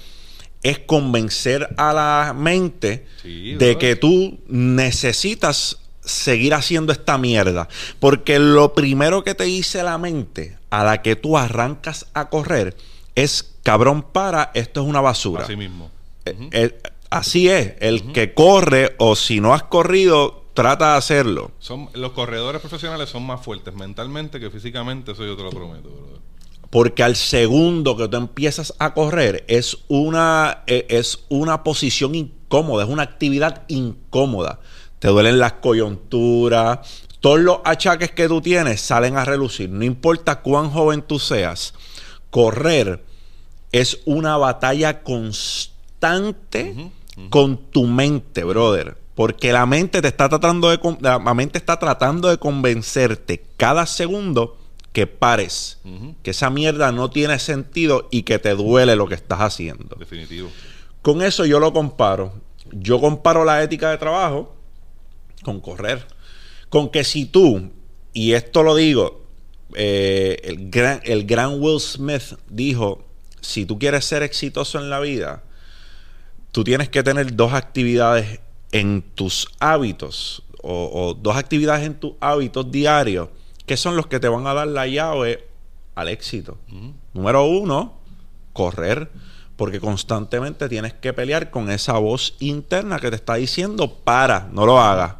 es 0.63 0.79
convencer 0.79 1.73
a 1.77 1.93
la 1.93 2.33
mente 2.33 3.05
de 3.23 3.77
que 3.77 3.95
tú 3.95 4.39
necesitas 4.47 5.79
seguir 6.01 6.53
haciendo 6.53 6.91
esta 6.91 7.17
mierda. 7.17 7.69
Porque 7.99 8.39
lo 8.39 8.73
primero 8.73 9.23
que 9.23 9.35
te 9.35 9.45
dice 9.45 9.83
la 9.83 9.97
mente 9.97 10.57
a 10.69 10.83
la 10.83 11.01
que 11.01 11.15
tú 11.15 11.37
arrancas 11.37 12.07
a 12.13 12.29
correr 12.29 12.75
es, 13.15 13.55
cabrón, 13.63 14.01
para, 14.01 14.51
esto 14.53 14.81
es 14.81 14.87
una 14.87 15.01
basura. 15.01 15.43
Así 15.43 15.55
mismo. 15.55 15.89
Eh, 16.25 16.49
eh, 16.51 16.77
así 17.09 17.49
es. 17.49 17.75
El 17.79 18.11
que 18.11 18.33
corre, 18.33 18.95
o 18.99 19.15
si 19.15 19.39
no 19.39 19.53
has 19.53 19.63
corrido, 19.63 20.45
trata 20.53 20.91
de 20.91 20.97
hacerlo. 20.97 21.51
Son, 21.59 21.89
los 21.93 22.11
corredores 22.11 22.61
profesionales 22.61 23.09
son 23.09 23.25
más 23.25 23.41
fuertes 23.41 23.73
mentalmente 23.73 24.39
que 24.39 24.49
físicamente, 24.49 25.13
eso 25.13 25.25
yo 25.25 25.37
te 25.37 25.43
lo 25.43 25.51
prometo, 25.51 25.89
Porque 26.69 27.03
al 27.03 27.15
segundo 27.15 27.95
que 27.95 28.07
tú 28.07 28.17
empiezas 28.17 28.73
a 28.79 28.93
correr 28.93 29.45
es 29.47 29.77
una, 29.87 30.63
e, 30.67 30.85
es 30.89 31.25
una 31.29 31.63
posición 31.63 32.15
incómoda, 32.15 32.83
es 32.83 32.89
una 32.89 33.03
actividad 33.03 33.63
incómoda. 33.69 34.59
Te 34.99 35.07
duelen 35.07 35.39
las 35.39 35.53
coyunturas, 35.53 36.79
todos 37.21 37.39
los 37.39 37.59
achaques 37.63 38.11
que 38.11 38.27
tú 38.27 38.41
tienes 38.41 38.81
salen 38.81 39.17
a 39.17 39.25
relucir. 39.25 39.69
No 39.69 39.85
importa 39.85 40.41
cuán 40.41 40.71
joven 40.71 41.01
tú 41.01 41.19
seas, 41.19 41.73
correr 42.29 43.05
es 43.71 43.99
una 44.05 44.35
batalla 44.37 45.03
constante 45.03 46.91
con 47.29 47.57
tu 47.57 47.85
mente, 47.85 48.43
brother. 48.43 48.97
Porque 49.15 49.51
la 49.51 49.65
mente 49.65 50.01
te 50.01 50.07
está 50.07 50.29
tratando 50.29 50.69
de 50.69 50.79
la 51.01 51.33
mente 51.33 51.57
está 51.57 51.77
tratando 51.77 52.29
de 52.29 52.37
convencerte 52.37 53.43
cada 53.57 53.85
segundo 53.85 54.57
que 54.93 55.07
pares, 55.07 55.79
que 56.23 56.31
esa 56.31 56.49
mierda 56.49 56.91
no 56.91 57.09
tiene 57.09 57.37
sentido 57.39 58.07
y 58.11 58.23
que 58.23 58.39
te 58.39 58.55
duele 58.55 58.95
lo 58.95 59.07
que 59.07 59.15
estás 59.15 59.39
haciendo. 59.39 59.95
Definitivo. 59.97 60.49
Con 61.01 61.21
eso 61.21 61.45
yo 61.45 61.59
lo 61.59 61.73
comparo. 61.73 62.33
Yo 62.71 62.99
comparo 62.99 63.45
la 63.45 63.61
ética 63.63 63.91
de 63.91 63.97
trabajo 63.97 64.55
con 65.43 65.59
correr. 65.59 66.05
Con 66.69 66.89
que 66.89 67.03
si 67.03 67.25
tú, 67.25 67.71
y 68.13 68.33
esto 68.33 68.63
lo 68.63 68.75
digo, 68.75 69.25
eh, 69.75 70.39
el, 70.43 70.69
gran, 70.69 71.01
el 71.03 71.25
gran 71.25 71.61
Will 71.61 71.79
Smith 71.79 72.35
dijo, 72.49 73.05
si 73.41 73.65
tú 73.65 73.79
quieres 73.79 74.05
ser 74.05 74.23
exitoso 74.23 74.79
en 74.79 74.89
la 74.89 74.99
vida, 74.99 75.43
tú 76.51 76.63
tienes 76.63 76.89
que 76.89 77.03
tener 77.03 77.35
dos 77.35 77.53
actividades 77.53 78.39
en 78.71 79.01
tus 79.01 79.47
hábitos 79.59 80.43
o, 80.61 81.17
dos 81.19 81.37
actividades 81.37 81.85
en 81.85 81.95
tus 81.95 82.13
hábitos 82.19 82.69
diarios 82.71 83.29
que 83.65 83.77
son 83.77 83.95
los 83.95 84.07
que 84.07 84.19
te 84.19 84.27
van 84.27 84.47
a 84.47 84.53
dar 84.53 84.67
la 84.67 84.87
llave 84.87 85.47
al 85.93 86.07
éxito. 86.07 86.57
Número 87.13 87.45
uno, 87.45 87.99
correr. 88.53 89.11
Porque 89.55 89.79
constantemente 89.79 90.69
tienes 90.69 90.93
que 90.93 91.11
pelear 91.11 91.51
con 91.51 91.69
esa 91.69 91.97
voz 91.99 92.35
interna 92.39 92.97
que 92.99 93.09
te 93.09 93.17
está 93.17 93.35
diciendo 93.35 93.93
para, 93.93 94.47
no 94.53 94.65
lo 94.65 94.79
hagas. 94.79 95.15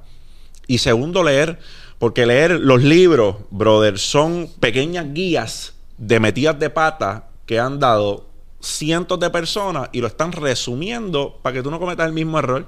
Y 0.66 0.78
segundo, 0.78 1.24
leer, 1.24 1.60
porque 2.00 2.26
leer 2.26 2.52
los 2.52 2.82
libros, 2.82 3.36
brother, 3.52 4.00
son 4.00 4.50
pequeñas 4.60 5.14
guías 5.14 5.74
de 5.98 6.22
metidas 6.22 6.58
de 6.58 6.70
pata 6.70 7.28
que 7.46 7.60
han 7.60 7.80
dado 7.80 8.29
cientos 8.62 9.20
de 9.20 9.30
personas 9.30 9.90
y 9.92 10.02
lo 10.02 10.08
están 10.08 10.32
resumiendo 10.32 11.40
para 11.42 11.56
que 11.56 11.64
tú 11.64 11.72
no 11.72 11.80
cometas 11.80 12.08
el 12.08 12.14
mismo 12.14 12.40
error. 12.40 12.68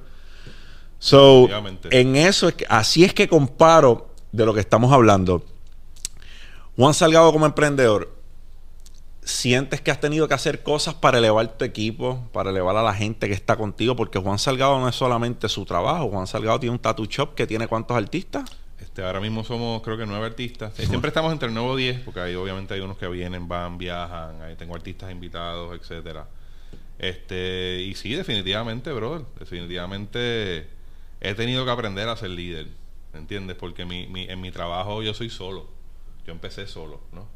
So, 1.00 1.50
en 1.90 2.16
eso 2.16 2.48
es 2.48 2.54
que, 2.54 2.66
así 2.70 3.04
es 3.04 3.14
que 3.14 3.28
comparo 3.28 4.14
de 4.32 4.46
lo 4.46 4.54
que 4.54 4.60
estamos 4.60 4.92
hablando. 4.94 5.44
Juan 6.78 6.94
Salgado 6.94 7.32
como 7.34 7.46
emprendedor, 7.46 8.14
sientes 9.24 9.82
que 9.82 9.92
has 9.92 10.00
tenido 10.00 10.28
que 10.28 10.34
hacer 10.34 10.64
cosas 10.64 10.94
para 10.94 11.18
elevar 11.18 11.48
tu 11.58 11.66
equipo, 11.66 12.28
para 12.32 12.50
elevar 12.50 12.76
a 12.76 12.84
la 12.84 12.94
gente 12.94 13.28
que 13.28 13.34
está 13.34 13.56
contigo, 13.56 13.96
porque 13.96 14.20
Juan 14.20 14.40
Salgado 14.40 14.80
no 14.80 14.88
es 14.88 14.96
solamente 14.96 15.50
su 15.50 15.66
trabajo, 15.66 16.10
Juan 16.10 16.28
Salgado 16.28 16.60
tiene 16.60 16.74
un 16.74 16.80
tattoo 16.80 17.06
shop 17.06 17.36
que 17.36 17.48
tiene 17.48 17.68
cuántos 17.68 17.98
artistas? 17.98 18.50
Este, 18.82 19.04
ahora 19.04 19.22
mismo 19.22 19.44
somos 19.44 19.82
creo 19.84 19.98
que 19.98 20.06
nueve 20.06 20.26
artistas. 20.26 20.74
Siempre 20.74 21.10
estamos 21.10 21.32
entre 21.32 21.48
el 21.48 21.54
nuevo 21.54 21.76
diez, 21.76 22.00
porque 22.02 22.20
ahí 22.20 22.36
obviamente 22.36 22.74
hay 22.74 22.82
unos 22.82 22.98
que 22.98 23.08
vienen, 23.08 23.48
van, 23.48 23.78
viajan, 23.78 24.42
ahí 24.42 24.56
tengo 24.56 24.76
artistas 24.76 25.12
invitados, 25.12 25.80
etcétera. 25.80 26.28
Este, 26.98 27.82
y 27.82 27.96
sí, 27.96 28.14
definitivamente, 28.14 28.92
bro, 28.92 29.28
definitivamente 29.40 30.68
he 31.20 31.34
tenido 31.36 31.64
que 31.66 31.72
aprender 31.72 32.10
a 32.10 32.18
ser 32.18 32.32
líder, 32.32 32.68
¿entiendes? 33.14 33.56
Porque 33.56 33.86
mi, 33.86 34.08
mi, 34.08 34.24
en 34.26 34.42
mi 34.42 34.52
trabajo 34.52 35.02
yo 35.02 35.14
soy 35.14 35.30
solo. 35.30 35.70
Yo 36.26 36.34
empecé 36.34 36.68
solo, 36.68 37.02
¿no? 37.12 37.28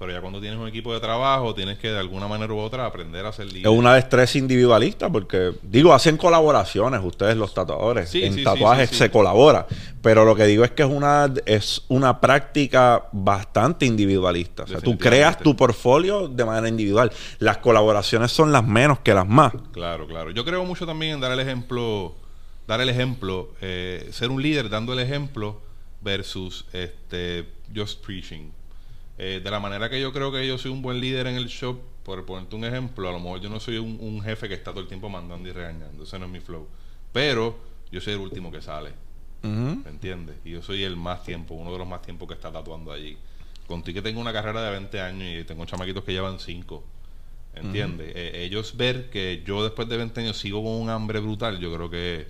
Pero 0.00 0.12
ya 0.12 0.22
cuando 0.22 0.40
tienes 0.40 0.58
un 0.58 0.66
equipo 0.66 0.94
de 0.94 0.98
trabajo, 0.98 1.54
tienes 1.54 1.76
que 1.76 1.90
de 1.90 1.98
alguna 1.98 2.26
manera 2.26 2.50
u 2.54 2.58
otra 2.58 2.86
aprender 2.86 3.26
a 3.26 3.34
ser 3.34 3.52
líder. 3.52 3.70
Es 3.70 3.78
una 3.78 3.94
destreza 3.96 4.38
individualista, 4.38 5.10
porque, 5.12 5.52
digo, 5.62 5.92
hacen 5.92 6.16
colaboraciones 6.16 7.02
ustedes 7.04 7.36
los 7.36 7.52
tatuadores. 7.52 8.14
en 8.14 8.42
tatuajes 8.42 8.88
se 8.88 9.10
colabora. 9.10 9.66
Pero 10.00 10.24
lo 10.24 10.34
que 10.34 10.46
digo 10.46 10.64
es 10.64 10.70
que 10.70 10.84
es 10.84 10.88
una, 10.88 11.30
es 11.44 11.82
una 11.88 12.18
práctica 12.18 13.08
bastante 13.12 13.84
individualista. 13.84 14.62
O 14.62 14.68
sea, 14.68 14.80
tú 14.80 14.96
creas 14.96 15.38
tu 15.38 15.54
portfolio 15.54 16.28
de 16.28 16.46
manera 16.46 16.70
individual. 16.70 17.12
Las 17.38 17.58
colaboraciones 17.58 18.32
son 18.32 18.52
las 18.52 18.66
menos 18.66 19.00
que 19.00 19.12
las 19.12 19.28
más. 19.28 19.52
Claro, 19.72 20.06
claro. 20.06 20.30
Yo 20.30 20.46
creo 20.46 20.64
mucho 20.64 20.86
también 20.86 21.16
en 21.16 21.20
dar 21.20 21.32
el 21.32 21.40
ejemplo, 21.40 22.14
dar 22.66 22.80
el 22.80 22.88
ejemplo, 22.88 23.50
eh, 23.60 24.08
ser 24.12 24.30
un 24.30 24.40
líder 24.40 24.70
dando 24.70 24.94
el 24.94 25.00
ejemplo 25.00 25.60
versus 26.00 26.64
este 26.72 27.46
just 27.76 28.02
preaching. 28.02 28.50
Eh, 29.22 29.42
de 29.44 29.50
la 29.50 29.60
manera 29.60 29.90
que 29.90 30.00
yo 30.00 30.14
creo 30.14 30.32
que 30.32 30.46
yo 30.46 30.56
soy 30.56 30.70
un 30.70 30.80
buen 30.80 30.98
líder 30.98 31.26
en 31.26 31.36
el 31.36 31.46
shop, 31.46 31.78
por 32.04 32.24
ponerte 32.24 32.56
un 32.56 32.64
ejemplo, 32.64 33.06
a 33.06 33.12
lo 33.12 33.20
mejor 33.20 33.38
yo 33.42 33.50
no 33.50 33.60
soy 33.60 33.76
un, 33.76 34.22
jefe 34.22 34.48
que 34.48 34.54
está 34.54 34.70
todo 34.70 34.80
el 34.80 34.88
tiempo 34.88 35.10
mandando 35.10 35.46
y 35.46 35.52
regañando, 35.52 36.04
ese 36.04 36.18
no 36.18 36.24
es 36.24 36.30
mi 36.30 36.40
flow. 36.40 36.66
Pero 37.12 37.58
yo 37.92 38.00
soy 38.00 38.14
el 38.14 38.20
último 38.20 38.50
que 38.50 38.62
sale, 38.62 38.92
¿me 39.42 39.90
entiendes? 39.90 40.36
Y 40.42 40.52
yo 40.52 40.62
soy 40.62 40.84
el 40.84 40.96
más 40.96 41.22
tiempo, 41.22 41.52
uno 41.52 41.70
de 41.70 41.76
los 41.76 41.86
más 41.86 42.00
tiempos 42.00 42.28
que 42.28 42.32
está 42.32 42.50
tatuando 42.50 42.92
allí. 42.92 43.18
Contigo 43.66 43.96
que 43.96 44.08
tengo 44.08 44.22
una 44.22 44.32
carrera 44.32 44.62
de 44.62 44.70
20 44.70 45.00
años 45.02 45.42
y 45.42 45.44
tengo 45.44 45.66
chamaquitos 45.66 46.02
que 46.02 46.12
llevan 46.12 46.40
5. 46.40 46.82
¿Entiendes? 47.56 48.12
Eh, 48.16 48.44
ellos 48.44 48.74
ver 48.78 49.10
que 49.10 49.42
yo 49.44 49.62
después 49.62 49.86
de 49.86 49.98
20 49.98 50.18
años 50.18 50.38
sigo 50.38 50.64
con 50.64 50.72
un 50.72 50.88
hambre 50.88 51.20
brutal, 51.20 51.58
yo 51.58 51.70
creo 51.74 51.90
que 51.90 52.26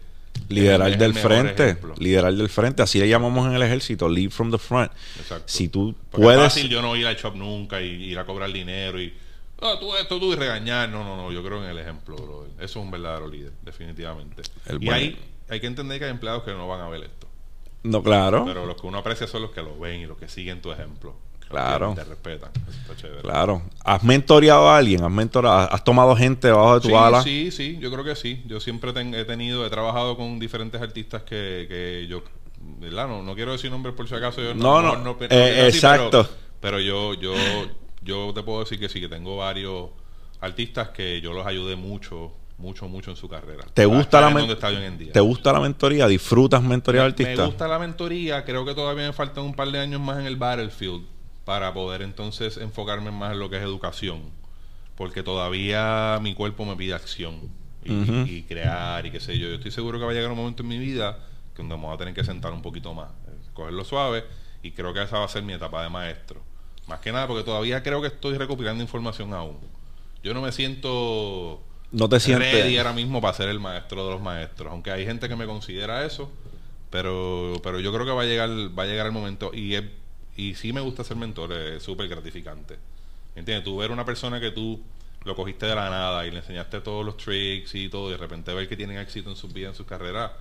Liderar 0.51 0.99
del 0.99 1.15
frente, 1.15 1.79
liderar 1.99 2.35
del 2.35 2.49
frente, 2.49 2.83
así 2.83 2.99
le 2.99 3.09
llamamos 3.09 3.47
en 3.47 3.55
el 3.55 3.63
ejército, 3.63 4.09
lead 4.09 4.31
from 4.31 4.51
the 4.51 4.59
front. 4.59 4.91
Exacto. 5.19 5.45
Si 5.47 5.69
tú 5.69 5.95
puedes. 6.11 6.39
Es 6.39 6.55
fácil 6.55 6.69
yo 6.69 6.83
no 6.83 6.97
ir 6.97 7.07
al 7.07 7.17
shop 7.17 7.37
nunca 7.37 7.81
y 7.81 7.87
ir 7.87 8.19
a 8.19 8.27
cobrar 8.27 8.53
dinero 8.53 9.01
y. 9.01 9.15
Ah, 9.63 9.77
tú 9.79 9.95
esto, 9.97 10.19
tú 10.19 10.33
y 10.33 10.37
regañar. 10.37 10.89
No, 10.89 11.05
no, 11.05 11.17
no. 11.17 11.31
Yo 11.31 11.45
creo 11.45 11.63
en 11.63 11.71
el 11.71 11.79
ejemplo, 11.79 12.17
bro. 12.17 12.47
Eso 12.57 12.65
es 12.65 12.77
un 12.77 12.91
verdadero 12.91 13.29
líder, 13.29 13.53
definitivamente. 13.63 14.43
y 14.81 14.89
hay, 14.89 15.19
hay 15.49 15.61
que 15.61 15.67
entender 15.67 15.99
que 15.99 16.07
hay 16.07 16.11
empleados 16.11 16.43
que 16.43 16.53
no 16.53 16.67
van 16.67 16.81
a 16.81 16.89
ver 16.89 17.05
esto. 17.05 17.29
No, 17.83 18.03
claro. 18.03 18.45
Pero 18.45 18.67
los 18.67 18.81
que 18.81 18.87
uno 18.87 18.99
aprecia 18.99 19.27
son 19.27 19.43
los 19.43 19.53
que 19.53 19.63
lo 19.63 19.79
ven 19.79 20.01
y 20.01 20.07
los 20.07 20.19
que 20.19 20.29
siguen 20.29 20.61
tu 20.61 20.73
ejemplo. 20.73 21.17
Claro. 21.51 21.95
Te 21.97 22.05
respetan. 22.05 22.51
Claro. 23.23 23.63
¿Has 23.85 24.05
mentoreado 24.05 24.71
a 24.71 24.77
alguien? 24.77 25.03
¿Has, 25.03 25.11
mentorado, 25.11 25.69
¿Has 25.73 25.83
tomado 25.83 26.15
gente 26.15 26.47
debajo 26.47 26.79
de 26.79 26.89
tu 26.89 26.97
ala? 26.97 27.23
Sí, 27.25 27.51
sí, 27.51 27.77
yo 27.81 27.91
creo 27.91 28.05
que 28.05 28.15
sí. 28.15 28.43
Yo 28.47 28.61
siempre 28.61 28.93
he 28.93 29.25
tenido, 29.25 29.67
he 29.67 29.71
trabajado 29.71 30.17
con 30.17 30.39
diferentes 30.39 30.81
artistas 30.81 31.23
que, 31.23 31.67
que 31.69 32.07
yo, 32.09 32.23
¿verdad? 32.79 33.09
No, 33.09 33.23
no 33.23 33.35
quiero 33.35 33.51
decir 33.51 33.69
nombres 33.69 33.97
por 33.97 34.09
si 34.09 34.15
acaso. 34.15 34.41
Yo 34.41 34.55
no, 34.55 34.81
no, 34.81 34.97
no, 34.97 35.17
eh, 35.29 35.67
exacto. 35.67 36.29
pero, 36.61 36.79
yo, 36.79 37.15
yo, 37.15 37.35
yo 38.01 38.33
te 38.33 38.45
puedo 38.45 38.61
decir 38.61 38.79
que 38.79 38.89
sí, 38.89 39.01
que 39.01 39.09
tengo 39.09 39.37
varios 39.37 39.91
artistas 40.41 40.91
que 40.91 41.21
yo 41.21 41.33
los 41.33 41.47
ayudé 41.47 41.75
mucho 41.75 42.33
mucho, 42.59 42.87
mucho 42.89 43.11
en 43.11 43.17
su 43.17 43.27
carrera. 43.27 43.65
¿Te 43.73 43.87
gusta, 43.87 44.21
la 44.21 44.29
¿Te 45.13 45.21
gusta 45.21 45.51
la 45.51 45.61
mentoría? 45.61 46.07
¿Disfrutas 46.07 46.63
mentoría 46.63 47.05
artistas? 47.05 47.39
Me 47.39 47.47
gusta 47.47 47.67
la 47.67 47.79
mentoría. 47.79 48.45
Creo 48.45 48.67
que 48.67 48.75
todavía 48.75 49.07
me 49.07 49.13
faltan 49.15 49.45
un 49.45 49.55
par 49.55 49.69
de 49.69 49.79
años 49.79 49.99
más 49.99 50.19
en 50.19 50.27
el 50.27 50.37
Battlefield 50.37 51.07
para 51.51 51.75
poder 51.75 52.03
entonces 52.03 52.59
enfocarme 52.59 53.11
más 53.11 53.33
en 53.33 53.41
lo 53.41 53.51
que 53.51 53.57
es 53.57 53.63
educación. 53.65 54.23
Porque 54.95 55.25
todavía 55.25 56.17
mi 56.23 56.33
cuerpo 56.33 56.65
me 56.65 56.77
pide 56.77 56.95
acción 56.95 57.41
y, 57.85 58.43
crear 58.43 59.05
y 59.05 59.11
qué 59.11 59.19
sé 59.19 59.37
yo. 59.37 59.49
Yo 59.49 59.55
estoy 59.57 59.73
seguro 59.73 59.99
que 59.99 60.05
va 60.05 60.13
a 60.13 60.15
llegar 60.15 60.31
un 60.31 60.37
momento 60.37 60.63
en 60.63 60.69
mi 60.69 60.79
vida 60.79 61.19
que 61.53 61.63
donde 61.63 61.75
vamos 61.75 61.93
a 61.93 61.99
tener 61.99 62.15
que 62.15 62.23
sentar 62.23 62.53
un 62.53 62.63
poquito 62.63 62.95
más, 62.95 63.11
eh, 63.27 63.33
cogerlo 63.53 63.83
suave 63.83 64.23
y 64.63 64.71
creo 64.71 64.95
que 64.95 65.03
esa 65.03 65.19
va 65.19 65.25
a 65.25 65.29
ser 65.29 65.43
mi 65.43 65.53
etapa 65.53 65.83
de 65.83 65.89
maestro. 65.89 66.41
Más 66.87 67.01
que 67.01 67.11
nada 67.11 67.27
porque 67.27 67.43
todavía 67.43 67.83
creo 67.83 68.01
que 68.01 68.07
estoy 68.07 68.39
recopilando 68.39 68.81
información 68.81 69.35
aún. 69.35 69.59
Yo 70.23 70.33
no 70.33 70.43
me 70.43 70.53
siento 70.53 71.61
no 71.91 72.09
te 72.09 72.21
sientes 72.21 72.53
ready 72.53 72.79
ahora 72.79 72.93
mismo 72.93 73.21
para 73.21 73.35
ser 73.35 73.49
el 73.49 73.59
maestro 73.59 74.05
de 74.05 74.13
los 74.13 74.23
maestros, 74.23 74.71
aunque 74.71 74.93
hay 74.93 75.05
gente 75.05 75.29
que 75.29 75.35
me 75.35 75.47
considera 75.47 76.05
eso, 76.05 76.31
pero 76.91 77.55
pero 77.61 77.81
yo 77.81 77.93
creo 77.93 78.07
que 78.07 78.13
va 78.13 78.23
a 78.23 78.27
llegar 78.27 78.51
va 78.51 78.85
a 78.85 78.87
llegar 78.87 79.07
el 79.07 79.13
momento 79.13 79.51
y 79.53 79.75
es 79.75 79.83
y 80.41 80.55
sí 80.55 80.73
me 80.73 80.81
gusta 80.81 81.05
ser 81.05 81.19
mentor, 81.19 81.53
es 81.53 81.83
súper 81.83 82.09
gratificante. 82.09 82.79
¿Entiendes? 83.37 83.63
Tú 83.63 83.77
ver 83.77 83.91
una 83.91 84.07
persona 84.07 84.41
que 84.41 84.51
tú 84.51 84.81
lo 85.25 85.37
cogiste 85.37 85.67
de 85.67 85.75
la 85.75 85.91
nada 85.91 86.27
y 86.27 86.31
le 86.31 86.39
enseñaste 86.39 86.81
todos 86.81 87.05
los 87.05 87.19
tricks 87.19 87.75
y 87.75 87.91
todo, 87.91 88.09
y 88.09 88.13
de 88.13 88.17
repente 88.17 88.55
ver 88.55 88.67
que 88.67 88.75
tienen 88.75 88.97
éxito 88.97 89.29
en 89.29 89.37
su 89.37 89.49
vida, 89.49 89.69
en 89.69 89.75
su 89.75 89.85
carrera, 89.85 90.33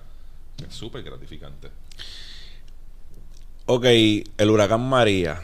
es 0.66 0.74
súper 0.74 1.02
gratificante. 1.02 1.68
Ok, 3.66 3.84
el 3.84 4.50
huracán 4.50 4.88
María. 4.88 5.42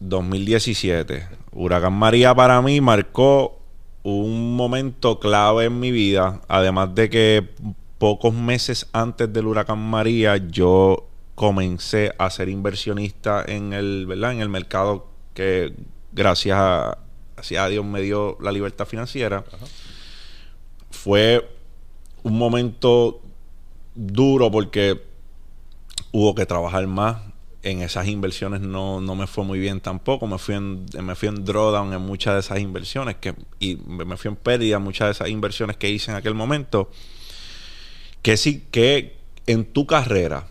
2017. 0.00 1.28
Huracán 1.52 1.92
María 1.92 2.34
para 2.34 2.62
mí 2.62 2.80
marcó 2.80 3.60
un 4.02 4.56
momento 4.56 5.20
clave 5.20 5.66
en 5.66 5.78
mi 5.78 5.90
vida. 5.90 6.40
Además 6.48 6.94
de 6.94 7.10
que 7.10 7.48
pocos 7.98 8.32
meses 8.32 8.88
antes 8.92 9.30
del 9.30 9.46
huracán 9.46 9.78
María 9.78 10.38
yo 10.38 11.11
comencé 11.34 12.12
a 12.18 12.30
ser 12.30 12.48
inversionista 12.48 13.44
en 13.46 13.72
el, 13.72 14.06
¿verdad? 14.06 14.32
En 14.32 14.40
el 14.40 14.48
mercado 14.48 15.08
que 15.34 15.72
gracias 16.12 16.58
a, 16.58 16.98
Dios 17.68 17.84
me 17.84 18.00
dio 18.00 18.36
la 18.40 18.52
libertad 18.52 18.86
financiera. 18.86 19.44
Fue 20.90 21.48
un 22.22 22.38
momento 22.38 23.20
duro 23.94 24.50
porque 24.50 25.02
hubo 26.12 26.34
que 26.34 26.46
trabajar 26.46 26.86
más. 26.86 27.22
En 27.64 27.80
esas 27.80 28.08
inversiones 28.08 28.60
no, 28.60 29.00
no 29.00 29.14
me 29.14 29.28
fue 29.28 29.44
muy 29.44 29.60
bien 29.60 29.80
tampoco. 29.80 30.26
Me 30.26 30.38
fui 30.38 30.56
en, 30.56 30.84
me 31.00 31.14
fui 31.14 31.28
en 31.28 31.44
drawdown 31.44 31.92
en 31.92 32.02
muchas 32.02 32.34
de 32.34 32.40
esas 32.40 32.58
inversiones 32.58 33.16
que, 33.16 33.34
y 33.60 33.76
me 33.76 34.16
fui 34.16 34.30
en 34.30 34.36
pérdida 34.36 34.76
en 34.76 34.82
muchas 34.82 35.06
de 35.06 35.12
esas 35.12 35.28
inversiones 35.28 35.76
que 35.76 35.88
hice 35.88 36.10
en 36.10 36.16
aquel 36.16 36.34
momento. 36.34 36.90
Que 38.20 38.36
sí, 38.36 38.66
que 38.70 39.16
en 39.46 39.64
tu 39.64 39.86
carrera, 39.86 40.46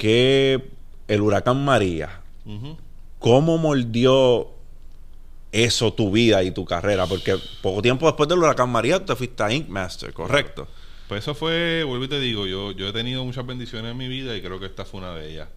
que 0.00 0.70
el 1.08 1.20
huracán 1.20 1.62
María, 1.62 2.22
¿cómo 3.18 3.58
mordió 3.58 4.48
eso 5.52 5.92
tu 5.92 6.10
vida 6.10 6.42
y 6.42 6.52
tu 6.52 6.64
carrera? 6.64 7.06
Porque 7.06 7.36
poco 7.60 7.82
tiempo 7.82 8.06
después 8.06 8.26
del 8.26 8.38
huracán 8.38 8.70
María 8.70 9.04
te 9.04 9.14
fuiste 9.14 9.42
a 9.42 9.52
Ink 9.52 9.68
Master, 9.68 10.14
¿correcto? 10.14 10.66
Pues 11.06 11.24
eso 11.24 11.34
fue, 11.34 11.84
vuelvo 11.84 12.06
y 12.06 12.08
te 12.08 12.18
digo, 12.18 12.46
yo, 12.46 12.72
yo 12.72 12.88
he 12.88 12.92
tenido 12.94 13.22
muchas 13.26 13.44
bendiciones 13.44 13.90
en 13.90 13.98
mi 13.98 14.08
vida 14.08 14.34
y 14.34 14.40
creo 14.40 14.58
que 14.58 14.64
esta 14.64 14.86
fue 14.86 15.00
una 15.00 15.14
de 15.14 15.32
ellas. 15.32 15.48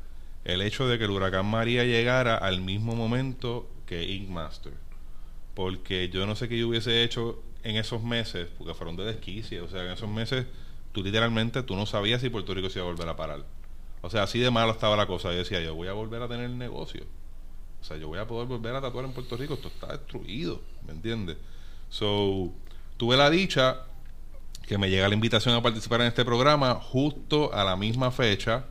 El 0.43 0.61
hecho 0.61 0.89
de 0.89 0.97
que 0.97 1.05
el 1.05 1.11
huracán 1.11 1.45
María 1.45 1.86
llegara 1.86 2.36
al 2.36 2.59
mismo 2.59 2.97
momento 2.97 3.70
que 3.86 4.03
Ink 4.03 4.28
Master. 4.28 4.74
Porque 5.53 6.09
yo 6.09 6.26
no 6.26 6.36
sé 6.36 6.49
qué 6.49 6.59
yo 6.59 6.68
hubiese 6.68 7.01
hecho 7.03 7.41
en 7.63 7.78
esos 7.78 8.03
meses, 8.03 8.49
porque 8.57 8.74
fueron 8.74 8.97
de 8.97 9.05
desquicia. 9.05 9.63
O 9.63 9.70
sea, 9.70 9.86
en 9.86 9.91
esos 9.91 10.09
meses 10.09 10.47
tú 10.91 11.01
literalmente 11.01 11.63
tú 11.63 11.78
no 11.78 11.86
sabías 11.86 12.20
si 12.20 12.30
Puerto 12.30 12.53
Rico 12.53 12.70
se 12.70 12.80
iba 12.80 12.86
a 12.86 12.91
volver 12.91 13.07
a 13.07 13.15
parar. 13.15 13.45
O 14.04 14.10
sea, 14.10 14.24
así 14.24 14.38
de 14.38 14.51
malo 14.51 14.74
estaba 14.74 14.97
la 14.97 15.08
cosa. 15.08 15.32
Yo 15.32 15.38
decía, 15.38 15.62
yo 15.62 15.74
voy 15.76 15.88
a 15.88 15.93
volver 15.93 16.22
a 16.22 16.28
tener 16.28 16.49
negocio. 16.49 17.06
O 17.82 17.86
sea, 17.86 17.95
yo 17.95 18.10
voy 18.10 18.20
a 18.20 18.28
poder 18.28 18.47
volver 18.47 18.76
a 18.76 18.82
tatuar 18.82 19.06
en 19.06 19.14
Puerto 19.14 19.38
Rico. 19.38 19.54
Esto 19.54 19.70
está 19.70 19.88
destruido, 19.88 20.62
¿me 20.86 20.91
entiendes? 20.91 21.38
So, 21.89 22.51
tuve 22.97 23.16
la 23.16 23.30
dicha 23.30 23.84
que 24.68 24.78
me 24.78 24.89
llega 24.89 25.08
la 25.08 25.14
invitación 25.14 25.56
a 25.56 25.62
participar 25.62 26.01
en 26.01 26.08
este 26.08 26.26
programa 26.26 26.76
justo 26.76 27.54
a 27.54 27.64
la 27.64 27.78
misma 27.78 28.12
fecha. 28.12 28.66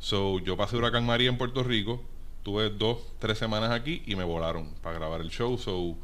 So, 0.00 0.40
yo 0.40 0.56
pasé 0.56 0.76
Huracán 0.76 1.06
María 1.06 1.28
en 1.28 1.38
Puerto 1.38 1.62
Rico. 1.62 2.02
Tuve 2.42 2.70
dos, 2.70 2.98
tres 3.20 3.38
semanas 3.38 3.70
aquí 3.70 4.02
y 4.04 4.16
me 4.16 4.24
volaron 4.24 4.74
para 4.82 4.98
grabar 4.98 5.20
el 5.20 5.30
show. 5.30 5.58
So, 5.58 5.96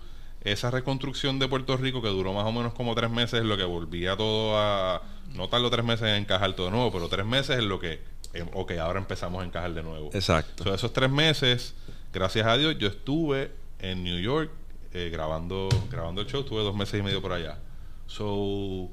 esa 0.42 0.70
reconstrucción 0.70 1.40
de 1.40 1.48
Puerto 1.48 1.76
Rico 1.76 2.00
que 2.00 2.08
duró 2.08 2.32
más 2.32 2.44
o 2.44 2.52
menos 2.52 2.74
como 2.74 2.94
tres 2.94 3.10
meses, 3.10 3.40
es 3.40 3.46
lo 3.46 3.56
que 3.56 3.64
volvía 3.64 4.16
todo 4.16 4.56
a... 4.56 5.02
No 5.34 5.48
tardó 5.48 5.68
tres 5.68 5.84
meses 5.84 6.08
en 6.08 6.22
encajar 6.22 6.54
todo 6.54 6.70
nuevo, 6.70 6.92
pero 6.92 7.08
tres 7.08 7.26
meses 7.26 7.58
es 7.58 7.64
lo 7.64 7.80
que... 7.80 8.00
eh, 8.34 8.44
ok, 8.52 8.72
ahora 8.72 8.98
empezamos 8.98 9.42
a 9.42 9.46
encajar 9.46 9.72
de 9.74 9.82
nuevo. 9.82 10.10
Exacto. 10.12 10.64
So, 10.64 10.74
esos 10.74 10.92
tres 10.92 11.10
meses, 11.10 11.74
gracias 12.12 12.46
a 12.46 12.56
Dios, 12.56 12.76
yo 12.78 12.88
estuve 12.88 13.52
en 13.78 14.04
New 14.04 14.20
York 14.20 14.50
eh, 14.92 15.10
grabando, 15.12 15.68
grabando 15.90 16.20
el 16.20 16.26
show. 16.26 16.40
Estuve 16.40 16.62
dos 16.62 16.74
meses 16.74 17.00
y 17.00 17.02
medio 17.02 17.22
por 17.22 17.32
allá. 17.32 17.58
So, 18.06 18.88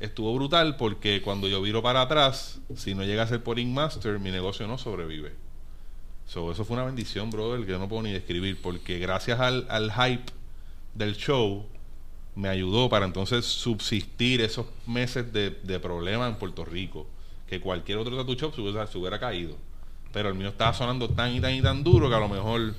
estuvo 0.00 0.34
brutal 0.34 0.76
porque 0.76 1.22
cuando 1.22 1.48
yo 1.48 1.60
viro 1.62 1.82
para 1.82 2.02
atrás, 2.02 2.60
si 2.76 2.94
no 2.94 3.04
llega 3.04 3.22
a 3.22 3.26
ser 3.26 3.42
por 3.42 3.62
Master, 3.62 4.18
mi 4.18 4.30
negocio 4.30 4.66
no 4.66 4.78
sobrevive. 4.78 5.34
So, 6.26 6.52
eso 6.52 6.64
fue 6.64 6.74
una 6.74 6.84
bendición, 6.84 7.30
brother, 7.30 7.64
que 7.64 7.72
yo 7.72 7.78
no 7.78 7.88
puedo 7.88 8.02
ni 8.02 8.12
describir, 8.12 8.60
porque 8.60 8.98
gracias 8.98 9.40
al, 9.40 9.66
al 9.70 9.90
hype 9.92 10.30
del 10.94 11.16
show, 11.16 11.66
me 12.34 12.48
ayudó 12.48 12.88
para 12.88 13.06
entonces 13.06 13.44
subsistir 13.46 14.40
esos 14.40 14.66
meses 14.86 15.32
de, 15.32 15.50
de 15.50 15.80
problemas 15.80 16.30
en 16.30 16.38
Puerto 16.38 16.64
Rico, 16.64 17.06
que 17.48 17.60
cualquier 17.60 17.98
otro 17.98 18.16
tattoo 18.16 18.34
shop 18.34 18.54
se 18.54 18.98
hubiera, 18.98 19.18
caído. 19.18 19.56
Pero 20.12 20.28
el 20.28 20.34
mío 20.34 20.48
estaba 20.48 20.72
sonando 20.74 21.08
tan 21.08 21.34
y 21.34 21.40
tan 21.40 21.54
y 21.54 21.62
tan 21.62 21.82
duro 21.82 22.08
que 22.08 22.14
a 22.14 22.20
lo 22.20 22.28
mejor 22.28 22.74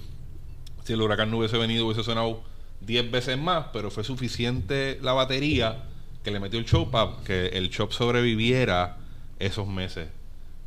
si 0.84 0.93
el 0.93 1.01
huracán 1.01 1.32
no 1.32 1.38
hubiese 1.38 1.57
venido 1.57 1.86
hubiese 1.86 2.03
sonado 2.03 2.41
10 2.82 3.11
veces 3.11 3.38
más, 3.38 3.67
pero 3.74 3.91
fue 3.91 4.03
suficiente 4.03 4.99
la 5.01 5.13
batería 5.13 5.84
que 6.24 6.32
le 6.32 6.39
metió 6.39 6.59
el 6.59 6.65
show 6.65 6.89
para 6.89 7.17
que 7.26 7.47
el 7.47 7.70
shop 7.70 7.91
sobreviviera 7.91 8.97
esos 9.39 9.67
meses 9.67 10.07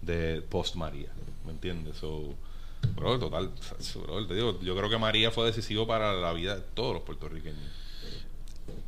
de 0.03 0.43
post 0.43 0.77
María. 0.77 1.09
¿Me 1.45 1.53
entiendes? 1.53 1.97
So, 1.97 2.35
bro, 2.97 3.19
total, 3.19 3.51
bro, 4.07 4.27
te 4.27 4.35
digo, 4.35 4.61
yo 4.61 4.77
creo 4.77 4.91
que 4.91 4.99
María 4.99 5.31
fue 5.31 5.47
decisivo 5.47 5.87
para 5.87 6.13
la 6.13 6.33
vida 6.33 6.57
de 6.57 6.63
todos 6.75 6.95
los 6.95 7.03
puertorriqueños. 7.03 7.59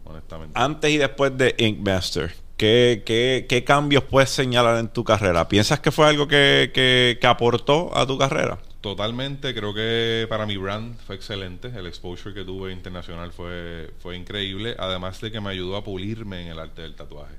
Honestamente. 0.05 0.59
Antes 0.59 0.91
y 0.91 0.99
después 0.99 1.37
de 1.37 1.55
Ink 1.59 1.79
Master, 1.79 2.35
¿qué, 2.57 3.03
qué, 3.05 3.47
qué 3.49 3.65
cambios 3.65 4.05
puedes 4.05 4.31
señalar 4.31 4.79
en 4.79 4.89
tu 4.89 5.05
carrera? 5.05 5.49
¿Piensas 5.49 5.81
que 5.81 5.91
fue 5.91 6.07
algo 6.07 6.29
que, 6.29 6.71
que, 6.75 7.19
que 7.21 7.27
aportó 7.27 7.97
a 7.97 8.07
tu 8.07 8.19
carrera? 8.19 8.59
Totalmente, 8.81 9.55
creo 9.55 9.73
que 9.73 10.27
para 10.29 10.45
mi 10.45 10.59
brand 10.59 10.99
fue 11.07 11.17
excelente. 11.17 11.73
El 11.75 11.87
exposure 11.87 12.35
que 12.35 12.45
tuve 12.45 12.71
internacional 12.71 13.33
fue, 13.33 13.91
fue 13.99 14.15
increíble. 14.15 14.77
Además 14.79 15.21
de 15.23 15.33
que 15.33 15.41
me 15.41 15.49
ayudó 15.49 15.77
a 15.77 15.83
pulirme 15.83 16.43
en 16.43 16.49
el 16.49 16.59
arte 16.59 16.83
del 16.83 16.95
tatuaje. 16.95 17.35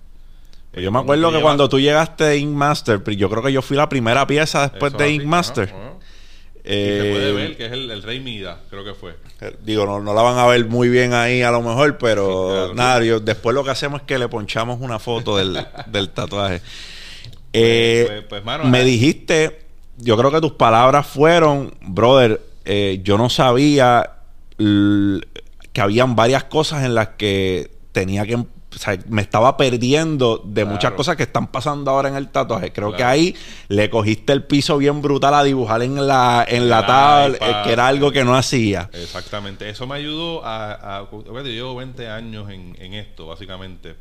Pues 0.72 0.84
yo 0.84 0.91
me 0.91 0.99
acuerdo 0.99 1.32
que 1.32 1.41
cuando 1.41 1.70
tú 1.70 1.80
llegaste 1.80 2.24
de 2.24 2.38
Ink 2.38 2.51
Master, 2.51 3.01
yo 3.16 3.30
creo 3.30 3.43
que 3.43 3.53
yo 3.53 3.61
fui 3.61 3.78
la 3.78 3.88
primera 3.88 4.26
pieza 4.26 4.68
después 4.68 4.93
Eso 4.93 5.03
de 5.03 5.11
Ink 5.11 5.24
Master. 5.24 5.74
Eh, 6.68 6.97
y 6.99 7.03
se 7.03 7.11
puede 7.11 7.32
ver 7.32 7.57
que 7.57 7.66
es 7.68 7.72
el, 7.72 7.91
el 7.91 8.01
Rey 8.01 8.20
Mida, 8.20 8.59
creo 8.70 8.84
que 8.84 8.93
fue. 8.93 9.16
Digo, 9.63 9.86
no, 9.86 9.99
no 10.01 10.13
la 10.13 10.22
van 10.24 10.38
a 10.39 10.47
ver 10.47 10.66
muy 10.66 10.89
bien 10.89 11.13
ahí 11.13 11.41
a 11.43 11.51
lo 11.51 11.61
mejor, 11.61 11.97
pero 11.99 12.47
claro. 12.49 12.74
nada, 12.74 13.03
yo- 13.03 13.20
después 13.20 13.53
lo 13.53 13.63
que 13.63 13.70
hacemos 13.70 14.01
es 14.01 14.07
que 14.07 14.18
le 14.18 14.28
ponchamos 14.28 14.80
una 14.82 14.97
foto 14.97 15.38
del, 15.38 15.59
del 15.88 16.09
tatuaje. 16.09 16.61
Eh, 17.53 18.05
pues- 18.07 18.24
pues, 18.30 18.43
mano, 18.45 18.63
me 18.66 18.82
eh. 18.82 18.86
dijiste, 18.86 19.59
yo 19.97 20.18
creo 20.18 20.32
que 20.32 20.41
tus 20.41 20.53
palabras 20.53 21.05
fueron, 21.07 21.74
brother, 21.82 22.41
eh, 22.66 22.99
yo 23.03 23.18
no 23.18 23.30
sabía 23.30 24.11
que 24.57 25.82
habían 25.82 26.16
varias 26.16 26.45
cosas 26.45 26.84
en 26.84 26.95
las 26.95 27.09
que 27.09 27.70
tenía 27.91 28.26
que... 28.26 28.43
O 28.76 28.78
sea, 28.78 28.97
me 29.07 29.21
estaba 29.21 29.55
perdiendo 29.57 30.41
de 30.43 30.61
Claro. 30.63 30.69
muchas 30.76 30.91
cosas 30.93 31.15
que 31.15 31.23
están 31.23 31.47
pasando 31.47 31.91
ahora 31.91 32.09
en 32.09 32.15
el 32.15 32.28
tatuaje. 32.30 32.73
Creo 32.73 32.93
que 32.95 33.03
ahí 33.03 33.36
le 33.69 33.89
cogiste 33.89 34.34
el 34.34 34.43
piso 34.43 34.78
bien 34.78 35.01
brutal 35.01 35.34
a 35.34 35.43
dibujar 35.43 35.82
en 35.82 36.05
la, 36.07 36.45
en 36.47 36.67
la 36.69 36.86
tabla, 36.86 37.38
eh, 37.39 37.55
que 37.63 37.71
era 37.71 37.88
algo 37.88 38.11
que 38.11 38.23
no 38.26 38.36
hacía. 38.36 38.89
Exactamente. 38.93 39.69
Eso 39.69 39.88
me 39.88 39.95
ayudó 39.95 40.43
a... 40.45 40.99
a 40.99 41.07
yo 41.11 41.41
llevo 41.43 41.76
20 41.76 42.09
años 42.09 42.49
en, 42.49 42.76
en 42.80 42.93
esto, 42.93 43.28
básicamente. 43.28 43.95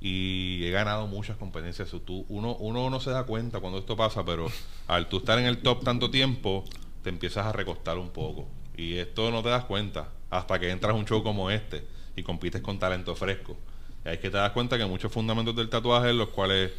Y 0.00 0.64
he 0.64 0.70
ganado 0.70 1.06
muchas 1.06 1.36
competencias. 1.36 1.90
Tú- 2.04 2.24
uno, 2.28 2.54
uno 2.56 2.88
no 2.88 3.00
se 3.00 3.10
da 3.10 3.24
cuenta 3.24 3.60
cuando 3.60 3.78
esto 3.78 3.96
pasa, 3.96 4.24
pero 4.24 4.46
al 4.86 5.08
tú 5.08 5.18
estar 5.18 5.38
en 5.38 5.46
el 5.46 5.58
top 5.58 5.82
tanto 5.84 6.10
tiempo, 6.10 6.64
te 7.02 7.10
empiezas 7.10 7.46
a 7.46 7.52
recostar 7.52 7.98
un 7.98 8.10
poco. 8.10 8.46
Y 8.76 8.96
esto 8.98 9.30
no 9.30 9.42
te 9.42 9.48
das 9.48 9.64
cuenta 9.64 10.08
hasta 10.30 10.58
que 10.58 10.70
entras 10.70 10.92
a 10.92 10.94
un 10.96 11.04
show 11.04 11.22
como 11.22 11.50
este 11.50 11.84
y 12.14 12.22
compites 12.22 12.62
con 12.62 12.78
talento 12.78 13.14
fresco. 13.16 13.56
Es 14.04 14.18
que 14.18 14.30
te 14.30 14.36
das 14.36 14.52
cuenta 14.52 14.78
que 14.78 14.86
muchos 14.86 15.12
fundamentos 15.12 15.54
del 15.54 15.68
tatuaje, 15.68 16.12
los 16.12 16.28
cuales 16.28 16.72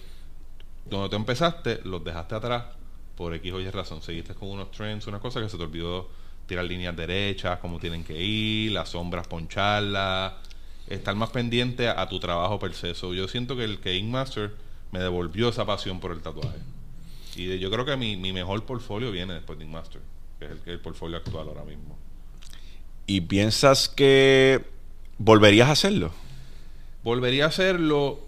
donde 0.90 1.10
tú 1.10 1.16
empezaste, 1.16 1.82
los 1.84 2.04
dejaste 2.04 2.36
atrás 2.36 2.64
por 3.16 3.34
X 3.34 3.54
o 3.54 3.60
Y 3.60 3.70
razón. 3.70 4.02
Seguiste 4.02 4.34
con 4.34 4.50
unos 4.50 4.72
trends, 4.72 5.06
unas 5.08 5.22
cosas 5.22 5.44
que 5.44 5.50
se 5.50 5.58
te 5.58 5.64
olvidó 5.64 6.10
tirar 6.48 6.66
líneas 6.66 6.96
derechas, 6.96 7.60
cómo 7.60 7.80
tienen 7.80 8.04
que 8.04 8.20
ir, 8.20 8.72
las 8.72 8.90
sombras 8.90 9.28
poncharlas, 9.28 10.34
estar 10.88 11.16
más 11.16 11.30
pendiente 11.30 11.88
a, 11.88 12.08
tu 12.10 12.20
trabajo 12.20 12.58
per 12.58 12.74
se. 12.74 12.94
Yo 12.94 13.28
siento 13.28 13.56
que 13.56 13.66
el 13.66 13.80
que 13.80 13.96
Ink 13.96 14.10
Master 14.10 14.54
me 14.92 15.00
devolvió 15.00 15.50
esa 15.50 15.66
pasión 15.66 16.00
por 16.00 16.12
el 16.12 16.22
tatuaje. 16.22 16.58
Y 17.36 17.60
yo 17.60 17.70
creo 17.70 17.86
que 17.86 17.96
mi, 17.96 18.18
mi 18.18 18.34
mejor 18.34 18.66
portfolio 18.66 19.12
viene 19.12 19.36
después 19.36 19.60
de 19.60 19.66
Ink 19.66 19.74
Master, 19.74 20.02
que 20.40 20.46
es 20.46 20.52
el, 20.52 20.58
que 20.60 20.72
es 20.72 20.74
el 20.76 20.80
portfolio 20.80 21.18
actual 21.18 21.48
ahora 21.50 21.64
mismo. 21.64 21.98
¿Y 23.06 23.22
piensas 23.22 23.88
que 23.90 24.66
volverías 25.20 25.70
a 25.70 25.74
hacerlo? 25.74 26.12
Volvería 27.04 27.46
a 27.46 27.48
hacerlo 27.48 28.20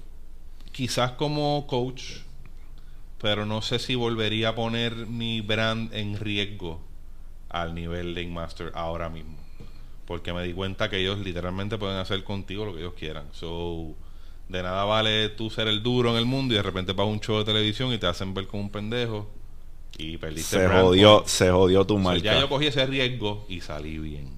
quizás 0.72 1.11
como 1.11 1.65
coach, 1.67 2.03
pero 3.22 3.45
no 3.45 3.61
sé 3.61 3.80
si 3.80 3.95
volvería 3.95 4.49
a 4.49 4.55
poner 4.55 4.95
mi 5.07 5.41
brand 5.41 5.93
en 5.93 6.17
riesgo 6.19 6.80
al 7.49 7.76
nivel 7.76 8.15
de 8.15 8.26
Master 8.28 8.72
ahora 8.76 9.09
mismo. 9.09 9.36
Porque 10.05 10.34
me 10.34 10.43
di 10.43 10.53
cuenta 10.53 10.89
que 10.89 10.97
ellos 10.99 11.19
literalmente 11.19 11.78
pueden 11.78 11.97
hacer 11.97 12.24
contigo 12.24 12.65
lo 12.65 12.74
que 12.74 12.80
ellos 12.80 12.93
quieran. 12.97 13.26
So, 13.34 13.93
de 14.49 14.63
nada 14.63 14.84
vale 14.86 15.30
tú 15.30 15.49
ser 15.49 15.67
el 15.67 15.84
duro 15.84 16.11
en 16.11 16.17
el 16.17 16.26
mundo 16.26 16.53
y 16.53 16.57
de 16.57 16.63
repente 16.63 16.93
vas 16.93 17.05
a 17.05 17.09
un 17.09 17.19
show 17.19 17.38
de 17.39 17.45
televisión 17.45 17.93
y 17.93 17.97
te 17.97 18.07
hacen 18.07 18.34
ver 18.34 18.47
como 18.47 18.63
un 18.63 18.69
pendejo 18.69 19.30
y 19.97 20.17
perdiste 20.17 20.57
Se 20.57 20.67
jodió, 20.67 21.24
se 21.26 21.51
jodió 21.51 21.86
tu 21.86 21.95
So, 21.95 21.99
marca. 21.99 22.24
ya 22.24 22.39
yo 22.39 22.49
cogí 22.49 22.67
ese 22.67 22.86
riesgo 22.86 23.45
y 23.47 23.61
salí 23.61 23.97
bien. 23.99 24.30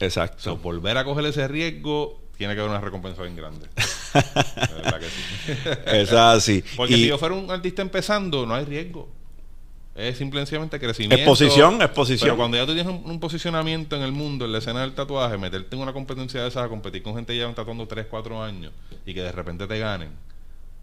Exacto. 0.00 0.38
So, 0.38 0.56
volver 0.58 0.96
a 0.98 1.04
coger 1.04 1.24
ese 1.26 1.48
riesgo 1.48 2.20
tiene 2.38 2.54
que 2.54 2.60
haber 2.60 2.70
una 2.70 2.80
recompensa 2.80 3.22
bien 3.22 3.36
grande. 3.36 3.66
Que 4.98 5.06
sí. 5.06 5.86
es 5.92 6.12
así. 6.12 6.64
Porque 6.76 6.94
Y 6.94 6.96
si 6.96 7.06
yo 7.08 7.18
fuera 7.18 7.34
un 7.34 7.50
artista 7.50 7.82
empezando, 7.82 8.46
no 8.46 8.54
hay 8.54 8.64
riesgo. 8.64 9.08
Es 9.94 10.16
simplemente 10.16 10.78
crecimiento. 10.78 11.16
Exposición, 11.16 11.82
exposición. 11.82 12.28
Pero 12.28 12.36
cuando 12.36 12.56
ya 12.56 12.64
tú 12.64 12.72
tienes 12.72 12.86
un, 12.92 13.02
un 13.04 13.18
posicionamiento 13.20 13.96
en 13.96 14.02
el 14.02 14.12
mundo, 14.12 14.44
en 14.44 14.52
la 14.52 14.58
escena 14.58 14.80
del 14.82 14.94
tatuaje, 14.94 15.36
meterte 15.36 15.74
en 15.74 15.82
una 15.82 15.92
competencia 15.92 16.40
de 16.40 16.48
esas, 16.48 16.64
a 16.64 16.68
competir 16.68 17.02
con 17.02 17.14
gente 17.16 17.32
que 17.32 17.38
llevan 17.40 17.54
tatuando 17.54 17.86
3, 17.86 18.06
4 18.08 18.42
años 18.42 18.72
y 19.04 19.12
que 19.12 19.22
de 19.22 19.32
repente 19.32 19.66
te 19.66 19.78
ganen, 19.78 20.10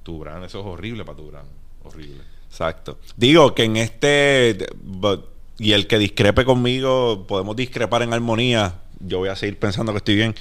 tu 0.03 0.19
brand, 0.19 0.43
eso 0.43 0.59
es 0.59 0.65
horrible 0.65 1.05
para 1.05 1.17
tu 1.17 1.27
brand. 1.27 1.47
Horrible. 1.83 2.21
Exacto. 2.49 2.99
Digo 3.15 3.55
que 3.55 3.63
en 3.63 3.77
este. 3.77 4.67
but- 4.83 5.29
y 5.57 5.71
el 5.71 5.87
que 5.87 5.97
discrepe 5.97 6.43
conmigo, 6.43 7.25
podemos 7.27 7.55
discrepar 7.55 8.01
en 8.01 8.11
armonía. 8.13 8.81
Yo 8.99 9.19
voy 9.19 9.29
a 9.29 9.35
seguir 9.35 9.57
pensando 9.59 9.91
que 9.91 9.97
estoy 9.99 10.15
bien. 10.15 10.35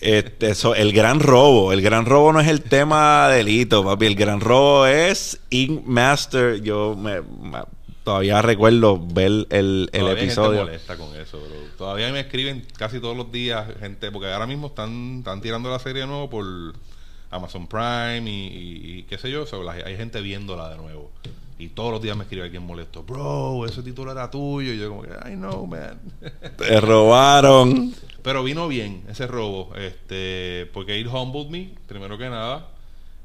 Este, 0.00 0.50
eso, 0.50 0.74
el 0.74 0.92
gran 0.92 1.20
robo. 1.20 1.72
El 1.72 1.82
gran 1.82 2.06
robo 2.06 2.32
no 2.32 2.40
es 2.40 2.48
el 2.48 2.62
tema 2.62 3.28
delito, 3.28 3.84
papi. 3.84 4.06
El 4.06 4.14
gran 4.14 4.40
robo 4.40 4.86
es 4.86 5.40
Ink 5.50 5.84
Master. 5.84 6.62
Yo 6.62 6.96
me, 6.96 7.20
me- 7.20 7.64
todavía 8.04 8.40
recuerdo 8.40 9.04
ver 9.04 9.46
el, 9.50 9.88
el 9.92 10.06
gente 10.06 10.12
episodio. 10.24 10.60
molesta 10.60 10.96
con 10.96 11.14
eso, 11.16 11.38
bro. 11.38 11.56
Todavía 11.76 12.10
me 12.12 12.20
escriben 12.20 12.64
casi 12.78 13.00
todos 13.00 13.16
los 13.16 13.32
días 13.32 13.66
gente, 13.80 14.10
porque 14.12 14.28
ahora 14.32 14.46
mismo 14.46 14.68
están, 14.68 15.18
están 15.18 15.40
tirando 15.40 15.68
la 15.70 15.78
serie 15.80 16.02
de 16.02 16.06
nuevo 16.06 16.30
por 16.30 16.44
Amazon 17.30 17.66
Prime 17.66 18.22
y, 18.30 18.46
y- 18.46 18.98
y 18.98 19.02
qué 19.04 19.18
sé 19.18 19.30
yo. 19.30 19.46
so, 19.46 19.62
la- 19.62 19.72
hay 19.72 19.96
gente 19.96 20.20
viéndola 20.20 20.68
de 20.70 20.76
nuevo. 20.76 21.10
Y 21.58 21.68
todos 21.68 21.90
los 21.90 22.02
días 22.02 22.14
me 22.16 22.24
escribe 22.24 22.44
alguien 22.44 22.62
molesto. 22.64 23.02
Bro, 23.02 23.64
ese 23.66 23.82
título 23.82 24.12
era 24.12 24.30
tuyo. 24.30 24.72
Y 24.74 24.78
yo 24.78 24.90
como 24.90 25.02
que, 25.02 25.08
I 25.08 25.34
know, 25.36 25.66
man. 25.66 25.98
Te 26.58 26.80
robaron. 26.80 27.94
Pero 28.22 28.44
vino 28.44 28.68
bien 28.68 29.02
ese 29.08 29.26
robo. 29.26 29.72
Este, 29.74 30.68
porque 30.74 30.98
It 30.98 31.06
Humbled 31.06 31.48
Me, 31.48 31.70
primero 31.88 32.18
que 32.18 32.28
nada. 32.28 32.68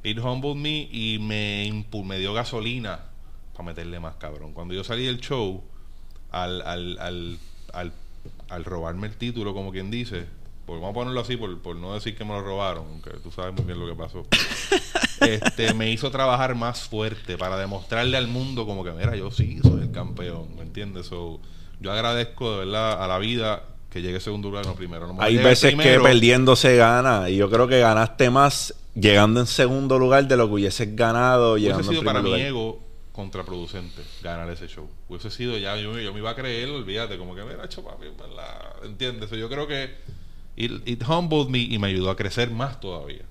It 0.03 0.17
Humbled 0.19 0.55
Me 0.55 0.87
y 0.91 1.19
me, 1.19 1.85
me 2.05 2.19
dio 2.19 2.33
gasolina 2.33 3.01
para 3.53 3.65
meterle 3.65 3.99
más 3.99 4.15
cabrón. 4.15 4.53
Cuando 4.53 4.73
yo 4.73 4.83
salí 4.85 5.03
del 5.05 5.19
show, 5.19 5.61
al, 6.31 6.61
al, 6.61 6.97
al, 7.73 7.91
al 8.49 8.63
robarme 8.65 9.07
el 9.07 9.17
título, 9.17 9.53
como 9.53 9.71
quien 9.73 9.91
dice, 9.91 10.25
pues 10.66 10.80
vamos 10.80 10.91
a 10.91 10.93
ponerlo 10.93 11.22
así 11.22 11.38
por, 11.38 11.59
por 11.59 11.76
no 11.76 11.93
decir 11.93 12.16
que 12.16 12.24
me 12.24 12.32
lo 12.32 12.41
robaron, 12.41 12.86
aunque 12.88 13.12
tú 13.24 13.32
sabes 13.32 13.53
muy 13.53 13.66
bien 13.66 13.80
lo 13.80 13.88
que 13.88 13.95
pasó. 13.95 14.26
este 15.22 15.74
me 15.74 15.91
hizo 15.91 16.12
trabajar 16.12 16.55
más 16.55 16.82
fuerte 16.82 17.38
para 17.38 17.57
demostrarle 17.57 18.18
al 18.18 18.28
mundo 18.28 18.66
como 18.66 18.84
que 18.84 18.91
mira 18.91 19.16
yo 19.16 19.32
sí 19.32 19.59
soy 19.62 19.82
el 19.82 19.91
campeón 19.91 20.55
¿me 20.55 20.64
entiendes? 20.64 21.07
So, 21.07 21.39
yo 21.80 21.91
agradezco 21.91 22.51
de 22.51 22.66
verdad 22.66 23.03
a 23.03 23.07
la 23.07 23.18
vida 23.20 23.64
que 23.89 24.01
llegue 24.01 24.20
segundo 24.20 24.49
lugar 24.49 24.66
no 24.66 24.76
primero 24.76 25.07
No 25.07 25.22
Hay 25.22 25.38
veces 25.38 25.74
primero, 25.74 26.01
que 26.01 26.09
perdiendo 26.09 26.55
se 26.55 26.78
gana. 26.78 27.30
Y 27.30 27.36
yo 27.36 27.49
creo 27.49 27.68
que 27.68 27.80
ganaste 27.80 28.30
más 28.30 28.74
llegando 28.95 29.39
en 29.39 29.47
segundo 29.47 29.99
lugar 29.99 30.28
de 30.28 30.38
lo 30.38 30.47
que 30.47 30.53
hubieses 30.53 30.95
ganado 30.95 31.53
hubiese 31.53 31.70
llegando 31.70 31.91
sido 31.91 32.03
para 32.03 32.22
mi 32.22 32.30
lugar. 32.30 32.45
ego 32.45 32.80
contraproducente 33.12 34.01
ganar 34.22 34.49
ese 34.49 34.68
show 34.68 34.89
hubiese 35.07 35.30
sido 35.32 35.57
ya 35.57 35.76
yo, 35.78 35.97
yo 35.99 36.14
me 36.14 36.20
iba 36.20 36.30
a 36.30 36.36
creer 36.36 36.70
olvídate 36.70 37.18
como 37.18 37.36
que 37.36 37.43
mira 37.43 37.66
hecho 37.66 37.84
papi 37.84 38.07
¿verdad? 38.07 38.74
¿entiendes? 38.84 39.30
So, 39.30 39.36
yo 39.36 39.49
creo 39.49 39.68
que 39.68 39.95
It, 40.64 40.88
it 40.88 41.03
humbled 41.07 41.49
me 41.49 41.59
y 41.59 41.78
me 41.80 41.88
ayudó 41.88 42.09
a 42.09 42.16
crecer 42.16 42.51
más 42.51 42.80
todavía. 42.80 43.24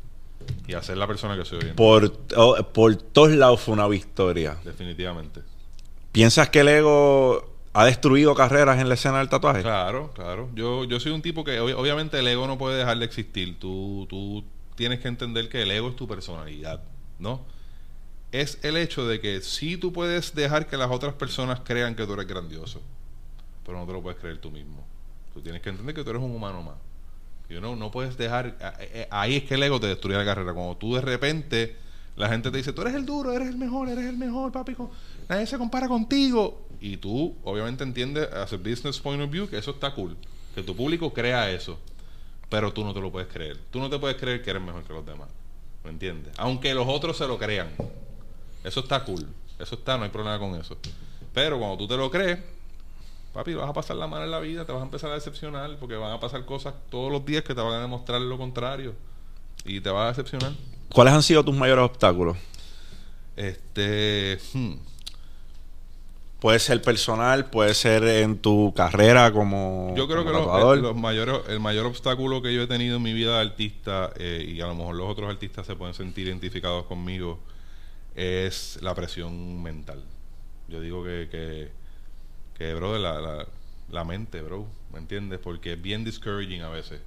Y 0.67 0.75
a 0.75 0.83
ser 0.83 0.97
la 0.97 1.07
persona 1.07 1.37
que 1.37 1.45
soy 1.45 1.59
hoy 1.63 1.69
en. 1.71 1.77
Por, 1.77 2.13
oh, 2.37 2.57
por 2.73 2.97
todos 2.97 3.31
lados 3.33 3.61
fue 3.61 3.75
una 3.75 3.87
victoria. 3.87 4.57
Definitivamente. 4.65 5.43
¿Piensas 6.13 6.49
que 6.49 6.61
el 6.61 6.69
ego 6.69 7.49
ha 7.73 7.85
destruido 7.85 8.35
carreras 8.35 8.81
en 8.81 8.89
la 8.89 8.95
escena 8.95 9.19
del 9.19 9.29
tatuaje? 9.29 9.63
Claro, 9.63 10.11
claro. 10.15 10.49
Yo, 10.55 10.85
yo 10.85 10.99
soy 10.99 11.13
un 11.13 11.23
tipo 11.23 11.45
que 11.45 11.61
ob- 11.61 11.75
obviamente 11.77 12.19
el 12.19 12.27
ego 12.27 12.47
no 12.47 12.59
puede 12.59 12.79
dejar 12.79 12.99
de 12.99 13.05
existir. 13.05 13.59
Tú, 13.61 14.07
tú 14.09 14.45
tienes 14.75 14.99
que 15.01 15.09
entender 15.09 15.49
que 15.49 15.63
el 15.63 15.71
ego 15.71 15.91
es 15.91 15.97
tu 15.97 16.09
personalidad, 16.09 16.83
¿no? 17.19 17.43
Es 18.33 18.59
el 18.63 18.77
hecho 18.77 19.07
de 19.07 19.21
que 19.21 19.41
sí 19.41 19.77
tú 19.77 19.93
puedes 19.93 20.35
dejar 20.35 20.67
que 20.69 20.77
las 20.77 20.91
otras 20.91 21.15
personas 21.15 21.61
crean 21.65 21.95
que 21.95 22.07
tú 22.07 22.15
eres 22.15 22.27
grandioso, 22.27 22.81
pero 23.67 23.79
no 23.79 23.87
te 23.87 23.93
lo 23.93 24.01
puedes 24.03 24.19
creer 24.19 24.39
tú 24.39 24.51
mismo. 24.51 24.85
Tú 25.35 25.41
tienes 25.43 25.61
que 25.63 25.69
entender 25.71 25.95
que 25.95 26.03
tú 26.03 26.11
eres 26.11 26.23
un 26.23 26.35
humano 26.35 26.63
más. 26.63 26.75
You 27.51 27.59
know, 27.59 27.75
no 27.77 27.91
puedes 27.91 28.17
dejar... 28.17 28.57
a- 28.63 28.69
a- 29.11 29.23
Ahí 29.23 29.37
es 29.37 29.45
que 29.45 29.55
el 29.55 29.63
ego 29.63 29.79
te 29.81 29.89
destruye 29.89 30.17
la 30.17 30.25
carrera. 30.25 30.55
Cuando 30.55 30.77
tú 30.77 30.95
de 30.95 31.01
repente 31.01 31.77
la 32.17 32.29
gente 32.29 32.51
te 32.51 32.57
dice, 32.59 32.73
tú 32.73 32.83
eres 32.83 32.95
el 32.95 33.05
duro, 33.05 33.33
eres 33.33 33.49
el 33.49 33.59
mejor, 33.59 33.89
eres 33.89 34.05
el 34.07 34.17
mejor, 34.17 34.53
papi, 34.53 34.77
nadie 35.29 35.47
se 35.47 35.59
compara 35.59 35.89
contigo. 35.89 36.67
Y 36.81 36.97
tú, 36.99 37.37
obviamente, 37.45 37.83
entiendes, 37.85 38.29
as 38.33 38.53
a 38.53 38.57
business 38.57 38.99
point 39.01 39.23
of 39.23 39.31
view, 39.31 39.49
que 39.49 39.59
eso 39.59 39.73
está 39.73 39.95
cool. 39.95 40.17
Que 40.55 40.63
tu 40.63 40.75
público 40.77 41.13
crea 41.13 41.51
eso. 41.51 41.79
Pero 42.49 42.73
tú 42.73 42.85
no 42.85 42.93
te 42.95 43.01
lo 43.01 43.11
puedes 43.13 43.29
creer. 43.29 43.59
Tú 43.71 43.79
no 43.81 43.89
te 43.91 43.99
puedes 43.99 44.17
creer 44.17 44.43
que 44.43 44.51
eres 44.51 44.63
mejor 44.63 44.83
que 44.85 44.93
los 44.93 45.05
demás. 45.07 45.29
¿Me 45.85 45.91
entiendes? 45.91 46.33
Aunque 46.37 46.75
los 46.75 46.87
otros 46.89 47.17
se 47.17 47.27
lo 47.27 47.39
crean. 47.39 47.69
Eso 48.65 48.81
está 48.81 49.05
cool. 49.05 49.27
Eso 49.59 49.75
está, 49.77 49.97
no 49.97 50.05
hay 50.05 50.11
problema 50.11 50.39
con 50.39 50.55
eso. 50.61 50.77
Pero 51.33 51.59
cuando 51.59 51.77
tú 51.79 51.87
te 51.89 51.97
lo 51.97 52.11
crees, 52.11 52.39
papi, 53.33 53.55
vas 53.55 53.69
a 53.69 53.73
pasar 53.73 53.97
la 53.97 54.07
mano 54.07 54.25
en 54.25 54.31
la 54.31 54.41
vida, 54.41 54.65
te 54.65 54.73
vas 54.73 54.81
a 54.81 54.85
empezar 54.85 55.11
a 55.11 55.15
decepcionar, 55.15 55.77
porque 55.79 55.97
van 55.97 56.13
a 56.13 56.21
pasar 56.21 56.45
cosas 56.45 56.75
todos 56.91 57.11
los 57.11 57.25
días 57.25 57.43
que 57.45 57.55
te 57.55 57.61
van 57.61 57.75
a 57.75 57.81
demostrar 57.81 58.21
lo 58.21 58.39
contrario. 58.39 58.95
Y 59.65 59.81
te 59.81 59.91
vas 59.91 60.05
a 60.05 60.09
decepcionar. 60.09 60.53
¿Cuáles 60.93 61.15
han 61.15 61.23
sido 61.23 61.45
tus 61.45 61.55
mayores 61.55 61.85
obstáculos? 61.85 62.37
Este. 63.37 64.39
hmm, 64.53 64.75
Puede 66.41 66.59
ser 66.59 66.81
personal, 66.81 67.51
puede 67.51 67.75
ser 67.75 68.03
en 68.03 68.39
tu 68.39 68.73
carrera 68.75 69.31
como, 69.31 69.93
Yo 69.95 70.09
creo 70.09 70.25
como 70.25 70.41
que 70.41 70.61
los, 70.63 70.77
el, 70.77 70.83
los 70.83 70.97
mayores, 70.97 71.37
el 71.49 71.61
mayor 71.61 71.85
obstáculo 71.85 72.41
que 72.41 72.55
yo 72.55 72.63
he 72.63 72.67
tenido 72.67 72.97
en 72.97 73.03
mi 73.03 73.13
vida 73.13 73.35
de 73.35 73.41
artista, 73.43 74.11
eh, 74.17 74.47
y 74.49 74.59
a 74.63 74.67
lo 74.67 74.75
mejor 74.75 74.95
los 74.95 75.11
otros 75.11 75.29
artistas 75.29 75.67
se 75.67 75.77
pueden 75.77 75.93
sentir 75.93 76.29
identificados 76.29 76.87
conmigo, 76.87 77.39
es 78.15 78.79
la 78.81 78.95
presión 78.95 79.63
mental. 79.63 80.03
Yo 80.69 80.81
digo 80.81 81.05
que, 81.05 81.29
que, 81.31 81.73
bro, 82.75 82.99
la, 82.99 83.21
la, 83.21 83.47
la 83.91 84.05
mente, 84.05 84.43
bro, 84.43 84.67
¿me 84.93 84.99
entiendes? 84.99 85.41
Porque 85.41 85.73
es 85.75 85.83
bien 85.83 86.05
discouraging 86.05 86.63
a 86.63 86.69
veces. 86.69 87.01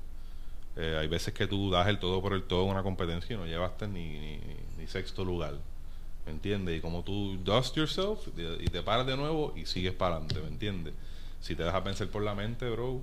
Eh, 0.76 0.97
hay 0.99 1.08
veces 1.08 1.34
que 1.34 1.45
tú 1.45 1.70
das 1.70 1.88
el 1.88 1.99
todo 1.99 2.22
por 2.22 2.34
el 2.34 2.43
todo 2.43 2.66
en 2.66 2.72
una 2.72 2.84
competencia 2.84 3.36
y 3.36 3.38
no 3.38 3.45
llevaste 3.45 3.88
ni, 3.88 4.39
ni, 4.78 4.88
sexto 4.88 5.24
lugar. 5.24 5.54
¿Me 6.26 6.32
entiendes? 6.32 6.78
Y 6.78 6.82
como 6.82 7.04
tú 7.04 7.38
dust 7.43 7.76
yourself 7.76 8.28
y 8.60 8.66
te 8.66 8.82
paras 8.82 9.06
de 9.06 9.16
nuevo 9.16 9.54
y 9.56 9.66
sigues 9.66 9.93
para 9.93 10.16
adelante, 10.16 10.41
¿me 10.41 10.47
entiendes? 10.47 10.93
Si 11.41 11.56
te 11.56 11.64
dejas 11.64 11.84
vencer 11.84 12.10
por 12.10 12.24
la 12.24 12.34
mente, 12.36 12.70
bro. 12.70 13.01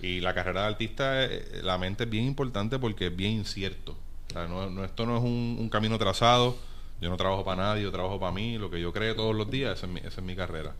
Y 0.00 0.20
la 0.20 0.34
carrera 0.34 0.62
de 0.62 0.66
artista, 0.68 1.24
eh, 1.24 1.60
la 1.62 1.78
mente 1.78 2.04
es 2.04 2.10
bien 2.10 2.24
importante 2.24 2.78
porque 2.78 3.08
es 3.08 3.16
bien 3.16 3.32
incierto. 3.32 3.96
No, 4.34 4.68
no- 4.70 4.84
esto 4.84 5.06
no 5.06 5.16
es 5.16 5.22
un, 5.22 5.68
camino 5.70 5.98
trazado. 5.98 6.56
Yo 7.00 7.10
no 7.10 7.16
trabajo 7.16 7.44
para 7.44 7.62
nadie, 7.62 7.82
yo 7.82 7.92
trabajo 7.92 8.18
para 8.20 8.32
mí. 8.32 8.58
Lo 8.58 8.70
que 8.70 8.80
yo 8.80 8.92
creo 8.92 9.14
todos 9.14 9.34
los 9.34 9.50
días, 9.50 9.82
es 9.82 9.88
mi, 9.88 10.00
esa 10.00 10.20
es 10.20 10.22
mi 10.22 10.36
carrera. 10.36 10.74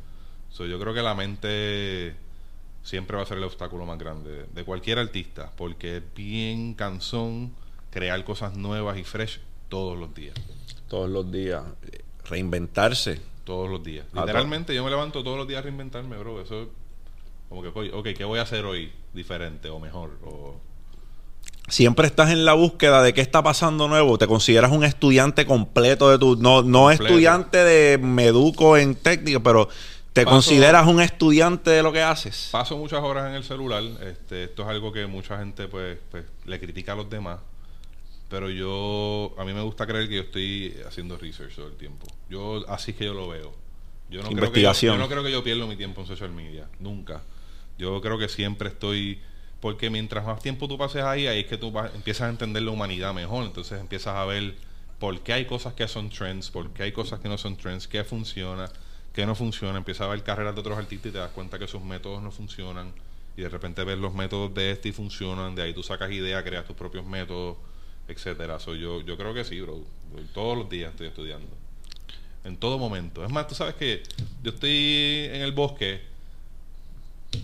So, 0.57 0.64
yo 0.64 0.80
creo 0.80 0.94
que 0.94 1.02
la 1.02 1.14
mente 1.14 2.16
siempre 2.82 3.18
va 3.18 3.24
a 3.24 3.26
ser 3.26 3.36
el 3.36 3.44
obstáculo 3.44 3.84
más 3.84 3.98
grande 3.98 4.46
de, 4.54 4.64
cualquier 4.64 4.98
artista 4.98 5.52
porque 5.54 5.98
es 5.98 6.02
bien 6.14 6.72
cansón 6.72 7.52
crear 7.90 8.24
cosas 8.24 8.57
nuevas 8.57 8.96
y 8.96 9.04
fresh 9.04 9.40
todos 9.68 9.98
los 9.98 10.14
días. 10.14 10.34
Todos 10.88 11.11
los 11.11 11.30
días. 11.30 11.62
Reinventarse. 12.24 13.20
Todos 13.44 13.68
los 13.68 13.84
días. 13.84 14.07
Ah, 14.14 14.20
Literalmente 14.20 14.74
yo 14.74 14.82
me 14.82 14.88
levanto 14.88 15.22
todos 15.22 15.36
los 15.36 15.46
días 15.46 15.59
a 15.59 15.62
reinventarme, 15.62 16.16
bro. 16.16 16.40
Eso 16.40 16.62
es 16.62 16.68
como 17.50 17.61
que, 17.61 17.68
ok, 17.68 18.09
¿qué 18.16 18.24
voy 18.24 18.38
a 18.38 18.42
hacer 18.42 18.64
hoy 18.64 18.90
diferente 19.12 19.68
o 19.68 19.78
mejor? 19.78 20.18
O, 20.24 20.59
Siempre 21.68 22.07
estás 22.07 22.30
en 22.30 22.46
la 22.46 22.54
búsqueda 22.54 23.02
de 23.02 23.12
qué 23.12 23.20
está 23.20 23.42
pasando 23.42 23.88
nuevo. 23.88 24.16
Te 24.16 24.26
consideras 24.26 24.72
un 24.72 24.84
estudiante 24.84 25.44
completo 25.44 26.09
de 26.09 26.18
tu... 26.18 26.36
No, 26.36 26.62
no 26.62 26.84
Completo. 26.84 27.04
estudiante 27.04 27.59
de 27.59 27.98
me 27.98 28.26
educo 28.26 28.78
en 28.78 28.94
técnica, 28.94 29.40
pero 29.40 29.68
te 30.16 30.24
Paso- 30.24 30.34
consideras 30.36 30.86
un 30.86 31.00
estudiante 31.02 31.68
de 31.70 31.82
lo 31.82 31.92
que 31.92 32.00
haces. 32.02 32.48
Paso 32.50 32.76
muchas 32.78 33.02
horas 33.02 33.28
en 33.28 33.34
el 33.34 33.44
celular. 33.44 33.82
Este, 34.02 34.44
esto 34.44 34.62
es 34.62 34.68
algo 34.68 34.90
que 34.90 35.06
mucha 35.06 35.36
gente 35.38 35.68
pues, 35.68 35.98
pues 36.10 36.24
le 36.46 36.58
critica 36.58 36.92
a 36.92 36.96
los 36.96 37.10
demás. 37.10 37.38
Pero 38.30 38.48
yo, 38.48 39.34
a 39.38 39.44
mí 39.44 39.52
me 39.52 39.60
gusta 39.60 39.86
creer 39.86 40.08
que 40.08 40.14
yo 40.16 40.22
estoy 40.22 40.74
haciendo 40.88 41.18
research 41.18 41.54
todo 41.54 41.66
el 41.68 41.76
tiempo. 41.76 42.06
Yo, 42.30 42.64
así 42.68 42.92
es 42.92 42.96
que 42.96 43.04
yo 43.04 43.12
lo 43.12 43.28
veo. 43.28 43.54
Yo 44.08 44.22
no 44.22 44.30
Investigación. 44.30 44.36
Creo 44.36 44.50
que 44.50 44.52
yo, 44.54 44.92
yo 44.92 44.98
no 44.98 45.08
creo 45.08 45.22
que 45.24 45.32
yo 45.32 45.44
pierdo 45.44 45.66
mi 45.66 45.76
tiempo 45.76 46.00
en 46.00 46.06
social 46.06 46.30
media. 46.32 46.66
Nunca. 46.80 47.20
Yo 47.78 48.00
creo 48.00 48.16
que 48.18 48.28
siempre 48.28 48.70
estoy... 48.70 49.20
Porque 49.60 49.90
mientras 49.90 50.24
más 50.24 50.40
tiempo 50.40 50.66
tú 50.66 50.78
pases 50.78 51.02
ahí, 51.02 51.26
ahí 51.26 51.40
es 51.40 51.46
que 51.46 51.58
tú 51.58 51.70
vas- 51.72 51.94
empiezas 51.94 52.22
a 52.26 52.30
entender 52.30 52.62
la 52.62 52.70
humanidad 52.70 53.12
mejor. 53.14 53.44
Entonces 53.44 53.78
empiezas 53.80 54.14
a 54.14 54.24
ver 54.24 54.54
por 54.98 55.20
qué 55.20 55.34
hay 55.34 55.44
cosas 55.44 55.74
que 55.74 55.86
son 55.88 56.08
trends, 56.08 56.50
por 56.50 56.70
qué 56.70 56.84
hay 56.84 56.92
cosas 56.92 57.20
que 57.20 57.28
no 57.28 57.36
son 57.36 57.56
trends, 57.56 57.86
qué 57.86 58.02
funciona, 58.02 58.70
qué 59.16 59.24
no 59.24 59.34
funciona. 59.34 59.78
Empiezas 59.78 60.06
a 60.06 60.10
ver 60.10 60.22
carreras 60.22 60.54
de 60.54 60.60
otros 60.60 60.76
artistas 60.76 61.08
y 61.08 61.12
te 61.12 61.18
das 61.18 61.30
cuenta 61.30 61.58
que 61.58 61.66
sus 61.66 61.82
métodos 61.82 62.22
no 62.22 62.30
funcionan. 62.30 62.92
Y 63.34 63.40
de 63.42 63.48
repente 63.48 63.82
ves 63.82 63.98
los 63.98 64.14
métodos 64.14 64.54
de 64.54 64.70
este 64.70 64.90
y 64.90 64.92
funcionan. 64.92 65.54
De 65.54 65.62
ahí 65.62 65.72
tú 65.72 65.82
sacas 65.82 66.10
ideas, 66.10 66.44
creas 66.44 66.66
tus 66.66 66.76
propios 66.76 67.06
métodos, 67.06 67.56
etcétera. 68.08 68.60
So, 68.60 68.74
yo, 68.74 69.00
yo 69.00 69.16
creo 69.16 69.32
que 69.32 69.42
sí, 69.42 69.58
bro. 69.62 69.80
Todos 70.34 70.58
los 70.58 70.68
días 70.68 70.90
estoy 70.90 71.06
estudiando. 71.06 71.48
En 72.44 72.58
todo 72.58 72.78
momento. 72.78 73.24
Es 73.24 73.32
más, 73.32 73.48
tú 73.48 73.54
sabes 73.54 73.74
que 73.74 74.02
yo 74.42 74.50
estoy 74.50 75.28
en 75.32 75.40
el 75.40 75.52
bosque 75.52 76.02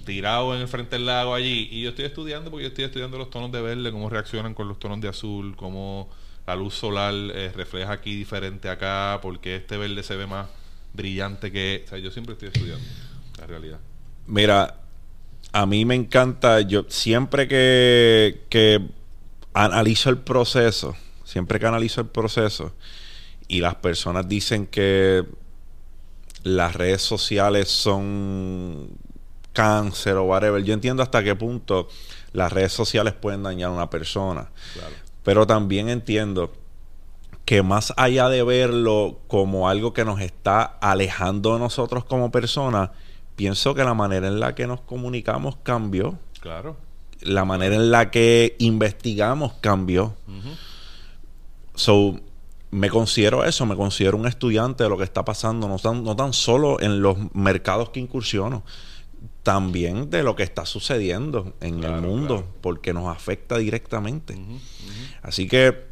tirado 0.04 0.54
en 0.54 0.60
el 0.60 0.68
frente 0.68 0.96
del 0.96 1.06
lago 1.06 1.34
allí 1.34 1.68
y 1.70 1.82
yo 1.82 1.90
estoy 1.90 2.04
estudiando 2.04 2.50
porque 2.50 2.64
yo 2.64 2.68
estoy 2.68 2.84
estudiando 2.84 3.16
los 3.16 3.30
tonos 3.30 3.50
de 3.50 3.62
verde, 3.62 3.90
cómo 3.90 4.10
reaccionan 4.10 4.54
con 4.54 4.68
los 4.68 4.78
tonos 4.78 5.00
de 5.00 5.08
azul, 5.08 5.56
cómo 5.56 6.08
la 6.46 6.54
luz 6.54 6.74
solar 6.74 7.14
eh, 7.14 7.50
refleja 7.54 7.92
aquí 7.92 8.14
diferente 8.14 8.68
acá, 8.68 9.18
porque 9.22 9.56
este 9.56 9.76
verde 9.76 10.02
se 10.02 10.16
ve 10.16 10.26
más 10.26 10.48
brillante 10.94 11.50
que... 11.50 11.82
O 11.86 11.88
sea, 11.88 11.98
yo 11.98 12.10
siempre 12.10 12.34
estoy 12.34 12.48
estudiando, 12.48 12.84
la 13.38 13.46
realidad. 13.46 13.78
Mira, 14.26 14.80
a 15.52 15.66
mí 15.66 15.84
me 15.84 15.94
encanta, 15.94 16.60
yo 16.60 16.84
siempre 16.88 17.48
que, 17.48 18.44
que 18.48 18.80
analizo 19.54 20.10
el 20.10 20.18
proceso, 20.18 20.96
siempre 21.24 21.58
que 21.58 21.66
analizo 21.66 22.00
el 22.00 22.08
proceso 22.08 22.74
y 23.48 23.60
las 23.60 23.74
personas 23.76 24.28
dicen 24.28 24.66
que 24.66 25.24
las 26.42 26.74
redes 26.74 27.02
sociales 27.02 27.68
son 27.68 28.88
cáncer 29.52 30.16
o 30.16 30.24
whatever, 30.24 30.62
yo 30.64 30.72
entiendo 30.72 31.02
hasta 31.02 31.22
qué 31.22 31.36
punto 31.36 31.88
las 32.32 32.52
redes 32.52 32.72
sociales 32.72 33.12
pueden 33.12 33.42
dañar 33.42 33.70
a 33.70 33.72
una 33.72 33.90
persona. 33.90 34.48
Claro. 34.72 34.94
Pero 35.22 35.46
también 35.46 35.88
entiendo 35.88 36.52
que 37.52 37.62
más 37.62 37.92
allá 37.98 38.30
de 38.30 38.42
verlo 38.42 39.18
como 39.28 39.68
algo 39.68 39.92
que 39.92 40.06
nos 40.06 40.22
está 40.22 40.62
alejando 40.62 41.52
de 41.52 41.58
nosotros 41.58 42.02
como 42.02 42.30
personas, 42.30 42.92
pienso 43.36 43.74
que 43.74 43.84
la 43.84 43.92
manera 43.92 44.26
en 44.26 44.40
la 44.40 44.54
que 44.54 44.66
nos 44.66 44.80
comunicamos 44.80 45.56
cambió. 45.62 46.18
Claro. 46.40 46.78
La 47.20 47.44
manera 47.44 47.74
en 47.74 47.90
la 47.90 48.10
que 48.10 48.56
investigamos 48.58 49.52
cambió. 49.60 50.14
So, 51.74 52.18
me 52.70 52.88
considero 52.88 53.44
eso, 53.44 53.66
me 53.66 53.76
considero 53.76 54.16
un 54.16 54.26
estudiante 54.26 54.84
de 54.84 54.88
lo 54.88 54.96
que 54.96 55.04
está 55.04 55.22
pasando, 55.22 55.68
no 55.68 55.78
tan, 55.78 56.02
no 56.04 56.16
tan 56.16 56.32
solo 56.32 56.80
en 56.80 57.02
los 57.02 57.18
mercados 57.34 57.90
que 57.90 58.00
incursiono, 58.00 58.62
también 59.42 60.08
de 60.08 60.22
lo 60.22 60.36
que 60.36 60.42
está 60.42 60.64
sucediendo 60.64 61.52
en 61.60 61.80
Claro, 61.80 61.96
el 61.96 62.00
mundo, 62.00 62.36
claro. 62.36 62.54
porque 62.62 62.94
nos 62.94 63.14
afecta 63.14 63.58
directamente. 63.58 64.38
Así 65.20 65.46
que 65.46 65.91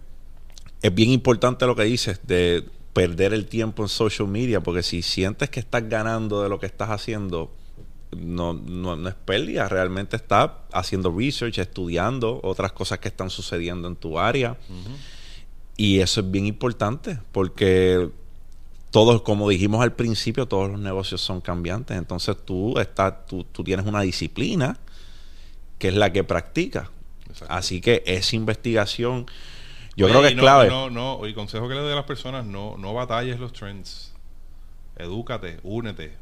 es 0.82 0.94
bien 0.94 1.10
importante 1.10 1.66
lo 1.66 1.76
que 1.76 1.84
dices 1.84 2.20
de 2.26 2.64
perder 2.92 3.32
el 3.32 3.46
tiempo 3.46 3.82
en 3.82 3.88
social 3.88 4.28
media, 4.28 4.60
porque 4.60 4.82
si 4.82 5.02
sientes 5.02 5.50
que 5.50 5.60
estás 5.60 5.88
ganando 5.88 6.42
de 6.42 6.48
lo 6.48 6.58
que 6.58 6.66
estás 6.66 6.90
haciendo, 6.90 7.52
no, 8.16 8.52
no, 8.54 8.96
no 8.96 9.08
es 9.08 9.14
pérdida, 9.14 9.68
realmente 9.68 10.16
estás 10.16 10.50
haciendo 10.72 11.14
research, 11.16 11.58
estudiando 11.58 12.40
otras 12.42 12.72
cosas 12.72 12.98
que 12.98 13.08
están 13.08 13.30
sucediendo 13.30 13.88
en 13.88 13.96
tu 13.96 14.18
área. 14.18 14.56
Y 15.76 16.00
eso 16.00 16.20
es 16.20 16.30
bien 16.30 16.46
importante, 16.46 17.18
porque 17.32 18.10
todos, 18.90 19.22
como 19.22 19.48
dijimos 19.48 19.82
al 19.82 19.92
principio, 19.92 20.46
todos 20.46 20.70
los 20.70 20.80
negocios 20.80 21.20
son 21.20 21.40
cambiantes. 21.40 21.96
Entonces 21.96 22.36
tú, 22.44 22.78
estás, 22.78 23.26
tú, 23.26 23.44
tú 23.44 23.62
tienes 23.62 23.86
una 23.86 24.00
disciplina 24.00 24.78
que 25.78 25.88
es 25.88 25.94
la 25.94 26.12
que 26.12 26.24
practicas. 26.24 26.88
Así 27.48 27.80
que 27.80 28.02
esa 28.06 28.36
investigación, 28.36 29.26
yo 30.00 30.06
Oye, 30.06 30.12
creo 30.14 30.22
que 30.22 30.28
es 30.28 30.36
no- 30.36 30.42
clave. 30.42 30.68
No, 30.68 30.90
no, 30.90 31.26
y 31.26 31.34
consejo 31.34 31.68
que 31.68 31.74
le 31.74 31.80
doy 31.80 31.92
a 31.92 31.96
las 31.96 32.04
personas, 32.04 32.44
no, 32.44 32.76
no 32.78 32.92
batalles 32.94 33.38
los 33.40 33.52
trends. 33.52 34.12
Edúcate, 34.96 35.60
únete, 35.62 36.16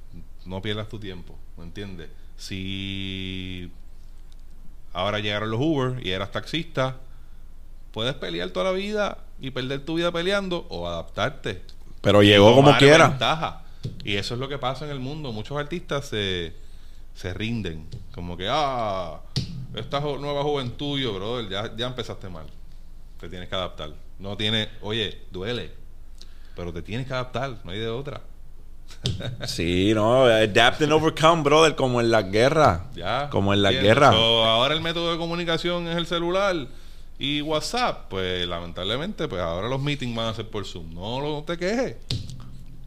no 0.44 0.60
pierdas 0.62 0.88
tu 0.88 0.98
tiempo, 0.98 1.34
¿me 1.56 1.64
entiendes? 1.64 2.08
Si 2.36 3.70
Ahora 4.92 5.18
llegaron 5.20 5.50
los 5.50 5.60
Uber 5.60 6.04
y 6.04 6.10
eras 6.10 6.32
taxista. 6.32 6.96
Puedes 7.92 8.14
pelear 8.14 8.50
toda 8.50 8.66
la 8.66 8.72
vida 8.72 9.18
y 9.40 9.50
perder 9.50 9.84
tu 9.84 9.94
vida 9.94 10.10
peleando 10.10 10.66
o 10.70 10.88
adaptarte. 10.88 11.62
Pero 12.00 12.22
llegó 12.22 12.54
como 12.54 12.76
quiera. 12.78 13.08
ventaja. 13.08 13.62
Y 14.04 14.16
eso 14.16 14.34
es 14.34 14.40
lo 14.40 14.48
que 14.48 14.58
pasa 14.58 14.84
en 14.86 14.90
el 14.90 14.98
mundo. 15.00 15.30
Muchos 15.32 15.56
artistas 15.58 16.06
se, 16.06 16.54
se 17.14 17.32
rinden. 17.34 17.86
Como 18.12 18.36
que, 18.36 18.46
ah, 18.50 19.20
esta 19.74 20.00
jo- 20.00 20.18
nueva 20.18 20.42
juventud, 20.42 20.98
yo, 20.98 21.14
brother, 21.14 21.48
ya, 21.48 21.76
ya 21.76 21.86
empezaste 21.86 22.28
mal. 22.28 22.46
Te 23.20 23.28
tienes 23.28 23.48
que 23.48 23.54
adaptar. 23.54 23.90
No 24.18 24.36
tiene, 24.36 24.68
oye, 24.82 25.22
duele. 25.30 25.72
Pero 26.56 26.72
te 26.72 26.82
tienes 26.82 27.06
que 27.06 27.12
adaptar, 27.14 27.56
no 27.64 27.70
hay 27.70 27.78
de 27.78 27.88
otra. 27.88 28.20
Sí, 29.46 29.92
no, 29.94 30.24
adapt 30.24 30.82
and 30.82 30.92
overcome, 30.92 31.42
brother, 31.42 31.74
como 31.74 32.00
en 32.00 32.10
las 32.10 32.30
guerras. 32.30 32.80
Ya. 32.94 33.28
Como 33.30 33.52
en 33.52 33.62
la 33.62 33.68
¿entiendes? 33.70 33.94
guerra. 33.94 34.12
So, 34.12 34.44
ahora 34.44 34.74
el 34.74 34.80
método 34.80 35.12
de 35.12 35.18
comunicación 35.18 35.86
es 35.88 35.96
el 35.96 36.06
celular 36.06 36.56
y 37.18 37.40
WhatsApp. 37.42 38.06
Pues 38.08 38.46
lamentablemente, 38.48 39.28
pues 39.28 39.40
ahora 39.42 39.68
los 39.68 39.80
meetings 39.80 40.16
van 40.16 40.28
a 40.28 40.34
ser 40.34 40.48
por 40.48 40.64
Zoom. 40.66 40.94
No, 40.94 41.20
no 41.20 41.42
te 41.44 41.56
quejes. 41.58 41.96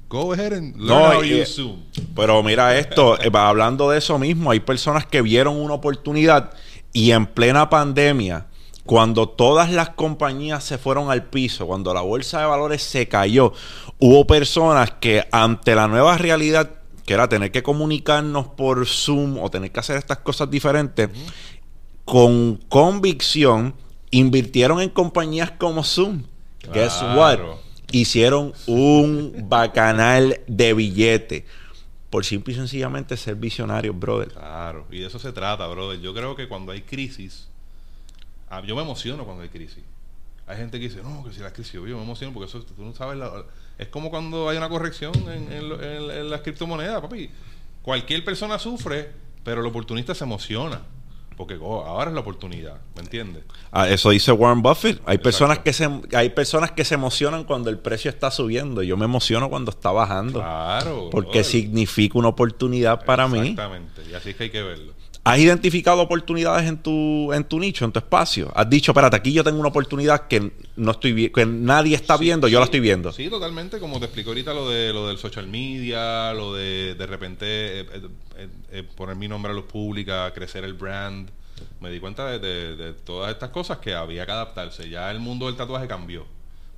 Go 0.10 0.34
ahead 0.34 0.54
and 0.54 0.76
learn 0.76 0.88
No, 0.88 1.18
how 1.20 1.24
y- 1.24 1.42
use 1.42 1.54
Zoom. 1.54 1.84
Pero 2.16 2.42
mira 2.44 2.78
esto, 2.78 3.18
eh, 3.22 3.30
hablando 3.34 3.90
de 3.90 4.00
eso 4.00 4.18
mismo, 4.20 4.52
hay 4.52 4.60
personas 4.60 5.06
que 5.06 5.22
vieron 5.22 5.56
una 5.56 5.76
oportunidad 5.76 6.52
y 6.92 7.12
en 7.12 7.26
plena 7.28 7.70
pandemia, 7.70 8.48
cuando 8.86 9.30
todas 9.30 9.72
las 9.72 9.90
compañías 9.90 10.64
se 10.64 10.78
fueron 10.78 11.12
al 11.12 11.26
piso, 11.26 11.68
cuando 11.68 11.94
la 11.94 12.02
bolsa 12.02 12.40
de 12.42 12.46
valores 12.48 12.82
se 12.82 13.08
cayó, 13.08 13.54
hubo 14.00 14.26
personas 14.26 14.92
que 15.00 15.28
ante 15.32 15.76
la 15.76 15.88
nueva 15.88 16.18
realidad, 16.18 16.72
que 17.06 17.14
era 17.14 17.30
tener 17.30 17.52
que 17.52 17.64
comunicarnos 17.64 18.48
por 18.48 18.86
Zoom 18.88 19.38
o 19.38 19.50
tener 19.50 19.72
que 19.72 19.80
hacer 19.80 19.98
estas 19.98 20.20
cosas 20.20 20.50
diferentes, 20.50 21.10
con 22.06 22.58
convicción 22.70 23.76
invirtieron 24.10 24.82
en 24.82 24.90
compañías 24.90 25.52
como 25.52 25.84
Zoom. 25.84 26.24
Guess 26.74 27.02
what? 27.16 27.40
Hicieron 27.92 28.54
un 28.68 29.46
bacanal 29.48 30.42
de 30.48 30.74
billete. 30.74 31.46
Por 32.10 32.26
simple 32.26 32.54
y 32.54 32.58
sencillamente 32.58 33.16
ser 33.16 33.36
visionarios, 33.36 33.98
brother. 33.98 34.30
Claro, 34.30 34.86
y 34.92 35.00
de 35.00 35.08
eso 35.08 35.18
se 35.18 35.32
trata, 35.32 35.66
brother. 35.68 36.02
Yo 36.02 36.14
creo 36.14 36.36
que 36.36 36.50
cuando 36.50 36.74
hay 36.74 36.82
crisis, 36.82 37.48
yo 38.66 38.76
me 38.76 38.82
emociono 38.82 39.24
cuando 39.26 39.44
hay 39.44 39.50
crisis. 39.50 39.84
Hay 40.48 40.58
gente 40.58 40.80
que 40.80 40.90
dice, 40.90 41.02
no, 41.02 41.24
que 41.24 41.32
si 41.32 41.40
la 41.40 41.54
crisis, 41.54 41.74
yo 41.74 41.82
me 41.84 42.04
emociono 42.04 42.34
porque 42.34 42.50
eso 42.50 42.62
tú 42.64 42.84
no 42.84 42.94
sabes. 42.94 43.18
la- 43.18 43.46
es 43.78 43.88
como 43.88 44.10
cuando 44.10 44.50
hay 44.50 44.58
una 44.58 44.68
corrección 44.70 45.14
en, 45.30 45.52
en 45.52 45.72
en- 45.72 46.12
en 46.12 46.30
las 46.30 46.42
criptomonedas, 46.42 47.00
papi. 47.02 47.30
Cualquier 47.82 48.24
persona 48.26 48.60
sufre, 48.60 49.12
pero 49.44 49.62
el 49.62 49.68
oportunista 49.68 50.14
se 50.14 50.24
emociona. 50.26 50.82
Porque 51.38 51.58
oh, 51.60 51.84
ahora 51.86 52.10
es 52.12 52.14
la 52.14 52.20
oportunidad, 52.20 52.82
¿me 52.96 53.02
entiendes? 53.02 53.44
Ah, 53.72 53.88
eso 53.90 54.10
dice 54.12 54.32
Warren 54.32 54.62
Buffett. 54.62 54.98
Hay 55.06 55.16
Exacto. 55.16 55.24
personas 55.24 55.60
que 55.60 55.74
se 55.74 55.90
hay 56.14 56.30
personas 56.30 56.72
que 56.72 56.86
se 56.86 56.94
emocionan 56.94 57.46
cuando 57.46 57.70
el 57.72 57.80
precio 57.80 58.12
está 58.12 58.30
subiendo. 58.30 58.84
Yo 58.84 58.96
me 58.98 59.06
emociono 59.06 59.50
cuando 59.50 59.72
está 59.72 59.92
bajando. 59.92 60.40
Claro. 60.40 61.10
porque 61.12 61.44
significa 61.44 62.20
una 62.20 62.28
oportunidad 62.28 63.06
para 63.06 63.28
mí. 63.28 63.40
Exactamente, 63.40 64.04
y 64.12 64.14
así 64.14 64.32
es 64.32 64.36
que 64.36 64.44
hay 64.44 64.50
que 64.52 64.62
verlo. 64.62 64.94
¿Has 65.24 65.38
identificado 65.38 66.02
oportunidades 66.02 66.68
en 66.68 66.78
tu, 66.82 67.32
en 67.32 67.44
tu 67.44 67.60
nicho, 67.60 67.86
en 67.86 67.92
tu 67.92 68.00
espacio? 68.00 68.52
Has 68.56 68.68
dicho, 68.68 68.92
espérate, 68.92 69.16
aquí 69.18 69.32
yo 69.32 69.44
tengo 69.44 69.60
una 69.60 69.70
oportunidad 69.70 70.28
que 70.28 70.52
no 70.76 70.92
estoy 70.92 71.30
que 71.30 71.46
nadie 71.46 71.96
está 71.96 72.18
Sí, 72.18 72.24
viendo, 72.24 72.48
yo 72.48 72.58
la 72.58 72.66
estoy 72.66 72.80
viendo. 72.80 73.12
Sí, 73.12 73.30
totalmente, 73.30 73.80
como 73.80 74.00
te 74.00 74.06
explico 74.06 74.32
ahorita 74.32 74.52
lo 74.56 74.68
de 74.68 74.92
lo 74.92 75.08
del 75.08 75.20
social 75.20 75.46
media, 75.48 76.34
lo 76.34 76.56
de 76.56 76.96
de 76.96 77.06
repente 77.06 77.46
eh, 77.82 77.86
eh, 78.38 78.48
eh, 78.72 78.84
poner 78.96 79.16
mi 79.16 79.28
nombre 79.28 79.52
a 79.52 79.56
luz 79.56 79.66
pública, 79.66 80.34
crecer 80.34 80.64
el 80.64 80.74
brand. 80.74 81.30
Me 81.80 81.92
di 81.92 82.00
cuenta 82.00 82.26
de, 82.26 82.40
de- 82.40 82.76
de 82.76 82.94
todas 82.94 83.32
estas 83.32 83.52
cosas 83.52 83.78
que 83.78 83.94
había 83.94 84.26
que 84.26 84.32
adaptarse. 84.32 84.90
Ya 84.90 85.12
el 85.12 85.20
mundo 85.20 85.46
del 85.46 85.56
tatuaje 85.56 85.88
cambió. 85.88 86.26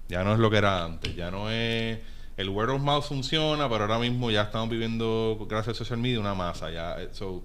Ya 0.10 0.26
no 0.26 0.34
es 0.34 0.40
lo 0.40 0.50
que 0.52 0.58
era 0.58 0.84
antes. 0.84 1.16
Ya 1.16 1.32
no 1.32 1.50
es 1.50 1.98
el 2.36 2.50
word 2.50 2.72
of 2.72 2.82
mouth 2.82 3.06
funciona, 3.06 3.70
pero 3.70 3.84
ahora 3.86 4.00
mismo 4.00 4.30
ya 4.32 4.42
estamos 4.42 4.70
viviendo 4.70 5.38
gracias 5.50 5.78
a 5.78 5.80
social 5.80 6.00
media 6.00 6.20
una 6.20 6.34
masa. 6.34 6.70
Ya, 6.72 6.98
so, 7.14 7.42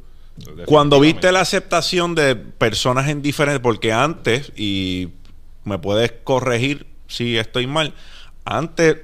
Cuando 0.66 1.00
viste 1.00 1.32
la 1.32 1.40
aceptación 1.40 2.14
de 2.14 2.36
personas 2.36 3.08
en 3.08 3.22
diferentes, 3.22 3.60
porque 3.60 3.92
antes, 3.92 4.52
y 4.56 5.08
me 5.64 5.78
puedes 5.78 6.12
corregir 6.24 6.86
si 7.06 7.36
estoy 7.38 7.66
mal, 7.66 7.94
antes 8.44 8.98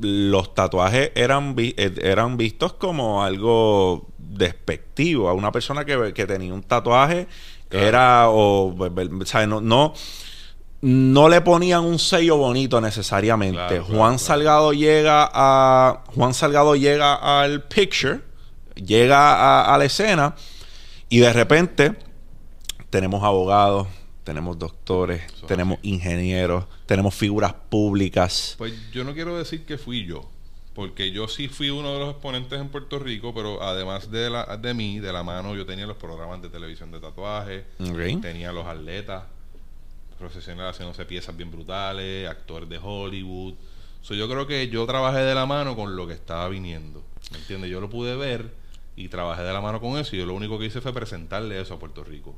los 0.00 0.54
tatuajes 0.54 1.12
eran, 1.14 1.54
vi- 1.54 1.74
eh, 1.76 1.92
eran 2.02 2.36
vistos 2.36 2.72
como 2.74 3.22
algo 3.22 4.08
despectivo. 4.18 5.28
A 5.28 5.34
una 5.34 5.52
persona 5.52 5.84
que, 5.84 6.12
que 6.14 6.26
tenía 6.26 6.54
un 6.54 6.62
tatuaje 6.62 7.26
Claro. 7.68 7.86
era, 7.86 8.24
o, 8.30 8.74
¿sabes? 9.26 9.46
No, 9.46 9.60
no, 9.60 9.94
no 10.80 11.28
le 11.28 11.40
ponían 11.42 11.84
un 11.84 11.98
sello 11.98 12.36
bonito 12.36 12.80
necesariamente. 12.80 13.56
Claro, 13.58 13.84
Juan 13.84 13.96
claro. 13.98 14.18
Salgado 14.18 14.72
llega 14.72 15.30
a. 15.32 16.02
Juan 16.14 16.34
Salgado 16.34 16.74
llega 16.74 17.14
al 17.42 17.62
picture, 17.64 18.20
llega 18.74 19.34
a, 19.34 19.74
a 19.74 19.78
la 19.78 19.84
escena, 19.84 20.34
y 21.10 21.18
de 21.18 21.32
repente 21.32 21.96
tenemos 22.88 23.22
abogados, 23.22 23.88
tenemos 24.24 24.58
doctores, 24.58 25.22
Eso 25.32 25.46
tenemos 25.46 25.78
así. 25.78 25.90
ingenieros, 25.90 26.64
tenemos 26.86 27.14
figuras 27.14 27.52
públicas. 27.52 28.54
Pues 28.56 28.72
yo 28.92 29.04
no 29.04 29.12
quiero 29.12 29.36
decir 29.36 29.66
que 29.66 29.76
fui 29.76 30.06
yo, 30.06 30.30
porque 30.74 31.10
yo 31.10 31.28
sí 31.28 31.48
fui 31.48 31.68
uno 31.68 31.92
de 31.92 31.98
los 31.98 32.10
exponentes 32.12 32.60
en 32.60 32.68
Puerto 32.68 32.98
Rico, 32.98 33.34
pero 33.34 33.62
además 33.62 34.10
de, 34.10 34.30
la, 34.30 34.56
de 34.56 34.72
mí, 34.72 35.00
de 35.00 35.12
la 35.12 35.22
mano, 35.22 35.54
yo 35.54 35.66
tenía 35.66 35.86
los 35.86 35.96
programas 35.96 36.40
de 36.42 36.48
televisión 36.48 36.90
de 36.92 37.00
tatuaje, 37.00 37.64
tenía 38.22 38.52
los 38.52 38.66
atletas 38.66 39.24
profesionales 40.18 40.74
haciéndose 40.74 41.04
piezas 41.06 41.36
bien 41.36 41.50
brutales, 41.50 42.28
actores 42.28 42.68
de 42.68 42.78
Hollywood. 42.78 43.54
So, 44.02 44.14
yo 44.14 44.28
creo 44.28 44.46
que 44.46 44.68
yo 44.68 44.86
trabajé 44.86 45.18
de 45.20 45.34
la 45.34 45.44
mano 45.46 45.74
con 45.74 45.96
lo 45.96 46.06
que 46.06 46.14
estaba 46.14 46.48
viniendo, 46.48 47.02
¿me 47.32 47.38
entiendes? 47.38 47.70
Yo 47.70 47.80
lo 47.80 47.90
pude 47.90 48.14
ver 48.16 48.50
y 48.96 49.08
trabajé 49.08 49.42
de 49.42 49.52
la 49.52 49.60
mano 49.60 49.80
con 49.80 49.98
eso 49.98 50.14
y 50.14 50.18
yo 50.18 50.26
lo 50.26 50.34
único 50.34 50.58
que 50.58 50.66
hice 50.66 50.80
fue 50.80 50.92
presentarle 50.92 51.60
eso 51.60 51.74
a 51.74 51.78
Puerto 51.78 52.04
Rico. 52.04 52.34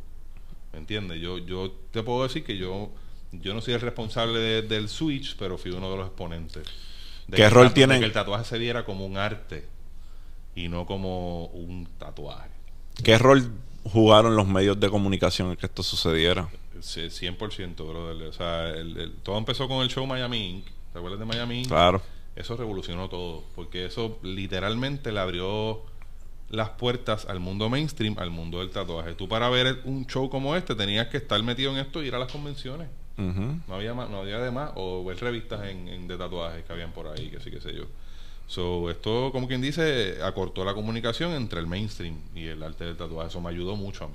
¿Me 0.72 0.78
entiendes? 0.78 1.20
Yo, 1.20 1.38
yo 1.38 1.72
te 1.90 2.02
puedo 2.02 2.22
decir 2.22 2.44
que 2.44 2.56
yo, 2.56 2.90
yo 3.32 3.52
no 3.54 3.60
soy 3.60 3.74
el 3.74 3.80
responsable 3.80 4.38
de- 4.38 4.62
del 4.62 4.88
switch, 4.88 5.36
pero 5.38 5.58
fui 5.58 5.70
uno 5.72 5.90
de 5.90 5.96
los 5.96 6.06
exponentes. 6.06 6.64
De 7.26 7.36
¿Qué 7.36 7.42
que 7.44 7.50
rol 7.50 7.72
de 7.72 7.86
que 7.86 8.04
el 8.04 8.12
tatuaje 8.12 8.44
se 8.44 8.58
viera 8.58 8.84
como 8.84 9.04
un 9.06 9.16
arte 9.16 9.66
y 10.54 10.68
no 10.68 10.86
como 10.86 11.46
un 11.46 11.86
tatuaje. 11.98 12.48
¿Qué 13.02 13.16
rol 13.18 13.50
jugaron 13.84 14.36
los 14.36 14.46
medios 14.46 14.78
de 14.78 14.90
comunicación 14.90 15.50
en 15.50 15.56
que 15.56 15.66
esto 15.66 15.82
sucediera? 15.82 16.48
Sí, 16.80 17.10
100%, 17.10 17.86
brother. 17.88 18.26
O 18.28 18.32
sea, 18.32 18.68
el- 18.70 18.96
el- 18.98 19.12
todo 19.16 19.38
empezó 19.38 19.68
con 19.68 19.82
el 19.82 19.88
show 19.88 20.06
Miami 20.06 20.50
Inc. 20.50 20.66
¿Te 20.92 20.98
acuerdas 20.98 21.20
de 21.20 21.26
Miami 21.26 21.60
Inc? 21.60 21.68
Claro. 21.68 22.02
Eso 22.34 22.56
revolucionó 22.56 23.08
todo, 23.08 23.44
porque 23.54 23.84
eso 23.86 24.18
literalmente 24.22 25.12
le 25.12 25.20
abrió 25.20 25.82
las 26.52 26.68
puertas 26.70 27.26
al 27.26 27.40
mundo 27.40 27.68
mainstream, 27.68 28.14
al 28.18 28.30
mundo 28.30 28.60
del 28.60 28.70
tatuaje. 28.70 29.14
Tú 29.14 29.26
para 29.28 29.48
ver 29.48 29.80
un 29.84 30.06
show 30.06 30.30
como 30.30 30.54
este 30.54 30.74
tenías 30.76 31.08
que 31.08 31.16
estar 31.16 31.42
metido 31.42 31.72
en 31.72 31.78
esto 31.78 32.02
y 32.02 32.06
ir 32.06 32.14
a 32.14 32.18
las 32.18 32.30
convenciones. 32.30 32.88
No 33.16 33.74
había 33.74 33.94
más, 33.94 34.08
no 34.10 34.18
había 34.20 34.38
de 34.38 34.50
más, 34.50 34.70
o 34.74 35.04
ver 35.04 35.18
revistas 35.18 35.66
en, 35.68 35.88
en- 35.88 36.08
de 36.08 36.16
tatuajes 36.16 36.64
que 36.64 36.72
habían 36.72 36.92
por 36.92 37.06
ahí, 37.08 37.28
que 37.30 37.40
sí, 37.40 37.50
que 37.50 37.60
sé 37.60 37.74
yo. 37.74 37.84
So, 38.46 38.90
esto, 38.90 39.30
como 39.32 39.46
quien 39.48 39.60
dice, 39.62 40.18
acortó 40.22 40.64
la 40.64 40.74
comunicación 40.74 41.32
entre 41.32 41.58
el 41.60 41.66
mainstream 41.66 42.16
y 42.34 42.46
el 42.46 42.62
arte 42.62 42.84
del 42.84 42.96
tatuaje. 42.96 43.28
Eso 43.28 43.40
me 43.40 43.50
ayudó 43.50 43.76
mucho 43.76 44.04
a 44.04 44.08
mí. 44.08 44.14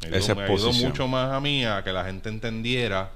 Me 0.00 0.06
ayudó, 0.08 0.18
Esa 0.18 0.34
me 0.34 0.42
ayudó 0.42 0.72
mucho 0.88 1.08
más 1.08 1.32
a 1.32 1.40
mí 1.40 1.64
a 1.64 1.82
que 1.84 1.92
la 1.92 2.04
gente 2.04 2.28
entendiera 2.28 3.10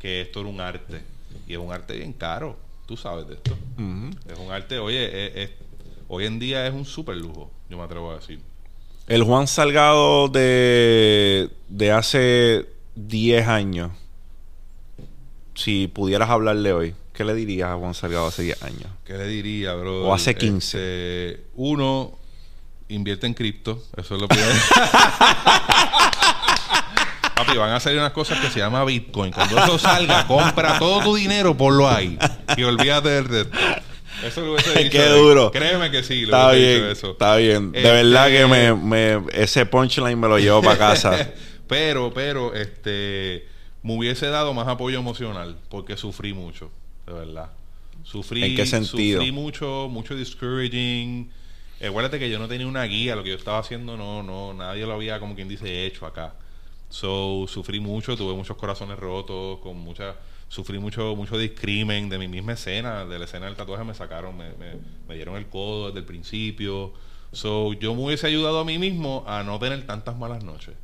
que 0.00 0.20
esto 0.22 0.40
era 0.40 0.48
un 0.48 0.60
arte. 0.60 1.00
Y 1.46 1.52
es 1.52 1.58
un 1.58 1.72
arte 1.72 1.96
bien 1.96 2.12
caro. 2.12 2.56
Tú 2.86 2.96
sabes 2.96 3.28
de 3.28 3.34
esto. 3.34 3.56
Es 4.32 4.38
un 4.38 4.50
arte, 4.50 4.78
oye, 4.78 5.04
es- 5.42 5.50
es- 5.50 5.56
hoy 6.08 6.26
en 6.26 6.38
día 6.38 6.66
es 6.66 6.74
un 6.74 6.84
super 6.84 7.16
lujo, 7.16 7.50
yo 7.68 7.76
me 7.76 7.84
atrevo 7.84 8.10
a 8.10 8.16
decir. 8.16 8.40
El 9.06 9.22
Juan 9.22 9.46
Salgado 9.46 10.28
de, 10.28 11.50
de 11.68 11.92
hace 11.92 12.66
10 12.96 13.46
años, 13.48 13.92
si 15.54 15.86
pudieras 15.88 16.28
hablarle 16.30 16.72
hoy, 16.72 16.94
¿qué 17.12 17.24
le 17.24 17.34
dirías 17.34 17.70
a 17.70 17.76
Juan 17.76 17.94
Salgado 17.94 18.26
hace 18.26 18.42
10 18.42 18.62
años? 18.64 18.86
¿Qué 19.04 19.14
le 19.14 19.26
diría, 19.26 19.74
bro? 19.74 20.08
O 20.08 20.14
hace 20.14 20.34
15. 20.34 20.78
Este, 20.78 21.44
uno, 21.54 22.18
invierte 22.88 23.26
en 23.26 23.34
cripto. 23.34 23.82
Eso 23.96 24.14
es 24.16 24.20
lo 24.20 24.28
primero. 24.28 24.50
Papi, 27.34 27.56
van 27.56 27.70
a 27.70 27.80
salir 27.80 27.98
unas 27.98 28.12
cosas 28.12 28.40
que 28.40 28.50
se 28.50 28.58
llama 28.58 28.84
Bitcoin. 28.84 29.32
Cuando 29.32 29.58
eso 29.58 29.78
salga, 29.78 30.26
compra 30.26 30.78
todo 30.78 31.02
tu 31.02 31.14
dinero, 31.14 31.56
ponlo 31.56 31.88
ahí. 31.88 32.18
Y 32.56 32.64
olvídate 32.64 33.08
del 33.08 33.24
resto. 33.24 33.56
Eso 34.24 34.40
lo 34.42 34.52
hubiese 34.54 34.70
dicho. 34.78 34.90
Qué 34.90 35.02
de- 35.02 35.18
duro. 35.18 35.50
Créeme 35.50 35.90
que 35.90 36.02
sí, 36.02 36.22
lo 36.26 36.36
Está 36.36 36.52
bien, 36.52 36.74
dicho 36.74 36.90
eso. 36.90 37.10
está 37.12 37.36
bien. 37.36 37.72
De 37.72 37.78
Este- 37.78 37.90
verdad 37.92 38.28
que 38.28 38.46
me, 38.46 38.74
me- 38.74 39.24
ese 39.32 39.66
punchline 39.66 40.18
me 40.18 40.28
lo 40.28 40.38
llevo 40.38 40.62
para 40.62 40.76
casa. 40.78 41.32
pero, 41.68 42.12
pero, 42.12 42.54
este, 42.54 43.46
me 43.82 43.94
hubiese 43.96 44.26
dado 44.28 44.54
más 44.54 44.66
apoyo 44.68 44.98
emocional 44.98 45.56
porque 45.68 45.96
sufrí 45.96 46.32
mucho, 46.32 46.70
de 47.06 47.12
verdad. 47.12 47.50
Sufrí, 48.04 48.42
¿En 48.44 48.56
qué 48.56 48.66
sentido? 48.66 49.18
Sufrí 49.20 49.32
mucho, 49.32 49.88
mucho 49.90 50.14
discouraging. 50.16 51.30
Eh, 51.80 51.88
acuérdate 51.88 52.18
que 52.18 52.30
yo 52.30 52.38
no 52.38 52.48
tenía 52.48 52.66
una 52.66 52.84
guía, 52.84 53.14
lo 53.14 53.22
que 53.22 53.30
yo 53.30 53.36
estaba 53.36 53.58
haciendo 53.58 53.96
no, 53.96 54.22
no, 54.22 54.52
nadie 54.54 54.84
lo 54.86 54.94
había, 54.94 55.20
como 55.20 55.34
quien 55.34 55.48
dice, 55.48 55.86
hecho 55.86 56.06
acá. 56.06 56.34
So, 56.88 57.44
sufrí 57.48 57.80
mucho, 57.80 58.16
tuve 58.16 58.34
muchos 58.34 58.56
corazones 58.56 58.98
rotos, 58.98 59.58
con 59.60 59.76
mucha, 59.76 60.14
sufrí 60.48 60.78
mucho, 60.78 61.14
mucho 61.14 61.38
discrimen 61.38 62.08
de 62.08 62.18
mi 62.18 62.28
misma 62.28 62.52
escena, 62.52 63.04
de 63.04 63.18
la 63.18 63.24
escena 63.26 63.46
del 63.46 63.56
tatuaje 63.56 63.84
me 63.84 63.94
sacaron, 63.94 64.36
me, 64.36 64.50
me, 64.52 64.76
me 65.06 65.14
dieron 65.14 65.36
el 65.36 65.46
codo 65.46 65.88
desde 65.88 66.00
el 66.00 66.04
principio. 66.04 66.92
So, 67.32 67.74
yo 67.74 67.94
me 67.94 68.04
hubiese 68.04 68.26
ayudado 68.26 68.60
a 68.60 68.64
mí 68.64 68.78
mismo 68.78 69.24
a 69.26 69.42
no 69.42 69.58
tener 69.58 69.86
tantas 69.86 70.16
malas 70.16 70.42
noches. 70.42 70.74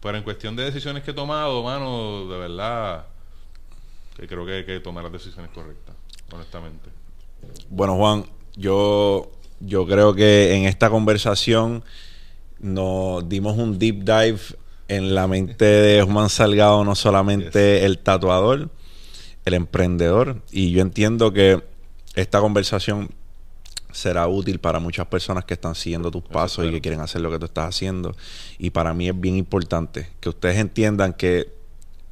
Pero 0.00 0.16
en 0.16 0.24
cuestión 0.24 0.56
de 0.56 0.64
decisiones 0.64 1.02
que 1.02 1.10
he 1.10 1.14
tomado, 1.14 1.62
mano, 1.62 2.26
de 2.26 2.38
verdad, 2.38 3.06
que 4.16 4.26
creo 4.26 4.46
que, 4.46 4.64
que 4.64 4.80
tomé 4.80 5.02
las 5.02 5.12
decisiones 5.12 5.50
correctas, 5.50 5.94
honestamente. 6.32 6.88
Bueno, 7.68 7.96
Juan, 7.96 8.24
yo, 8.56 9.30
yo 9.60 9.86
creo 9.86 10.14
que 10.14 10.54
en 10.56 10.64
esta 10.64 10.88
conversación 10.88 11.84
nos 12.58 13.28
dimos 13.28 13.56
un 13.58 13.78
deep 13.78 14.04
dive 14.04 14.40
en 14.90 15.14
la 15.14 15.28
mente 15.28 15.64
de 15.64 16.02
Juan 16.02 16.28
Salgado, 16.28 16.84
no 16.84 16.96
solamente 16.96 17.84
el 17.86 18.00
tatuador, 18.00 18.70
el 19.44 19.54
emprendedor. 19.54 20.42
Y 20.50 20.72
yo 20.72 20.82
entiendo 20.82 21.32
que 21.32 21.62
esta 22.16 22.40
conversación 22.40 23.08
será 23.92 24.26
útil 24.26 24.58
para 24.58 24.80
muchas 24.80 25.06
personas 25.06 25.44
que 25.44 25.54
están 25.54 25.76
siguiendo 25.76 26.10
tus 26.10 26.24
pasos 26.24 26.66
y 26.66 26.72
que 26.72 26.80
quieren 26.80 26.98
hacer 26.98 27.20
lo 27.20 27.30
que 27.30 27.38
tú 27.38 27.44
estás 27.44 27.68
haciendo. 27.68 28.16
Y 28.58 28.70
para 28.70 28.92
mí 28.92 29.08
es 29.08 29.18
bien 29.18 29.36
importante 29.36 30.08
que 30.18 30.28
ustedes 30.28 30.58
entiendan 30.58 31.12
que 31.12 31.54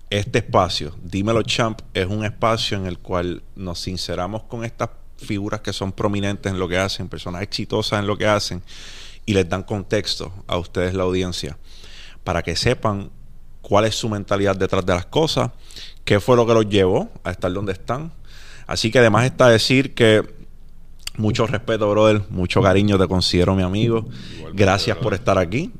este 0.08 0.38
espacio, 0.38 0.94
Dímelo 1.02 1.42
Champ, 1.42 1.80
es 1.94 2.06
un 2.06 2.24
espacio 2.24 2.78
en 2.78 2.86
el 2.86 2.98
cual 3.00 3.42
nos 3.56 3.80
sinceramos 3.80 4.44
con 4.44 4.64
estas 4.64 4.90
figuras 5.16 5.62
que 5.62 5.72
son 5.72 5.90
prominentes 5.90 6.52
en 6.52 6.60
lo 6.60 6.68
que 6.68 6.78
hacen, 6.78 7.08
personas 7.08 7.42
exitosas 7.42 7.98
en 7.98 8.06
lo 8.06 8.16
que 8.16 8.26
hacen, 8.26 8.62
y 9.26 9.34
les 9.34 9.48
dan 9.48 9.64
contexto 9.64 10.32
a 10.46 10.58
ustedes, 10.58 10.94
la 10.94 11.02
audiencia, 11.02 11.58
para 12.28 12.42
que 12.42 12.56
sepan 12.56 13.08
cuál 13.62 13.86
es 13.86 13.94
su 13.94 14.06
mentalidad 14.06 14.54
detrás 14.54 14.84
de 14.84 14.92
las 14.92 15.06
cosas, 15.06 15.50
qué 16.04 16.20
fue 16.20 16.36
lo 16.36 16.46
que 16.46 16.52
los 16.52 16.68
llevó 16.68 17.08
a 17.24 17.30
estar 17.30 17.50
donde 17.50 17.72
están. 17.72 18.12
Así 18.66 18.90
que 18.90 18.98
además 18.98 19.24
está 19.24 19.48
decir 19.48 19.94
que 19.94 20.28
mucho 21.16 21.46
respeto, 21.46 21.88
brother, 21.88 22.20
mucho 22.28 22.60
cariño, 22.60 22.98
te 22.98 23.08
considero 23.08 23.54
mi 23.54 23.62
amigo. 23.62 24.06
Gracias 24.52 24.98
por 24.98 25.14
estar 25.14 25.38
aquí. 25.38 25.72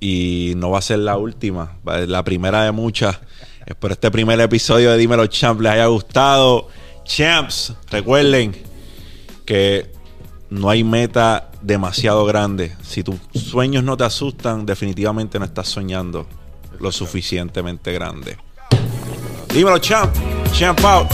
Y 0.00 0.54
no 0.56 0.70
va 0.70 0.78
a 0.78 0.80
ser 0.80 1.00
la 1.00 1.18
última, 1.18 1.76
va 1.86 1.96
a 1.96 1.98
ser 1.98 2.08
la 2.08 2.24
primera 2.24 2.64
de 2.64 2.72
muchas. 2.72 3.20
Espero 3.66 3.92
este 3.92 4.10
primer 4.10 4.40
episodio 4.40 4.92
de 4.92 4.96
Dímelo 4.96 5.26
Champ 5.26 5.60
les 5.60 5.72
haya 5.72 5.88
gustado. 5.88 6.68
Champs, 7.04 7.74
recuerden 7.90 8.56
que 9.44 9.92
no 10.48 10.70
hay 10.70 10.84
meta 10.84 11.50
demasiado 11.66 12.24
grande. 12.24 12.74
Si 12.82 13.02
tus 13.02 13.16
sueños 13.32 13.82
no 13.82 13.96
te 13.96 14.04
asustan, 14.04 14.64
definitivamente 14.64 15.38
no 15.38 15.44
estás 15.44 15.68
soñando 15.68 16.26
lo 16.78 16.92
suficientemente 16.92 17.92
grande. 17.92 18.36
Dímelo, 19.52 19.78
champ. 19.78 20.14
Champ 20.52 20.78
out. 20.84 21.08